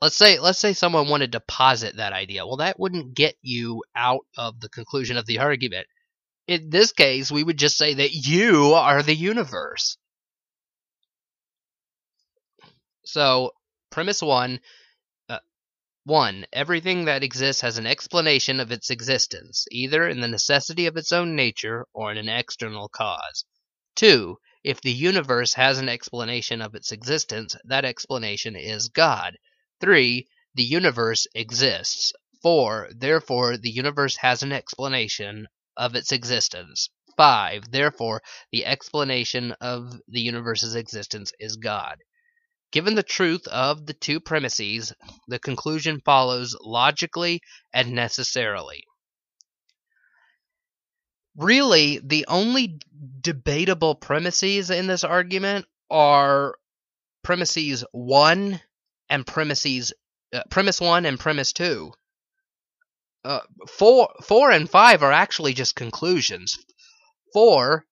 Let's 0.01 0.15
say 0.15 0.39
let's 0.39 0.59
say 0.59 0.73
someone 0.73 1.09
wanted 1.09 1.33
to 1.33 1.41
posit 1.41 1.97
that 1.97 2.13
idea. 2.13 2.45
Well, 2.45 2.57
that 2.57 2.79
wouldn't 2.79 3.15
get 3.15 3.35
you 3.41 3.83
out 3.95 4.25
of 4.37 4.59
the 4.61 4.69
conclusion 4.69 5.17
of 5.17 5.25
the 5.25 5.39
argument. 5.39 5.87
In 6.47 6.69
this 6.69 6.93
case, 6.93 7.29
we 7.29 7.43
would 7.43 7.57
just 7.57 7.77
say 7.77 7.93
that 7.95 8.13
you 8.13 8.73
are 8.73 9.03
the 9.03 9.13
universe. 9.13 9.97
So, 13.11 13.55
premise 13.89 14.21
one 14.21 14.59
uh, 15.29 15.39
one, 16.03 16.45
everything 16.53 17.05
that 17.05 17.23
exists 17.23 17.63
has 17.63 17.79
an 17.79 17.87
explanation 17.87 18.59
of 18.59 18.71
its 18.71 18.91
existence, 18.91 19.65
either 19.71 20.07
in 20.07 20.19
the 20.19 20.27
necessity 20.27 20.85
of 20.85 20.95
its 20.95 21.11
own 21.11 21.35
nature 21.35 21.87
or 21.91 22.11
in 22.11 22.17
an 22.17 22.29
external 22.29 22.87
cause. 22.87 23.45
Two, 23.95 24.37
if 24.63 24.81
the 24.81 24.91
universe 24.91 25.55
has 25.55 25.79
an 25.79 25.89
explanation 25.89 26.61
of 26.61 26.75
its 26.75 26.91
existence, 26.91 27.55
that 27.63 27.83
explanation 27.83 28.55
is 28.55 28.89
God. 28.89 29.37
Three, 29.81 30.27
the 30.53 30.63
universe 30.63 31.25
exists. 31.33 32.13
Four, 32.43 32.89
therefore, 32.95 33.57
the 33.57 33.71
universe 33.71 34.17
has 34.17 34.43
an 34.43 34.51
explanation 34.51 35.47
of 35.75 35.95
its 35.95 36.11
existence. 36.11 36.89
5. 37.17 37.71
Therefore, 37.71 38.21
the 38.51 38.65
explanation 38.65 39.53
of 39.53 39.99
the 40.07 40.21
universe's 40.21 40.75
existence 40.75 41.33
is 41.39 41.55
God. 41.55 41.97
Given 42.71 42.95
the 42.95 43.03
truth 43.03 43.47
of 43.47 43.85
the 43.85 43.93
two 43.93 44.19
premises, 44.19 44.93
the 45.27 45.39
conclusion 45.39 46.01
follows 46.05 46.55
logically 46.61 47.41
and 47.73 47.93
necessarily. 47.93 48.83
Really, 51.35 51.99
the 52.03 52.25
only 52.27 52.79
debatable 53.21 53.95
premises 53.95 54.69
in 54.69 54.87
this 54.87 55.03
argument 55.03 55.65
are 55.89 56.55
premises 57.23 57.83
1 57.91 58.61
and 59.09 59.25
premises 59.25 59.93
uh, 60.31 60.43
premise 60.49 60.79
1 60.79 61.05
and 61.05 61.19
premise 61.19 61.53
2. 61.53 61.91
Uh, 63.25 63.39
4 63.67 64.09
4 64.23 64.51
and 64.51 64.69
5 64.69 65.03
are 65.03 65.11
actually 65.11 65.53
just 65.53 65.75
conclusions. 65.75 66.57
4 67.33 67.85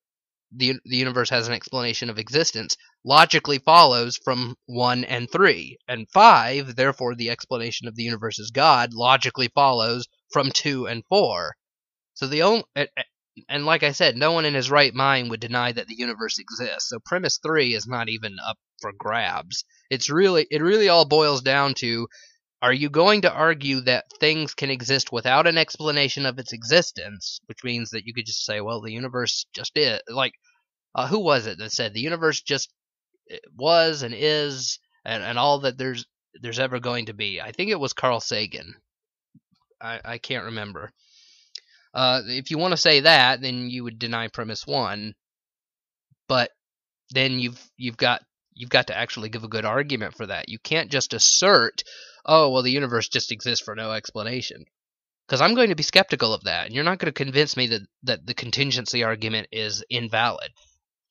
the 0.52 0.74
the 0.86 0.98
universe 0.98 1.30
has 1.30 1.48
an 1.48 1.54
explanation 1.54 2.10
of 2.10 2.18
existence 2.18 2.78
logically 3.04 3.60
follows 3.60 4.18
from 4.18 4.56
1 4.66 5.04
and 5.04 5.30
3 5.32 5.78
and 5.88 6.10
5 6.10 6.76
therefore 6.76 7.16
the 7.16 7.30
explanation 7.30 7.88
of 7.88 7.95
the 7.95 8.04
universe 8.04 8.39
is 8.39 8.52
god 8.52 8.93
logically 8.93 9.50
follows 9.54 10.08
from 10.32 10.52
2 10.52 10.88
and 10.88 11.04
4 11.10 11.56
so 12.14 12.28
the 12.28 12.43
only 12.43 12.64
and 13.48 13.66
like 13.66 13.84
I 13.84 13.91
said, 13.91 14.18
no 14.18 14.32
one 14.32 14.45
in 14.45 14.54
his 14.54 14.72
right 14.72 14.93
mind 14.93 15.30
would 15.30 15.39
deny 15.39 15.72
that 15.72 15.88
the 15.88 15.95
universe 15.95 16.39
exists. 16.39 16.89
So 16.89 17.00
premise 17.00 17.38
three 17.38 17.74
is 17.76 17.88
not 17.88 18.10
even 18.10 18.38
up 18.43 18.58
for 18.82 18.91
grabs. 18.91 19.64
It's 19.89 20.10
really 20.10 20.48
it 20.50 20.62
really 20.62 20.89
all 20.89 21.06
boils 21.06 21.41
down 21.41 21.76
to 21.76 22.08
are 22.62 22.74
you 22.74 22.89
going 22.89 23.22
to 23.22 23.32
argue 23.32 23.82
that 23.82 24.05
things 24.20 24.53
can 24.53 24.72
exist 24.72 25.12
without 25.12 25.47
an 25.47 25.58
explanation 25.58 26.26
of 26.26 26.39
its 26.39 26.53
existence, 26.53 27.39
which 27.45 27.64
means 27.64 27.91
that 27.91 28.05
you 28.05 28.14
could 28.14 28.26
just 28.26 28.45
say, 28.45 28.62
well, 28.62 28.82
the 28.82 28.91
universe 28.91 29.45
just 29.53 29.78
is. 29.78 29.99
Like, 30.10 30.34
uh, 30.95 31.08
who 31.08 31.20
was 31.20 31.45
it 31.45 31.60
that 31.60 31.72
said 31.72 31.93
the 31.93 32.01
universe 32.01 32.41
just 32.41 32.74
eh, 33.30 33.38
was 33.55 34.01
and 34.01 34.14
is 34.18 34.80
and, 35.05 35.24
and 35.24 35.38
all 35.38 35.60
that 35.60 35.78
there's 35.78 36.05
there's 36.41 36.60
ever 36.60 36.80
going 36.80 37.05
to 37.08 37.14
be? 37.14 37.39
I 37.39 37.51
think 37.51 37.70
it 37.70 37.80
was 37.80 37.93
Carl 37.93 38.20
Sagan. 38.20 38.74
I, 39.80 39.99
I 40.03 40.18
can't 40.18 40.45
remember. 40.45 40.91
Uh, 41.93 42.22
if 42.26 42.49
you 42.49 42.58
want 42.58 42.72
to 42.72 42.78
say 42.78 43.01
that, 43.01 43.41
then 43.41 43.70
you 43.70 43.84
would 43.84 43.99
deny 43.99 44.28
premise 44.28 44.66
one. 44.66 45.14
But 46.28 46.51
then 47.12 47.39
you've 47.39 47.64
you've 47.78 47.97
got 47.97 48.22
you've 48.53 48.70
got 48.70 48.88
to 48.88 48.97
actually 48.97 49.30
give 49.30 49.43
a 49.43 49.49
good 49.49 49.66
argument 49.66 50.16
for 50.16 50.26
that. 50.26 50.49
You 50.49 50.60
can't 50.60 50.91
just 50.91 51.14
assert, 51.14 51.84
oh 52.28 52.50
well, 52.50 52.64
the 52.64 52.72
universe 52.72 53.08
just 53.10 53.32
exists 53.32 53.64
for 53.64 53.76
no 53.76 53.92
explanation. 53.92 54.66
Because 55.28 55.42
I'm 55.42 55.56
going 55.56 55.70
to 55.70 55.76
be 55.76 55.84
skeptical 55.84 56.34
of 56.34 56.44
that, 56.44 56.68
and 56.68 56.76
you're 56.76 56.86
not 56.86 57.00
going 57.00 57.14
to 57.14 57.24
convince 57.24 57.58
me 57.58 57.68
that 57.68 57.82
that 58.04 58.26
the 58.26 58.34
contingency 58.34 59.04
argument 59.04 59.48
is 59.52 59.84
invalid 59.90 60.52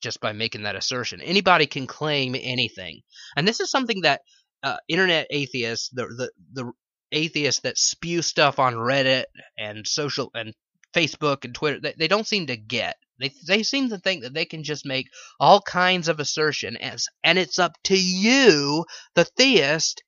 just 0.01 0.19
by 0.21 0.31
making 0.31 0.63
that 0.63 0.75
assertion. 0.75 1.21
Anybody 1.21 1.65
can 1.67 1.87
claim 1.87 2.35
anything, 2.35 3.01
and 3.35 3.47
this 3.47 3.59
is 3.59 3.69
something 3.69 4.01
that 4.01 4.21
uh, 4.63 4.77
internet 4.87 5.27
atheists, 5.29 5.89
the 5.89 6.05
the 6.07 6.31
the 6.53 6.71
atheists 7.11 7.61
that 7.61 7.77
spew 7.77 8.21
stuff 8.21 8.59
on 8.59 8.73
Reddit 8.73 9.25
and 9.57 9.87
social 9.87 10.31
and 10.33 10.53
Facebook 10.93 11.45
and 11.45 11.53
Twitter, 11.53 11.79
they, 11.79 11.93
they 11.97 12.07
don't 12.07 12.27
seem 12.27 12.47
to 12.47 12.57
get. 12.57 12.97
They 13.19 13.31
they 13.47 13.63
seem 13.63 13.89
to 13.89 13.97
think 13.99 14.23
that 14.23 14.33
they 14.33 14.45
can 14.45 14.63
just 14.63 14.85
make 14.85 15.07
all 15.39 15.61
kinds 15.61 16.07
of 16.07 16.19
assertion 16.19 16.77
as 16.77 17.07
and 17.23 17.37
it's 17.37 17.59
up 17.59 17.73
to 17.85 17.97
you, 17.97 18.85
the 19.15 19.25
theist, 19.25 20.03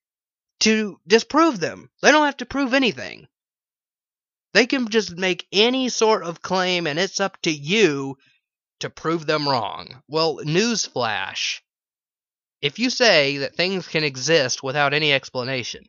to 0.59 0.99
disprove 1.07 1.59
them. 1.59 1.89
They 2.01 2.11
don't 2.11 2.25
have 2.25 2.37
to 2.37 2.45
prove 2.45 2.73
anything. 2.73 3.27
They 4.53 4.65
can 4.65 4.89
just 4.89 5.15
make 5.15 5.47
any 5.51 5.89
sort 5.89 6.23
of 6.23 6.41
claim 6.41 6.87
and 6.87 6.97
it's 6.99 7.19
up 7.19 7.41
to 7.43 7.51
you 7.51 8.17
to 8.79 8.89
prove 8.89 9.25
them 9.25 9.47
wrong. 9.47 10.01
Well, 10.07 10.37
newsflash. 10.37 11.59
If 12.61 12.79
you 12.79 12.89
say 12.89 13.37
that 13.37 13.55
things 13.55 13.87
can 13.87 14.03
exist 14.03 14.63
without 14.63 14.93
any 14.93 15.13
explanation, 15.13 15.83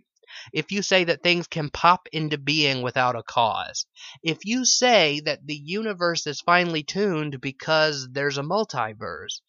if 0.52 0.70
you 0.70 0.82
say 0.82 1.04
that 1.04 1.22
things 1.22 1.46
can 1.46 1.70
pop 1.70 2.08
into 2.12 2.38
being 2.38 2.82
without 2.82 3.16
a 3.16 3.22
cause, 3.22 3.86
if 4.22 4.38
you 4.44 4.64
say 4.64 5.20
that 5.20 5.46
the 5.46 5.56
universe 5.56 6.26
is 6.26 6.40
finely 6.40 6.82
tuned 6.82 7.40
because 7.40 8.08
there's 8.12 8.38
a 8.38 8.42
multiverse, 8.42 9.40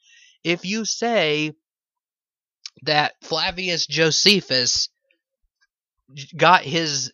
if 0.44 0.66
you 0.66 0.86
say 0.86 1.54
that 2.84 3.14
Flavius 3.22 3.86
Josephus 3.86 4.90
got 6.38 6.64
his 6.64 7.12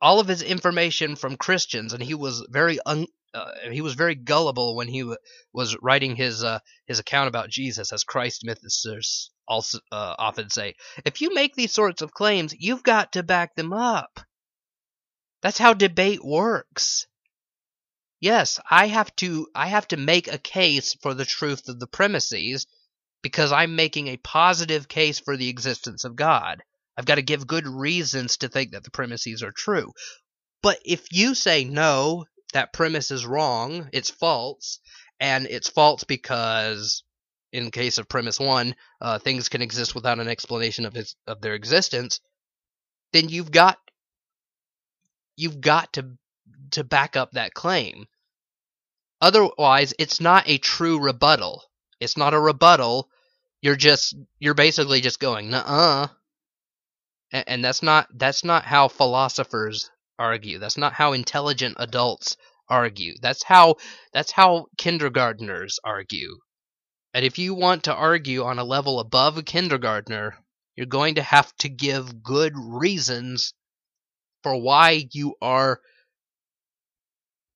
all 0.00 0.20
of 0.20 0.28
his 0.28 0.42
information 0.42 1.16
from 1.16 1.36
Christians 1.36 1.92
and 1.92 2.02
he 2.02 2.14
was 2.14 2.46
very 2.50 2.78
un, 2.84 3.06
uh, 3.34 3.50
he 3.70 3.80
was 3.80 3.94
very 3.94 4.14
gullible 4.14 4.76
when 4.76 4.86
he 4.88 5.00
w- 5.00 5.18
was 5.52 5.76
writing 5.82 6.14
his 6.14 6.44
uh, 6.44 6.60
his 6.86 6.98
account 7.00 7.28
about 7.28 7.50
Jesus, 7.50 7.92
as 7.92 8.04
Christ 8.04 8.44
mythicists 8.46 9.30
also 9.48 9.78
uh, 9.90 10.14
often 10.18 10.50
say. 10.50 10.74
If 11.04 11.20
you 11.20 11.34
make 11.34 11.54
these 11.54 11.72
sorts 11.72 12.00
of 12.02 12.12
claims, 12.12 12.54
you've 12.56 12.82
got 12.82 13.12
to 13.12 13.22
back 13.22 13.56
them 13.56 13.72
up. 13.72 14.20
That's 15.42 15.58
how 15.58 15.74
debate 15.74 16.24
works. 16.24 17.06
Yes, 18.20 18.60
I 18.70 18.86
have 18.86 19.14
to 19.16 19.48
I 19.54 19.66
have 19.66 19.88
to 19.88 19.96
make 19.96 20.28
a 20.28 20.38
case 20.38 20.94
for 21.02 21.12
the 21.12 21.26
truth 21.26 21.68
of 21.68 21.80
the 21.80 21.86
premises 21.86 22.66
because 23.22 23.52
I'm 23.52 23.74
making 23.76 24.08
a 24.08 24.16
positive 24.16 24.86
case 24.86 25.18
for 25.18 25.36
the 25.36 25.48
existence 25.48 26.04
of 26.04 26.14
God. 26.16 26.62
I've 26.96 27.06
got 27.06 27.16
to 27.16 27.22
give 27.22 27.46
good 27.46 27.66
reasons 27.66 28.38
to 28.38 28.48
think 28.48 28.72
that 28.72 28.84
the 28.84 28.90
premises 28.90 29.42
are 29.42 29.52
true. 29.52 29.92
But 30.62 30.78
if 30.84 31.12
you 31.12 31.34
say 31.34 31.64
no, 31.64 32.24
that 32.52 32.72
premise 32.72 33.10
is 33.10 33.26
wrong, 33.26 33.90
it's 33.92 34.10
false, 34.10 34.80
and 35.20 35.46
it's 35.46 35.68
false 35.68 36.04
because, 36.04 37.02
in 37.52 37.70
case 37.70 37.98
of 37.98 38.08
premise 38.08 38.40
one, 38.40 38.74
uh, 39.00 39.18
things 39.18 39.48
can 39.48 39.60
exist 39.60 39.94
without 39.94 40.20
an 40.20 40.28
explanation 40.28 40.86
of 40.86 40.96
of 41.26 41.40
their 41.40 41.54
existence, 41.54 42.20
then 43.12 43.28
you've 43.28 43.50
got 43.50 43.78
you've 45.36 45.60
got 45.60 45.92
to 45.94 46.16
to 46.72 46.84
back 46.84 47.16
up 47.16 47.32
that 47.32 47.54
claim. 47.54 48.06
Otherwise, 49.20 49.94
it's 49.98 50.20
not 50.20 50.48
a 50.48 50.58
true 50.58 51.00
rebuttal. 51.00 51.62
It's 52.00 52.16
not 52.16 52.34
a 52.34 52.40
rebuttal. 52.40 53.08
You're 53.62 53.76
just 53.76 54.14
you're 54.38 54.54
basically 54.54 55.00
just 55.00 55.18
going, 55.20 55.52
"Uh-uh." 55.54 56.08
And, 57.34 57.44
and 57.48 57.64
that's 57.64 57.82
not 57.82 58.08
that's 58.14 58.44
not 58.44 58.64
how 58.64 58.88
philosophers 58.88 59.90
argue. 60.18 60.58
That's 60.58 60.78
not 60.78 60.92
how 60.94 61.12
intelligent 61.12 61.76
adults 61.80 62.36
argue. 62.68 63.14
That's 63.20 63.42
how 63.42 63.76
that's 64.12 64.30
how 64.30 64.66
kindergarteners 64.78 65.74
argue. 65.84 66.38
And 67.12 67.24
if 67.24 67.38
you 67.38 67.54
want 67.54 67.84
to 67.84 67.94
argue 67.94 68.44
on 68.44 68.58
a 68.58 68.64
level 68.64 69.00
above 69.00 69.36
a 69.36 69.42
kindergartner, 69.42 70.38
you're 70.76 70.86
going 70.86 71.16
to 71.16 71.22
have 71.22 71.54
to 71.58 71.68
give 71.68 72.22
good 72.22 72.52
reasons 72.56 73.52
for 74.42 74.56
why 74.56 75.08
you 75.12 75.34
are 75.42 75.80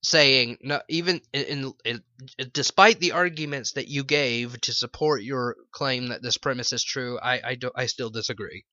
saying 0.02 0.58
no 0.62 0.80
even 0.88 1.20
in, 1.32 1.74
in, 1.84 2.02
in, 2.38 2.50
despite 2.52 3.00
the 3.00 3.12
arguments 3.12 3.72
that 3.72 3.88
you 3.88 4.04
gave 4.04 4.60
to 4.60 4.72
support 4.72 5.22
your 5.22 5.56
claim 5.72 6.08
that 6.08 6.22
this 6.22 6.38
premise 6.38 6.72
is 6.72 6.84
true 6.84 7.18
I 7.20 7.40
I, 7.44 7.54
do, 7.56 7.72
I 7.74 7.86
still 7.86 8.08
disagree 8.08 8.64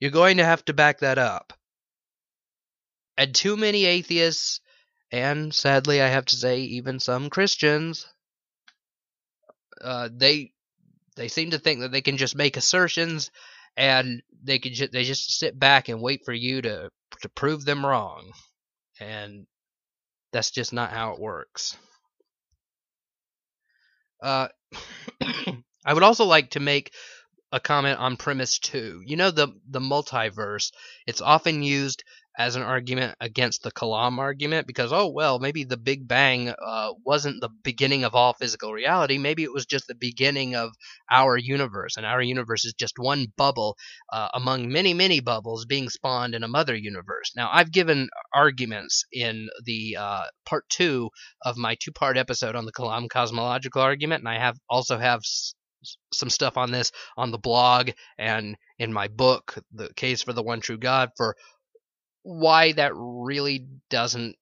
you're 0.00 0.10
going 0.10 0.36
to 0.38 0.44
have 0.44 0.64
to 0.66 0.72
back 0.72 1.00
that 1.00 1.18
up 1.18 1.52
and 3.18 3.34
too 3.34 3.56
many 3.56 3.84
atheists, 3.84 4.60
and 5.10 5.52
sadly, 5.52 6.00
I 6.00 6.06
have 6.06 6.26
to 6.26 6.36
say, 6.36 6.60
even 6.60 7.00
some 7.00 7.28
Christians, 7.28 8.06
uh, 9.82 10.08
they 10.12 10.52
they 11.16 11.28
seem 11.28 11.50
to 11.50 11.58
think 11.58 11.80
that 11.80 11.90
they 11.90 12.00
can 12.00 12.16
just 12.16 12.36
make 12.36 12.56
assertions 12.56 13.30
and 13.76 14.22
they 14.44 14.60
can 14.60 14.72
ju- 14.72 14.88
they 14.88 15.04
just 15.04 15.38
sit 15.38 15.58
back 15.58 15.88
and 15.88 16.00
wait 16.00 16.24
for 16.24 16.32
you 16.32 16.62
to 16.62 16.90
to 17.22 17.28
prove 17.30 17.64
them 17.64 17.84
wrong, 17.84 18.32
and 19.00 19.46
that's 20.32 20.52
just 20.52 20.72
not 20.72 20.92
how 20.92 21.12
it 21.12 21.20
works. 21.20 21.76
Uh, 24.22 24.48
I 25.84 25.94
would 25.94 26.02
also 26.04 26.24
like 26.24 26.50
to 26.50 26.60
make 26.60 26.92
a 27.52 27.60
comment 27.60 27.98
on 27.98 28.16
premise 28.16 28.58
two. 28.58 29.02
You 29.04 29.16
know 29.16 29.30
the 29.30 29.48
the 29.68 29.80
multiverse. 29.80 30.70
It's 31.06 31.20
often 31.20 31.62
used 31.62 32.04
as 32.38 32.54
an 32.54 32.62
argument 32.62 33.16
against 33.20 33.64
the 33.64 33.72
Kalam 33.72 34.18
argument 34.18 34.68
because 34.68 34.92
oh 34.92 35.08
well 35.08 35.40
maybe 35.40 35.64
the 35.64 35.76
Big 35.76 36.06
Bang 36.06 36.50
uh, 36.50 36.92
wasn't 37.04 37.40
the 37.40 37.48
beginning 37.64 38.04
of 38.04 38.14
all 38.14 38.34
physical 38.34 38.72
reality. 38.72 39.18
Maybe 39.18 39.42
it 39.42 39.52
was 39.52 39.66
just 39.66 39.88
the 39.88 39.94
beginning 39.94 40.54
of 40.54 40.70
our 41.10 41.36
universe, 41.36 41.96
and 41.96 42.06
our 42.06 42.22
universe 42.22 42.64
is 42.64 42.74
just 42.74 42.98
one 42.98 43.26
bubble 43.36 43.76
uh, 44.12 44.28
among 44.34 44.70
many 44.70 44.94
many 44.94 45.20
bubbles 45.20 45.64
being 45.64 45.88
spawned 45.88 46.34
in 46.34 46.44
a 46.44 46.48
mother 46.48 46.76
universe. 46.76 47.32
Now 47.34 47.50
I've 47.52 47.72
given 47.72 48.08
arguments 48.34 49.04
in 49.10 49.48
the 49.64 49.96
uh, 49.98 50.24
part 50.44 50.68
two 50.68 51.10
of 51.44 51.56
my 51.56 51.76
two 51.80 51.92
part 51.92 52.16
episode 52.16 52.54
on 52.54 52.66
the 52.66 52.72
Kalam 52.72 53.08
cosmological 53.08 53.82
argument, 53.82 54.20
and 54.20 54.28
I 54.28 54.38
have 54.38 54.58
also 54.68 54.98
have 54.98 55.22
some 56.12 56.30
stuff 56.30 56.56
on 56.56 56.70
this 56.70 56.92
on 57.16 57.30
the 57.30 57.38
blog 57.38 57.90
and 58.18 58.56
in 58.78 58.92
my 58.92 59.08
book, 59.08 59.58
The 59.72 59.92
Case 59.94 60.22
for 60.22 60.32
the 60.32 60.42
One 60.42 60.60
True 60.60 60.78
God, 60.78 61.10
for 61.16 61.36
why 62.22 62.72
that 62.72 62.92
really 62.94 63.66
doesn't 63.90 64.36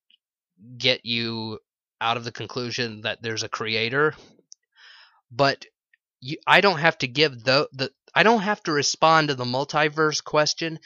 get 0.78 1.04
you 1.04 1.58
out 2.00 2.16
of 2.16 2.24
the 2.24 2.32
conclusion 2.32 3.02
that 3.02 3.22
there's 3.22 3.42
a 3.42 3.48
creator. 3.48 4.14
But 5.30 5.64
you, 6.20 6.38
I 6.46 6.60
don't 6.60 6.78
have 6.78 6.98
to 6.98 7.08
give 7.08 7.44
the, 7.44 7.68
the 7.72 7.90
I 8.14 8.22
don't 8.22 8.42
have 8.42 8.62
to 8.64 8.72
respond 8.72 9.28
to 9.28 9.34
the 9.34 9.44
multiverse 9.44 10.22
question 10.22 10.78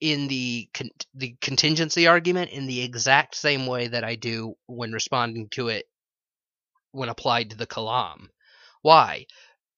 in 0.00 0.26
the 0.28 0.68
con- 0.74 0.90
the 1.14 1.36
contingency 1.40 2.06
argument 2.06 2.50
in 2.50 2.66
the 2.66 2.82
exact 2.82 3.36
same 3.36 3.66
way 3.66 3.88
that 3.88 4.04
I 4.04 4.16
do 4.16 4.54
when 4.66 4.92
responding 4.92 5.48
to 5.50 5.68
it 5.68 5.86
when 6.90 7.08
applied 7.08 7.50
to 7.50 7.56
the 7.56 7.66
kalam. 7.66 8.28
Why? 8.82 9.26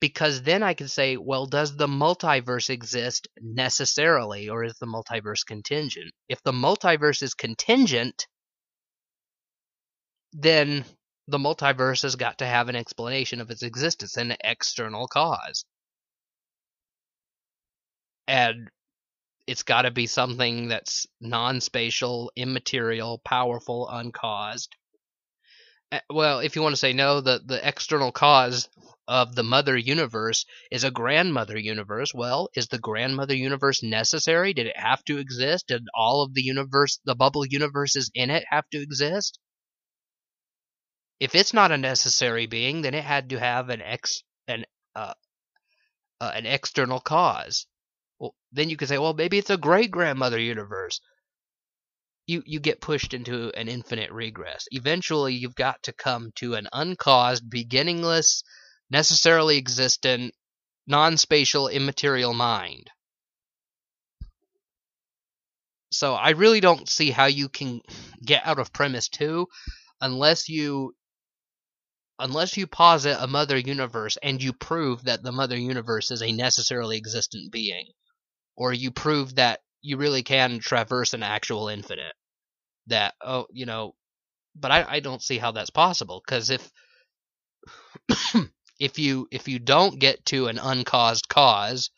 Because 0.01 0.43
then 0.43 0.63
I 0.63 0.75
can 0.75 0.89
say, 0.89 1.17
well, 1.17 1.47
does 1.47 1.77
the 1.77 1.87
multiverse 1.87 2.71
exist 2.71 3.29
necessarily, 3.41 4.49
or 4.49 4.65
is 4.65 4.75
the 4.79 4.87
multiverse 4.87 5.47
contingent? 5.47 6.13
If 6.29 6.43
the 6.43 6.53
multiverse 6.53 7.23
is 7.23 7.35
contingent, 7.35 8.27
then 10.35 10.85
the 11.29 11.39
multiverse 11.39 12.03
has 12.03 12.17
got 12.17 12.39
to 12.39 12.47
have 12.47 12.69
an 12.69 12.77
explanation 12.77 13.41
of 13.41 13.51
its 13.51 13.63
existence, 13.63 14.17
an 14.17 14.37
external 14.43 15.07
cause. 15.09 15.65
And 18.29 18.69
it's 19.47 19.63
got 19.63 19.83
to 19.83 19.91
be 19.91 20.07
something 20.07 20.69
that's 20.69 21.07
non 21.21 21.61
spatial, 21.61 22.33
immaterial, 22.37 23.21
powerful, 23.25 23.89
uncaused. 23.89 24.75
Uh, 25.95 26.01
well, 26.11 26.41
if 26.41 26.57
you 26.57 26.63
want 26.63 26.73
to 26.73 26.77
say 26.77 26.93
no, 26.93 27.21
the 27.21 27.41
the 27.47 27.67
external 27.67 28.11
cause 28.11 28.69
of 29.07 29.37
the 29.37 29.45
mother 29.45 29.77
universe 29.77 30.45
is 30.73 30.83
a 30.83 30.91
grandmother 30.91 31.57
universe. 31.57 32.13
Well, 32.13 32.49
is 32.57 32.67
the 32.67 32.81
grandmother 32.81 33.37
universe 33.37 33.81
necessary? 33.81 34.53
Did 34.55 34.67
it 34.67 34.77
have 34.77 35.05
to 35.05 35.19
exist? 35.19 35.69
Did 35.69 35.83
all 35.95 36.23
of 36.23 36.35
the 36.35 36.43
universe, 36.43 36.99
the 37.05 37.15
bubble 37.15 37.47
universes 37.47 38.11
in 38.13 38.31
it, 38.31 38.45
have 38.51 38.69
to 38.71 38.83
exist? 38.83 39.39
If 41.21 41.37
it's 41.37 41.55
not 41.55 41.71
a 41.73 41.79
necessary 41.79 42.47
being, 42.47 42.83
then 42.83 42.95
it 42.95 43.05
had 43.05 43.31
to 43.31 43.39
have 43.39 43.71
an 43.71 43.81
ex 43.81 44.25
an 44.49 44.65
uh, 44.97 45.15
uh, 46.21 46.33
an 46.35 46.47
external 46.47 46.99
cause. 46.99 47.67
Well, 48.19 48.35
then 48.51 48.69
you 48.69 48.77
could 48.77 48.89
say, 48.89 48.99
well, 48.99 49.15
maybe 49.15 49.39
it's 49.39 49.51
a 49.51 49.57
great 49.57 49.93
grandmother 49.93 50.41
universe. 50.41 51.01
You 52.27 52.43
you 52.47 52.61
get 52.61 52.81
pushed 52.81 53.13
into 53.13 53.53
an 53.55 53.69
infinite 53.69 54.11
regress. 54.11 54.67
Eventually, 54.71 55.35
you've 55.35 55.55
got 55.55 55.83
to 55.85 55.93
come 55.93 56.33
to 56.37 56.55
an 56.55 56.69
uncaused, 56.73 57.49
beginningless, 57.49 58.43
necessarily 58.91 59.59
existent, 59.59 60.35
non-spatial, 60.87 61.69
immaterial 61.69 62.35
mind. 62.35 62.91
So 65.91 66.15
I 66.15 66.31
really 66.31 66.61
don't 66.61 66.89
see 66.89 67.11
how 67.11 67.27
you 67.27 67.49
can 67.49 67.81
get 68.25 68.45
out 68.45 68.59
of 68.59 68.73
premise 68.73 69.09
two 69.09 69.47
unless 70.01 70.49
you 70.49 70.95
unless 72.19 72.57
you 72.57 72.67
posit 72.67 73.17
a 73.21 73.27
mother 73.27 73.57
universe 73.57 74.17
and 74.23 74.43
you 74.43 74.53
prove 74.53 75.05
that 75.05 75.23
the 75.23 75.33
mother 75.33 75.57
universe 75.57 76.11
is 76.11 76.23
a 76.23 76.33
necessarily 76.33 76.97
existent 76.97 77.53
being, 77.53 77.87
or 78.57 78.73
you 78.73 78.91
prove 78.91 79.35
that 79.37 79.61
you 79.85 79.99
really 79.99 80.23
can 80.23 80.59
traverse 80.61 81.13
an 81.13 81.23
actual 81.23 81.69
infinite, 81.69 82.15
that 82.87 83.15
oh 83.23 83.47
you 83.53 83.67
know, 83.67 83.95
but 84.57 84.71
I, 84.71 84.85
I 84.89 85.01
don't 85.01 85.23
see 85.23 85.39
how 85.39 85.53
that's 85.53 85.71
possible 85.71 86.23
because 86.27 86.51
if 86.51 86.71
if 88.81 88.99
you 88.99 89.29
if 89.31 89.47
you 89.47 89.59
don't 89.59 90.01
get 90.01 90.25
to 90.27 90.47
an 90.47 90.59
uncaused 90.59 91.29
cause, 91.29 91.91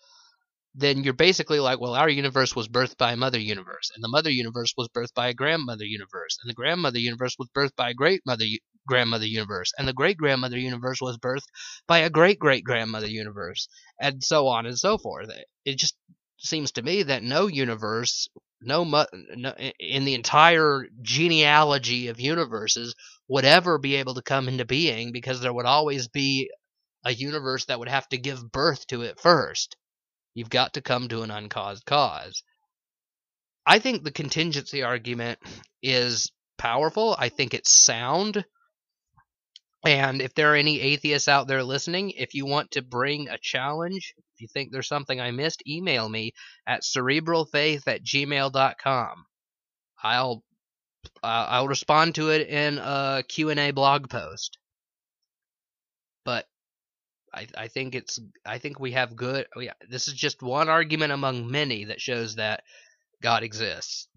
then 0.75 1.05
you're 1.05 1.15
basically 1.15 1.61
like, 1.61 1.81
well, 1.81 1.95
our 1.95 2.09
universe 2.09 2.57
was 2.57 2.69
birthed 2.69 2.97
by 2.99 3.13
a 3.13 3.17
mother 3.17 3.39
universe, 3.39 3.91
and 3.95 4.03
the 4.03 4.09
mother 4.09 4.31
universe 4.31 4.75
was 4.77 4.89
birthed 4.89 5.15
by 5.15 5.29
a 5.29 5.35
grandmother 5.35 5.85
universe, 5.85 6.39
and 6.43 6.51
the 6.51 6.55
grandmother 6.55 6.99
universe 6.99 7.37
was 7.39 7.49
birthed 7.57 7.77
by 7.77 7.91
a 7.91 7.95
great 7.95 8.21
mother 8.27 8.47
grandmother 8.89 9.27
universe, 9.27 9.73
and 9.79 9.87
the 9.87 9.93
great 9.93 10.17
grandmother 10.17 10.59
universe 10.59 11.01
was 11.01 11.19
birthed 11.19 11.49
by 11.87 11.99
a 11.99 12.11
great 12.11 12.41
great 12.41 12.65
grandmother 12.65 13.09
universe, 13.09 13.69
and 14.01 14.25
so 14.25 14.49
on 14.49 14.67
and 14.67 14.77
so 14.77 14.99
forth. 14.99 15.31
It 15.65 15.79
just 15.79 15.97
seems 16.39 16.73
to 16.73 16.83
me 16.83 17.03
that 17.05 17.23
no 17.23 17.47
universe, 17.47 18.29
no, 18.61 18.85
no 18.85 19.55
in 19.79 20.05
the 20.05 20.15
entire 20.15 20.87
genealogy 21.03 22.09
of 22.09 22.21
universes 22.21 22.95
would 23.29 23.45
ever 23.45 23.79
be 23.79 23.97
able 23.97 24.15
to 24.15 24.23
come 24.23 24.49
into 24.49 24.65
being 24.65 25.13
because 25.13 25.41
there 25.41 25.53
would 25.53 25.67
always 25.67 26.09
be 26.09 26.51
a 27.05 27.13
universe 27.13 27.67
that 27.67 27.79
would 27.79 27.89
have 27.89 28.09
to 28.09 28.19
give 28.19 28.51
birth 28.53 28.87
to 28.89 29.03
it 29.03 29.21
first. 29.21 29.77
You've 30.35 30.51
got 30.51 30.75
to 30.75 30.83
come 30.83 31.09
to 31.09 31.23
an 31.23 31.31
uncaused 31.31 31.87
cause. 31.87 32.43
I 33.65 33.79
think 33.79 34.03
the 34.03 34.13
contingency 34.13 34.83
argument 34.83 35.39
is 35.83 36.31
powerful. 36.59 37.17
I 37.19 37.29
think 37.29 37.55
it's 37.55 37.71
sound. 37.71 38.45
And 39.85 40.21
if 40.21 40.35
there 40.35 40.53
are 40.53 40.57
any 40.57 40.81
atheists 40.81 41.29
out 41.29 41.49
there 41.49 41.63
listening, 41.63 42.11
if 42.11 42.35
you 42.35 42.47
want 42.47 42.73
to 42.73 42.83
bring 42.83 43.29
a 43.29 43.39
challenge, 43.39 44.15
if 44.37 44.43
you 44.43 44.49
think 44.49 44.71
there's 44.71 44.89
something 44.89 45.21
I 45.21 45.31
missed, 45.31 45.67
email 45.67 46.09
me 46.09 46.33
at 46.67 46.83
cerebralfaith 46.83 47.89
at 47.89 48.05
gmail.com. 48.05 49.25
I'll 50.03 50.45
uh, 51.23 51.47
I'll 51.49 51.69
respond 51.69 52.17
to 52.17 52.31
it 52.31 52.49
in 52.49 52.79
a 52.79 53.25
Q&A 53.27 53.71
blog 53.71 54.11
post. 54.11 54.59
But 56.25 56.47
I, 57.33 57.47
I 57.57 57.69
think 57.69 57.95
it's 57.95 58.19
I 58.45 58.59
think 58.59 58.79
we 58.79 58.93
have 58.93 59.17
good. 59.17 59.47
Oh 59.57 59.63
this 59.89 60.09
is 60.09 60.15
just 60.15 60.43
one 60.43 60.69
argument 60.69 61.13
among 61.13 61.51
many 61.51 61.85
that 61.85 62.01
shows 62.01 62.35
that 62.35 62.63
God 63.23 63.43
exists. 63.43 64.09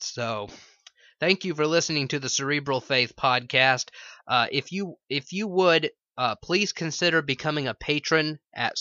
So 0.00 0.48
Thank 1.20 1.44
you 1.44 1.54
for 1.56 1.66
listening 1.66 2.06
to 2.08 2.20
the 2.20 2.28
Cerebral 2.28 2.80
Faith 2.80 3.16
podcast. 3.16 3.88
Uh, 4.28 4.46
if 4.52 4.70
you 4.70 4.96
if 5.08 5.32
you 5.32 5.48
would 5.48 5.90
uh, 6.18 6.34
please 6.42 6.72
consider 6.74 7.22
becoming 7.22 7.66
a 7.66 7.74
patron 7.74 8.38
at 8.54 8.74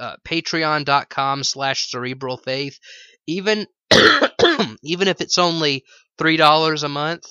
uh, 0.00 0.16
patreon.com 0.26 1.44
slash 1.44 1.90
cerebral 1.90 2.38
faith 2.38 2.78
even 3.26 3.66
even 4.82 5.08
if 5.08 5.20
it's 5.20 5.38
only 5.38 5.84
three 6.16 6.38
dollars 6.38 6.82
a 6.84 6.88
month 6.88 7.26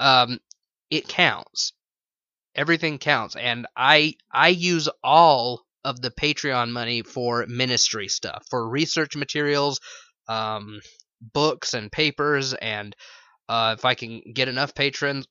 um, 0.00 0.40
it 0.90 1.06
counts. 1.06 1.72
Everything 2.56 2.98
counts. 2.98 3.36
And 3.36 3.66
i 3.76 4.14
i 4.32 4.48
use 4.48 4.88
all 5.04 5.62
of 5.84 6.00
the 6.00 6.10
patreon 6.10 6.70
money 6.70 7.02
for 7.02 7.46
ministry 7.46 8.08
stuff 8.08 8.44
for 8.50 8.68
research 8.68 9.16
materials 9.16 9.80
um, 10.28 10.80
books 11.20 11.74
and 11.74 11.92
papers. 11.92 12.54
And 12.54 12.94
uh, 13.48 13.76
if 13.78 13.84
I 13.84 13.94
can 13.94 14.22
get 14.34 14.48
enough 14.48 14.74
patrons, 14.74 15.26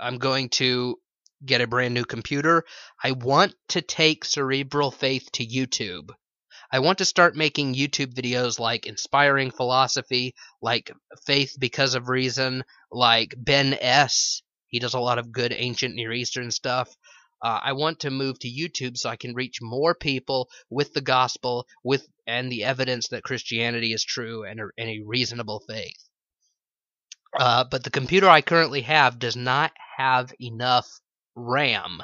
I'm 0.00 0.18
going 0.18 0.48
to 0.50 0.96
get 1.44 1.60
a 1.60 1.66
brand 1.66 1.94
new 1.94 2.04
computer. 2.04 2.64
I 3.02 3.12
want 3.12 3.54
to 3.68 3.82
take 3.82 4.24
Cerebral 4.24 4.90
Faith 4.90 5.30
to 5.32 5.46
YouTube. 5.46 6.10
I 6.70 6.78
want 6.78 6.98
to 6.98 7.04
start 7.04 7.36
making 7.36 7.74
YouTube 7.74 8.14
videos 8.14 8.58
like 8.58 8.86
Inspiring 8.86 9.50
Philosophy, 9.50 10.34
like 10.62 10.90
Faith 11.26 11.54
Because 11.58 11.94
of 11.94 12.08
Reason, 12.08 12.64
like 12.90 13.34
Ben 13.36 13.76
S. 13.78 14.42
He 14.68 14.78
does 14.78 14.94
a 14.94 15.00
lot 15.00 15.18
of 15.18 15.32
good 15.32 15.52
ancient 15.52 15.94
Near 15.94 16.12
Eastern 16.12 16.50
stuff. 16.50 16.88
Uh, 17.42 17.60
I 17.62 17.72
want 17.72 18.00
to 18.00 18.10
move 18.10 18.38
to 18.38 18.48
YouTube 18.48 18.96
so 18.96 19.10
I 19.10 19.16
can 19.16 19.34
reach 19.34 19.58
more 19.60 19.94
people 19.94 20.48
with 20.70 20.94
the 20.94 21.00
gospel, 21.00 21.66
with 21.84 22.06
and 22.26 22.50
the 22.50 22.64
evidence 22.64 23.08
that 23.08 23.24
Christianity 23.24 23.92
is 23.92 24.04
true 24.04 24.44
and 24.44 24.60
a, 24.60 24.68
and 24.78 24.88
a 24.88 25.02
reasonable 25.04 25.62
faith. 25.68 26.08
Uh, 27.36 27.64
but 27.70 27.82
the 27.82 27.90
computer 27.90 28.28
I 28.28 28.42
currently 28.42 28.82
have 28.82 29.18
does 29.18 29.36
not 29.36 29.72
have 29.98 30.32
enough 30.40 30.86
RAM. 31.34 32.02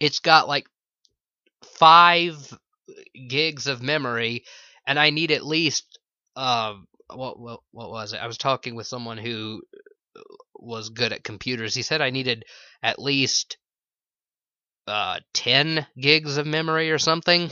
It's 0.00 0.20
got 0.20 0.48
like 0.48 0.66
five 1.78 2.36
gigs 3.28 3.66
of 3.66 3.82
memory, 3.82 4.44
and 4.86 4.98
I 4.98 5.10
need 5.10 5.30
at 5.30 5.44
least 5.44 5.98
uh, 6.36 6.74
what, 7.12 7.38
what 7.38 7.60
what 7.72 7.90
was 7.90 8.12
it? 8.12 8.18
I 8.18 8.26
was 8.26 8.38
talking 8.38 8.74
with 8.74 8.86
someone 8.86 9.18
who 9.18 9.62
was 10.54 10.90
good 10.90 11.12
at 11.12 11.24
computers. 11.24 11.74
He 11.74 11.82
said 11.82 12.00
I 12.00 12.10
needed 12.10 12.44
at 12.82 12.98
least 12.98 13.56
uh, 14.86 15.20
10 15.34 15.86
gigs 15.98 16.36
of 16.36 16.46
memory 16.46 16.90
or 16.90 16.98
something. 16.98 17.50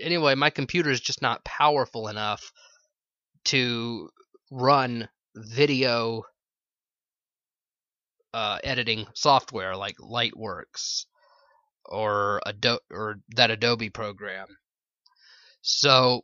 Anyway, 0.00 0.34
my 0.34 0.50
computer 0.50 0.90
is 0.90 1.00
just 1.00 1.22
not 1.22 1.44
powerful 1.44 2.08
enough 2.08 2.52
to 3.46 4.10
run 4.50 5.08
video 5.36 6.24
uh, 8.34 8.58
editing 8.64 9.06
software 9.14 9.76
like 9.76 9.96
Lightworks 9.98 11.06
or 11.84 12.40
Adobe 12.46 12.82
or 12.90 13.20
that 13.36 13.50
Adobe 13.50 13.90
program. 13.90 14.46
So, 15.62 16.22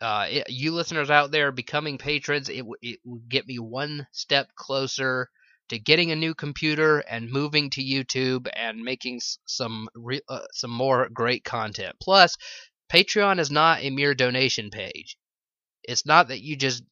uh, 0.00 0.26
it, 0.30 0.50
you 0.50 0.72
listeners 0.72 1.10
out 1.10 1.30
there 1.30 1.52
becoming 1.52 1.98
patrons, 1.98 2.48
it 2.48 2.64
it 2.82 3.00
would 3.04 3.28
get 3.28 3.46
me 3.46 3.58
one 3.58 4.06
step 4.12 4.48
closer 4.54 5.28
to 5.68 5.78
getting 5.78 6.10
a 6.10 6.16
new 6.16 6.34
computer 6.34 7.00
and 7.00 7.30
moving 7.30 7.70
to 7.70 7.84
YouTube 7.84 8.48
and 8.54 8.82
making 8.82 9.20
some 9.46 9.88
re, 9.94 10.20
uh, 10.28 10.46
some 10.52 10.70
more 10.70 11.08
great 11.12 11.44
content. 11.44 11.94
Plus, 12.00 12.36
Patreon 12.92 13.38
is 13.38 13.50
not 13.50 13.82
a 13.82 13.90
mere 13.90 14.14
donation 14.14 14.70
page. 14.70 15.16
It's 15.82 16.06
not 16.06 16.28
that 16.28 16.42
you 16.42 16.56
just 16.56 16.82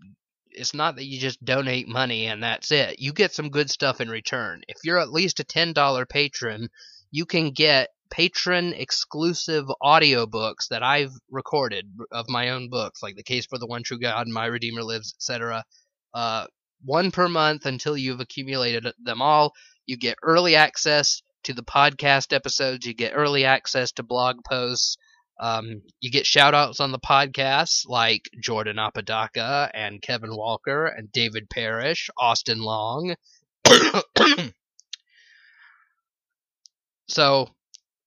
it's 0.57 0.75
not 0.75 0.97
that 0.97 1.05
you 1.05 1.21
just 1.21 1.45
donate 1.45 1.89
money 1.89 2.27
and 2.27 2.43
that's 2.43 2.71
it. 2.71 2.99
You 2.99 3.13
get 3.13 3.33
some 3.33 3.51
good 3.51 3.71
stuff 3.71 4.01
in 4.01 4.09
return. 4.09 4.63
If 4.69 4.79
you're 4.85 4.99
at 4.99 5.13
least 5.13 5.41
a 5.41 5.45
$10 5.45 6.09
patron, 6.09 6.69
you 7.11 7.27
can 7.27 7.51
get 7.51 7.91
patron 8.11 8.73
exclusive 8.73 9.67
audiobooks 9.83 10.69
that 10.71 10.83
I've 10.83 11.13
recorded 11.31 11.87
of 12.11 12.29
my 12.29 12.51
own 12.51 12.71
books, 12.71 13.03
like 13.03 13.17
The 13.17 13.23
Case 13.23 13.47
for 13.47 13.59
the 13.59 13.67
One 13.67 13.83
True 13.83 13.99
God, 13.99 14.29
My 14.29 14.47
Redeemer 14.47 14.83
Lives, 14.83 15.15
etc. 15.19 15.65
Uh, 16.15 16.47
one 16.85 17.11
per 17.11 17.29
month 17.29 17.67
until 17.67 17.97
you've 17.97 18.21
accumulated 18.21 18.87
them 19.03 19.21
all. 19.23 19.53
You 19.87 19.97
get 19.97 20.19
early 20.23 20.57
access 20.57 21.23
to 21.45 21.53
the 21.53 21.63
podcast 21.63 22.33
episodes, 22.33 22.87
you 22.87 22.95
get 22.95 23.13
early 23.15 23.45
access 23.45 23.93
to 23.93 24.03
blog 24.03 24.39
posts, 24.45 24.97
um, 25.39 25.83
you 26.01 26.11
get 26.11 26.27
shout 26.27 26.55
outs 26.55 26.81
on 26.81 26.93
the 26.93 26.99
podcast 26.99 27.89
like 27.89 28.31
Jordan 28.41 28.79
Apodaca 28.79 29.71
and 29.75 30.01
Kevin 30.01 30.35
Walker 30.35 30.87
and 30.87 31.13
David 31.13 31.51
Parrish, 31.51 32.09
Austin 32.17 32.61
Long. 32.61 33.15
so 37.09 37.49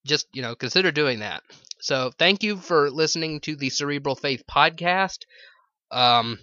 just, 0.05 0.27
you 0.33 0.41
know, 0.41 0.55
consider 0.55 0.91
doing 0.91 1.19
that. 1.19 1.43
So 1.81 2.11
thank 2.17 2.41
you 2.43 2.57
for 2.57 2.89
listening 2.89 3.41
to 3.41 3.55
the 3.55 3.69
Cerebral 3.69 4.15
Faith 4.15 4.43
podcast. 4.49 5.19
Um, 5.91 6.39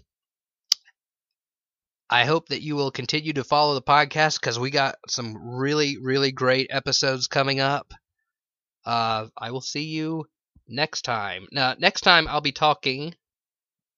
I 2.09 2.24
hope 2.24 2.49
that 2.51 2.62
you 2.62 2.76
will 2.76 2.93
continue 2.93 3.32
to 3.32 3.43
follow 3.45 3.74
the 3.74 3.82
podcast 3.82 4.41
because 4.41 4.59
we 4.59 4.70
got 4.70 4.97
some 5.09 5.37
really, 5.37 5.99
really 5.99 6.30
great 6.30 6.68
episodes 6.70 7.26
coming 7.26 7.59
up. 7.59 7.93
Uh, 8.84 9.26
I 9.37 9.51
will 9.51 9.61
see 9.61 9.87
you 9.87 10.26
next 10.68 11.02
time. 11.02 11.46
Now, 11.52 11.74
next 11.78 12.02
time 12.02 12.28
I'll 12.28 12.40
be 12.40 12.52
talking 12.52 13.14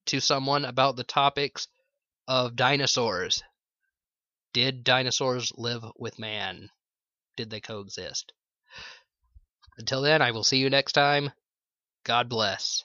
to 0.06 0.20
someone 0.20 0.64
about 0.64 0.96
the 0.96 1.04
topics 1.04 1.68
of 2.26 2.56
dinosaurs. 2.56 3.42
Did 4.52 4.84
dinosaurs 4.84 5.52
live 5.56 5.84
with 5.96 6.18
man? 6.18 6.70
Did 7.36 7.50
they 7.50 7.60
coexist? 7.60 8.32
Until 9.76 10.02
then, 10.02 10.22
I 10.22 10.30
will 10.32 10.44
see 10.44 10.58
you 10.58 10.70
next 10.70 10.92
time. 10.92 11.32
God 12.04 12.28
bless. 12.28 12.84